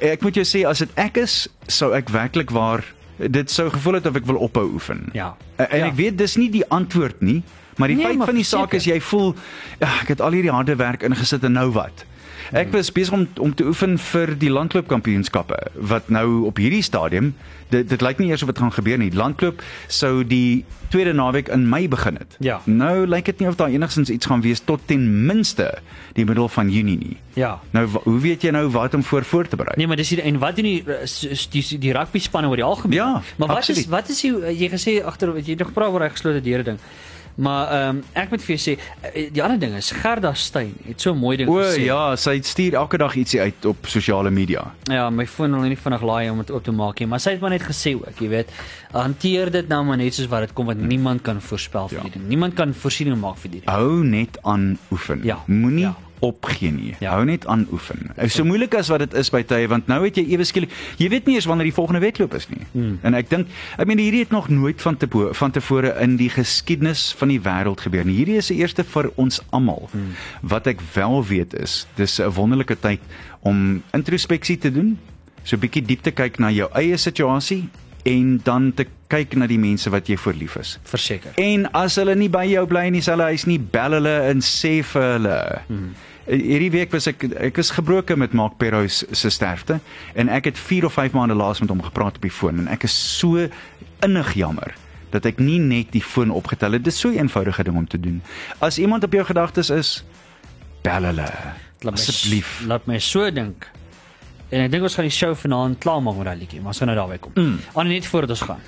Ek 0.00 0.22
moet 0.22 0.34
jou 0.34 0.44
sê 0.44 0.64
as 0.66 0.78
dit 0.82 0.90
ek 0.98 1.16
is, 1.22 1.48
sou 1.68 1.92
ek 1.94 2.08
werklik 2.10 2.50
waar 2.50 2.82
dit 3.18 3.50
sou 3.50 3.68
gevoel 3.70 3.94
het 4.00 4.06
of 4.10 4.16
ek 4.16 4.26
wil 4.26 4.36
ophou 4.42 4.64
oefen. 4.74 5.04
Ja. 5.14 5.36
En 5.56 5.78
Ja. 5.78 5.86
ek 5.86 5.94
weet 5.94 6.18
dis 6.18 6.36
nie 6.36 6.50
die 6.50 6.64
antwoord 6.68 7.22
nie, 7.22 7.42
maar 7.76 7.88
die 7.88 7.96
Nee, 7.96 8.04
feit 8.06 8.16
maar 8.18 8.26
van 8.26 8.34
die 8.34 8.44
saak 8.44 8.74
is 8.74 8.84
jy 8.84 9.00
voel 9.00 9.34
ja, 9.80 9.88
ek 10.02 10.08
het 10.08 10.20
al 10.20 10.32
hierdie 10.32 10.50
harde 10.50 10.76
werk 10.76 11.02
ingesit 11.02 11.44
en 11.44 11.52
nou 11.52 11.70
wat? 11.72 12.04
Ek 12.52 12.72
was 12.72 12.92
besig 12.92 13.14
om 13.14 13.28
om 13.40 13.54
te 13.54 13.64
oefen 13.64 13.98
vir 13.98 14.34
die 14.38 14.50
landloopkampioenskappe 14.50 15.58
wat 15.74 16.08
nou 16.08 16.44
op 16.48 16.60
hierdie 16.60 16.82
stadium 16.82 17.34
dit 17.72 17.88
dit 17.88 18.00
lyk 18.04 18.18
nie 18.18 18.28
eers 18.30 18.42
of 18.42 18.50
dit 18.52 18.58
gaan 18.58 18.72
gebeur 18.72 18.98
nie. 18.98 19.10
Die 19.10 19.18
landloop 19.18 19.62
sou 19.88 20.24
die 20.26 20.64
tweede 20.92 21.14
naweek 21.16 21.48
in 21.48 21.68
Mei 21.68 21.88
begin 21.88 22.18
het. 22.20 22.36
Ja. 22.38 22.60
Nou 22.64 23.06
lyk 23.06 23.24
dit 23.24 23.40
nie 23.42 23.48
of 23.48 23.56
daar 23.58 23.72
enigstens 23.72 24.10
iets 24.10 24.26
gaan 24.26 24.44
wees 24.44 24.60
tot 24.60 24.80
ten 24.86 25.26
minste 25.26 25.70
die 26.14 26.24
middel 26.24 26.48
van 26.48 26.70
Junie 26.70 26.98
nie. 26.98 27.16
Ja. 27.34 27.60
Nou 27.70 27.88
hoe 27.88 28.18
weet 28.20 28.42
jy 28.42 28.52
nou 28.54 28.68
wat 28.74 28.94
om 28.94 29.02
voor 29.02 29.24
voor 29.24 29.48
te 29.48 29.56
berei? 29.56 29.74
Nee, 29.76 29.86
maar 29.86 29.96
dis 29.96 30.10
hier 30.10 30.22
en 30.22 30.38
wat 30.38 30.56
doen 30.56 30.64
die 30.64 30.84
die, 30.84 31.40
die, 31.50 31.78
die 31.78 31.92
rugby 31.92 32.18
spanne 32.18 32.48
oor 32.48 32.60
die 32.60 32.64
algemeen? 32.64 32.98
Ja, 32.98 33.22
maar 33.36 33.48
wat 33.48 33.56
absoluut. 33.56 33.80
is 33.80 33.90
wat 33.90 34.08
is 34.08 34.20
die 34.20 34.32
jy 34.60 34.70
gesê 34.70 35.00
agter 35.04 35.32
wat 35.32 35.46
jy 35.46 35.58
nog 35.58 35.72
gepraat 35.72 35.92
oor 35.92 36.06
hy 36.06 36.12
geslote 36.14 36.40
deure 36.44 36.62
ding. 36.62 36.78
Maar 37.36 37.70
ehm 37.72 37.96
um, 37.96 38.02
ek 38.12 38.30
moet 38.30 38.42
vir 38.46 38.56
jou 38.56 38.60
sê 38.62 38.74
eh, 39.12 39.24
die 39.34 39.42
ander 39.42 39.58
ding 39.58 39.72
is 39.74 39.88
Gerda 39.90 40.30
Steyn 40.38 40.74
het 40.86 41.00
so 41.02 41.14
mooi 41.18 41.36
ding 41.36 41.48
O 41.50 41.56
gesê. 41.58 41.80
ja, 41.84 42.14
sy 42.16 42.36
stuur 42.46 42.74
elke 42.78 42.98
dag 42.98 43.16
ietsie 43.18 43.40
uit 43.40 43.64
op 43.66 43.76
sosiale 43.90 44.30
media. 44.30 44.62
Ja, 44.90 45.10
my 45.10 45.26
foon 45.26 45.50
wil 45.58 45.66
nie 45.68 45.76
vinnig 45.76 46.02
laai 46.02 46.30
om 46.30 46.38
dit 46.38 46.50
op 46.54 46.62
te 46.64 46.70
maak 46.72 47.00
nie, 47.02 47.08
maar 47.10 47.20
sy 47.20 47.30
het 47.34 47.40
maar 47.40 47.50
net 47.50 47.62
gesê 47.66 47.94
ook, 47.98 48.20
jy 48.22 48.28
weet, 48.28 48.48
hanteer 48.92 49.50
dit 49.50 49.68
nou 49.68 49.82
maar 49.84 49.96
net 49.98 50.14
soos 50.14 50.28
wat 50.30 50.46
dit 50.46 50.52
kom 50.54 50.66
want 50.70 50.80
niemand 50.80 51.22
kan 51.26 51.40
voorspel 51.40 51.88
vir 51.88 51.98
Ja. 51.98 52.02
die 52.04 52.10
ding. 52.18 52.28
Niemand 52.28 52.54
kan 52.54 52.72
voorsiening 52.74 53.18
maak 53.20 53.36
vir 53.42 53.50
die 53.50 53.60
ding. 53.60 53.70
Hou 53.70 54.04
net 54.04 54.38
aan 54.44 54.78
oefen. 54.92 55.20
Ja, 55.24 55.38
Moenie 55.46 55.88
ja. 55.88 55.94
Opgee 56.18 56.70
nie. 56.72 56.94
Ja. 57.00 57.14
Hou 57.16 57.24
net 57.24 57.46
aan 57.46 57.66
oefen. 57.72 58.10
So 58.28 58.44
moeilik 58.44 58.74
as 58.74 58.88
wat 58.92 59.02
dit 59.04 59.14
is 59.14 59.30
by 59.30 59.42
tye 59.42 59.68
want 59.68 59.86
nou 59.90 60.00
het 60.04 60.16
jy 60.16 60.24
ewe 60.34 60.44
skielik 60.44 60.72
jy 61.00 61.08
weet 61.12 61.26
nie 61.28 61.36
eens 61.38 61.48
wanneer 61.50 61.68
die 61.68 61.76
volgende 61.76 62.00
wedloop 62.04 62.34
is 62.34 62.48
nie. 62.48 62.62
Hmm. 62.72 62.98
En 63.02 63.14
ek 63.18 63.30
dink 63.30 63.50
ek 63.78 63.88
meen 63.90 64.02
hierdie 64.02 64.24
het 64.24 64.34
nog 64.34 64.48
nooit 64.48 64.82
van 64.82 64.96
te 64.96 65.08
van 65.10 65.54
tevore 65.54 65.94
in 66.00 66.16
die 66.20 66.30
geskiedenis 66.32 67.12
van 67.18 67.32
die 67.32 67.40
wêreld 67.40 67.84
gebeur 67.84 68.04
nie. 68.04 68.16
Hierdie 68.22 68.38
is 68.40 68.52
die 68.52 68.60
eerste 68.62 68.84
vir 68.84 69.10
ons 69.20 69.40
almal. 69.50 69.88
Hmm. 69.92 70.14
Wat 70.40 70.66
ek 70.70 70.82
wel 70.94 71.24
weet 71.24 71.54
is 71.54 71.86
dis 71.96 72.20
'n 72.20 72.30
wonderlike 72.30 72.76
tyd 72.80 73.00
om 73.42 73.82
introspeksie 73.92 74.58
te 74.58 74.72
doen, 74.72 74.98
so 75.42 75.56
'n 75.56 75.60
bietjie 75.60 75.84
diep 75.84 76.02
te 76.02 76.10
kyk 76.10 76.38
na 76.38 76.50
jou 76.50 76.68
eie 76.72 76.96
situasie 76.96 77.68
en 78.04 78.40
dan 78.44 78.72
te 78.74 78.86
kyk 79.14 79.36
na 79.38 79.48
die 79.50 79.60
mense 79.60 79.90
wat 79.94 80.08
jy 80.10 80.16
voor 80.20 80.38
lief 80.38 80.56
is. 80.60 80.76
Verseker. 80.90 81.36
En 81.40 81.68
as 81.78 81.98
hulle 82.00 82.16
nie 82.18 82.30
by 82.32 82.44
jou 82.50 82.64
bly 82.70 82.88
in 82.90 82.98
dieselfde 82.98 83.30
huis 83.30 83.46
nie, 83.50 83.60
bel 83.60 83.98
hulle 83.98 84.14
en 84.30 84.42
sê 84.44 84.80
vir 84.94 85.08
hulle. 85.14 85.38
Hmm. 85.68 85.94
Hierdie 86.24 86.70
week 86.72 86.94
was 86.94 87.06
ek 87.10 87.26
ek 87.36 87.58
is 87.60 87.70
gebroken 87.76 88.18
met 88.22 88.32
Mark 88.32 88.56
Perrows 88.60 89.02
se 89.12 89.30
sterfte 89.30 89.76
en 90.16 90.30
ek 90.32 90.48
het 90.48 90.60
4 90.60 90.86
of 90.88 90.96
5 90.96 91.12
maande 91.12 91.36
laas 91.36 91.60
met 91.60 91.68
hom 91.68 91.82
gepraat 91.84 92.16
op 92.16 92.24
die 92.24 92.32
foon 92.32 92.62
en 92.64 92.70
ek 92.72 92.86
is 92.88 92.96
so 92.96 93.44
innig 94.04 94.32
jammer 94.38 94.72
dat 95.12 95.28
ek 95.28 95.38
nie 95.38 95.60
net 95.62 95.92
die 95.94 96.02
foon 96.02 96.32
opgetel 96.34 96.74
het. 96.74 96.84
Dit 96.84 96.92
is 96.92 97.00
so 97.00 97.12
'n 97.12 97.28
eenvoudige 97.28 97.62
ding 97.64 97.76
om 97.76 97.86
te 97.86 98.00
doen. 98.00 98.22
As 98.58 98.78
iemand 98.78 99.04
op 99.04 99.12
jou 99.12 99.24
gedagtes 99.24 99.70
is, 99.70 100.04
bel 100.82 101.04
hulle. 101.04 101.28
Asseblief. 101.84 102.64
Laat 102.66 102.86
my 102.86 102.98
so 102.98 103.30
dink. 103.30 103.68
En 104.54 104.62
ek 104.62 104.70
dink 104.70 104.86
ons 104.86 104.94
gaan 104.94 105.08
die 105.08 105.14
show 105.14 105.32
vanaand 105.34 105.80
klaarmaak 105.82 106.20
met 106.20 106.30
daai 106.30 106.38
liedjie, 106.44 106.60
maar 106.62 106.74
ons 106.74 106.82
gaan 106.82 106.92
nou 106.92 107.00
daarby 107.00 107.18
kom. 107.24 107.34
Mm. 107.34 107.58
Aan 107.74 107.90
net 107.90 108.06
voordat 108.06 108.36
ons 108.36 108.46
gaan. 108.46 108.62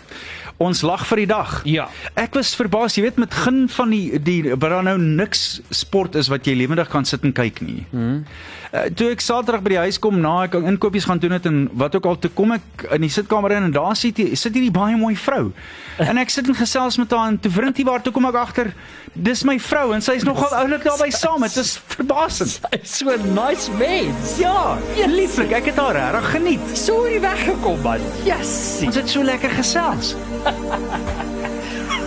Ons 0.56 0.80
lag 0.88 1.02
vir 1.04 1.20
die 1.20 1.28
dag. 1.28 1.50
Ja. 1.68 1.84
Ek 2.16 2.34
was 2.38 2.54
verbaas, 2.56 2.94
jy 2.96 3.04
weet 3.04 3.18
met 3.20 3.28
begin 3.28 3.66
van 3.68 3.90
die 3.92 4.18
die 4.24 4.38
wat 4.54 4.70
daar 4.72 4.86
nou 4.86 4.96
niks 4.98 5.60
sport 5.68 6.16
is 6.16 6.30
wat 6.32 6.48
jy 6.48 6.54
lewendig 6.56 6.88
kan 6.88 7.04
sit 7.04 7.26
en 7.28 7.34
kyk 7.36 7.60
nie. 7.60 7.82
Mm. 7.92 8.22
Uh, 8.72 8.86
toe 8.96 9.10
ek 9.12 9.22
Saterdag 9.22 9.62
by 9.62 9.74
die 9.74 9.82
huis 9.84 10.00
kom 10.02 10.16
na 10.22 10.32
ek 10.46 10.56
inkopies 10.58 11.06
gaan 11.06 11.20
doen 11.22 11.36
het 11.36 11.46
en 11.46 11.66
wat 11.76 11.94
ook 12.00 12.08
al 12.08 12.16
toe 12.18 12.32
kom 12.34 12.56
ek 12.56 12.86
in 12.96 13.04
die 13.04 13.12
sitkamer 13.12 13.52
in 13.58 13.68
en 13.68 13.76
daar 13.76 13.94
sit 14.00 14.18
hier 14.18 14.32
sit 14.32 14.56
hierdie 14.56 14.74
baie 14.74 14.96
mooi 14.98 15.14
vrou. 15.16 15.50
En 16.08 16.18
ek 16.20 16.32
sit 16.32 16.48
en 16.48 16.56
gesels 16.56 16.98
met 17.00 17.12
haar 17.12 17.30
en 17.30 17.38
toe 17.40 17.52
vriend 17.52 17.76
hier 17.76 17.86
waar 17.88 18.02
toe 18.04 18.12
kom 18.12 18.26
ek 18.28 18.40
agter 18.40 18.72
dis 19.16 19.42
my 19.48 19.56
vrou 19.62 19.94
en 19.96 20.02
sy's 20.04 20.24
nogal 20.28 20.52
oulik 20.58 20.84
daarby 20.84 21.08
saam. 21.14 21.44
Dit 21.46 21.56
is 21.62 21.76
verbasend. 21.92 22.58
Hy's 22.72 22.98
so 22.98 23.12
'n 23.12 23.34
nice 23.34 23.72
mens. 23.78 24.36
Ja, 24.38 24.76
lieflik. 25.08 25.52
Ek 25.52 25.72
het 25.72 25.75
haar 25.76 25.94
regtig 25.96 26.30
geniet. 26.30 26.60
So 26.78 27.02
het 27.04 27.12
hy 27.16 27.20
weggekom 27.24 27.80
man. 27.84 28.00
Yes. 28.24 28.52
Ons 28.86 28.96
het 29.00 29.08
so 29.10 29.22
lekker 29.24 29.50
gesels. 29.58 30.14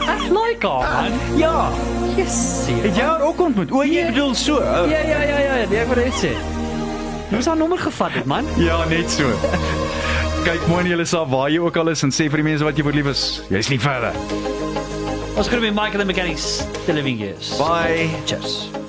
Ek 0.09 0.23
like 0.33 0.67
haar 0.67 0.87
man. 1.09 1.19
Ja, 1.39 1.69
Yes. 2.17 2.65
het 2.83 2.95
jy 2.97 3.03
haar 3.05 3.21
ook 3.23 3.39
ontmoet? 3.41 3.71
O, 3.71 3.83
jy 3.85 4.05
bedoel 4.09 4.33
so. 4.35 4.57
Oh. 4.59 4.89
Ja 4.89 4.99
ja 5.07 5.21
ja 5.23 5.37
ja, 5.39 5.53
nee, 5.69 5.79
ek 5.79 5.87
wil 5.93 6.03
net 6.03 6.17
sê. 6.19 6.33
Hoe 7.29 7.37
is 7.39 7.45
haar 7.45 7.57
nommer 7.57 7.77
gevat 7.79 8.11
het 8.17 8.25
man? 8.25 8.45
Ja, 8.57 8.81
net 8.89 9.11
so. 9.13 9.29
Kyk 10.47 10.65
mooi 10.71 10.83
in 10.85 10.91
julle 10.95 11.05
saak 11.05 11.29
waar 11.31 11.49
jy 11.51 11.59
ook 11.61 11.77
al 11.77 11.93
is 11.93 12.03
en 12.03 12.11
sê 12.15 12.29
vir 12.31 12.41
die 12.41 12.47
mense 12.51 12.65
wat 12.65 12.77
jy 12.79 12.83
lief 12.95 13.11
is. 13.11 13.23
Jy's 13.53 13.69
lief 13.69 13.83
vir 13.85 13.99
hulle. 13.99 14.13
Ons 15.39 15.47
gaan 15.47 15.61
met 15.63 15.75
Michael 15.77 16.01
the 16.03 16.05
Mechanics 16.09 16.49
Televingies. 16.87 17.53
Bye. 17.61 18.09
Cheers. 18.25 18.88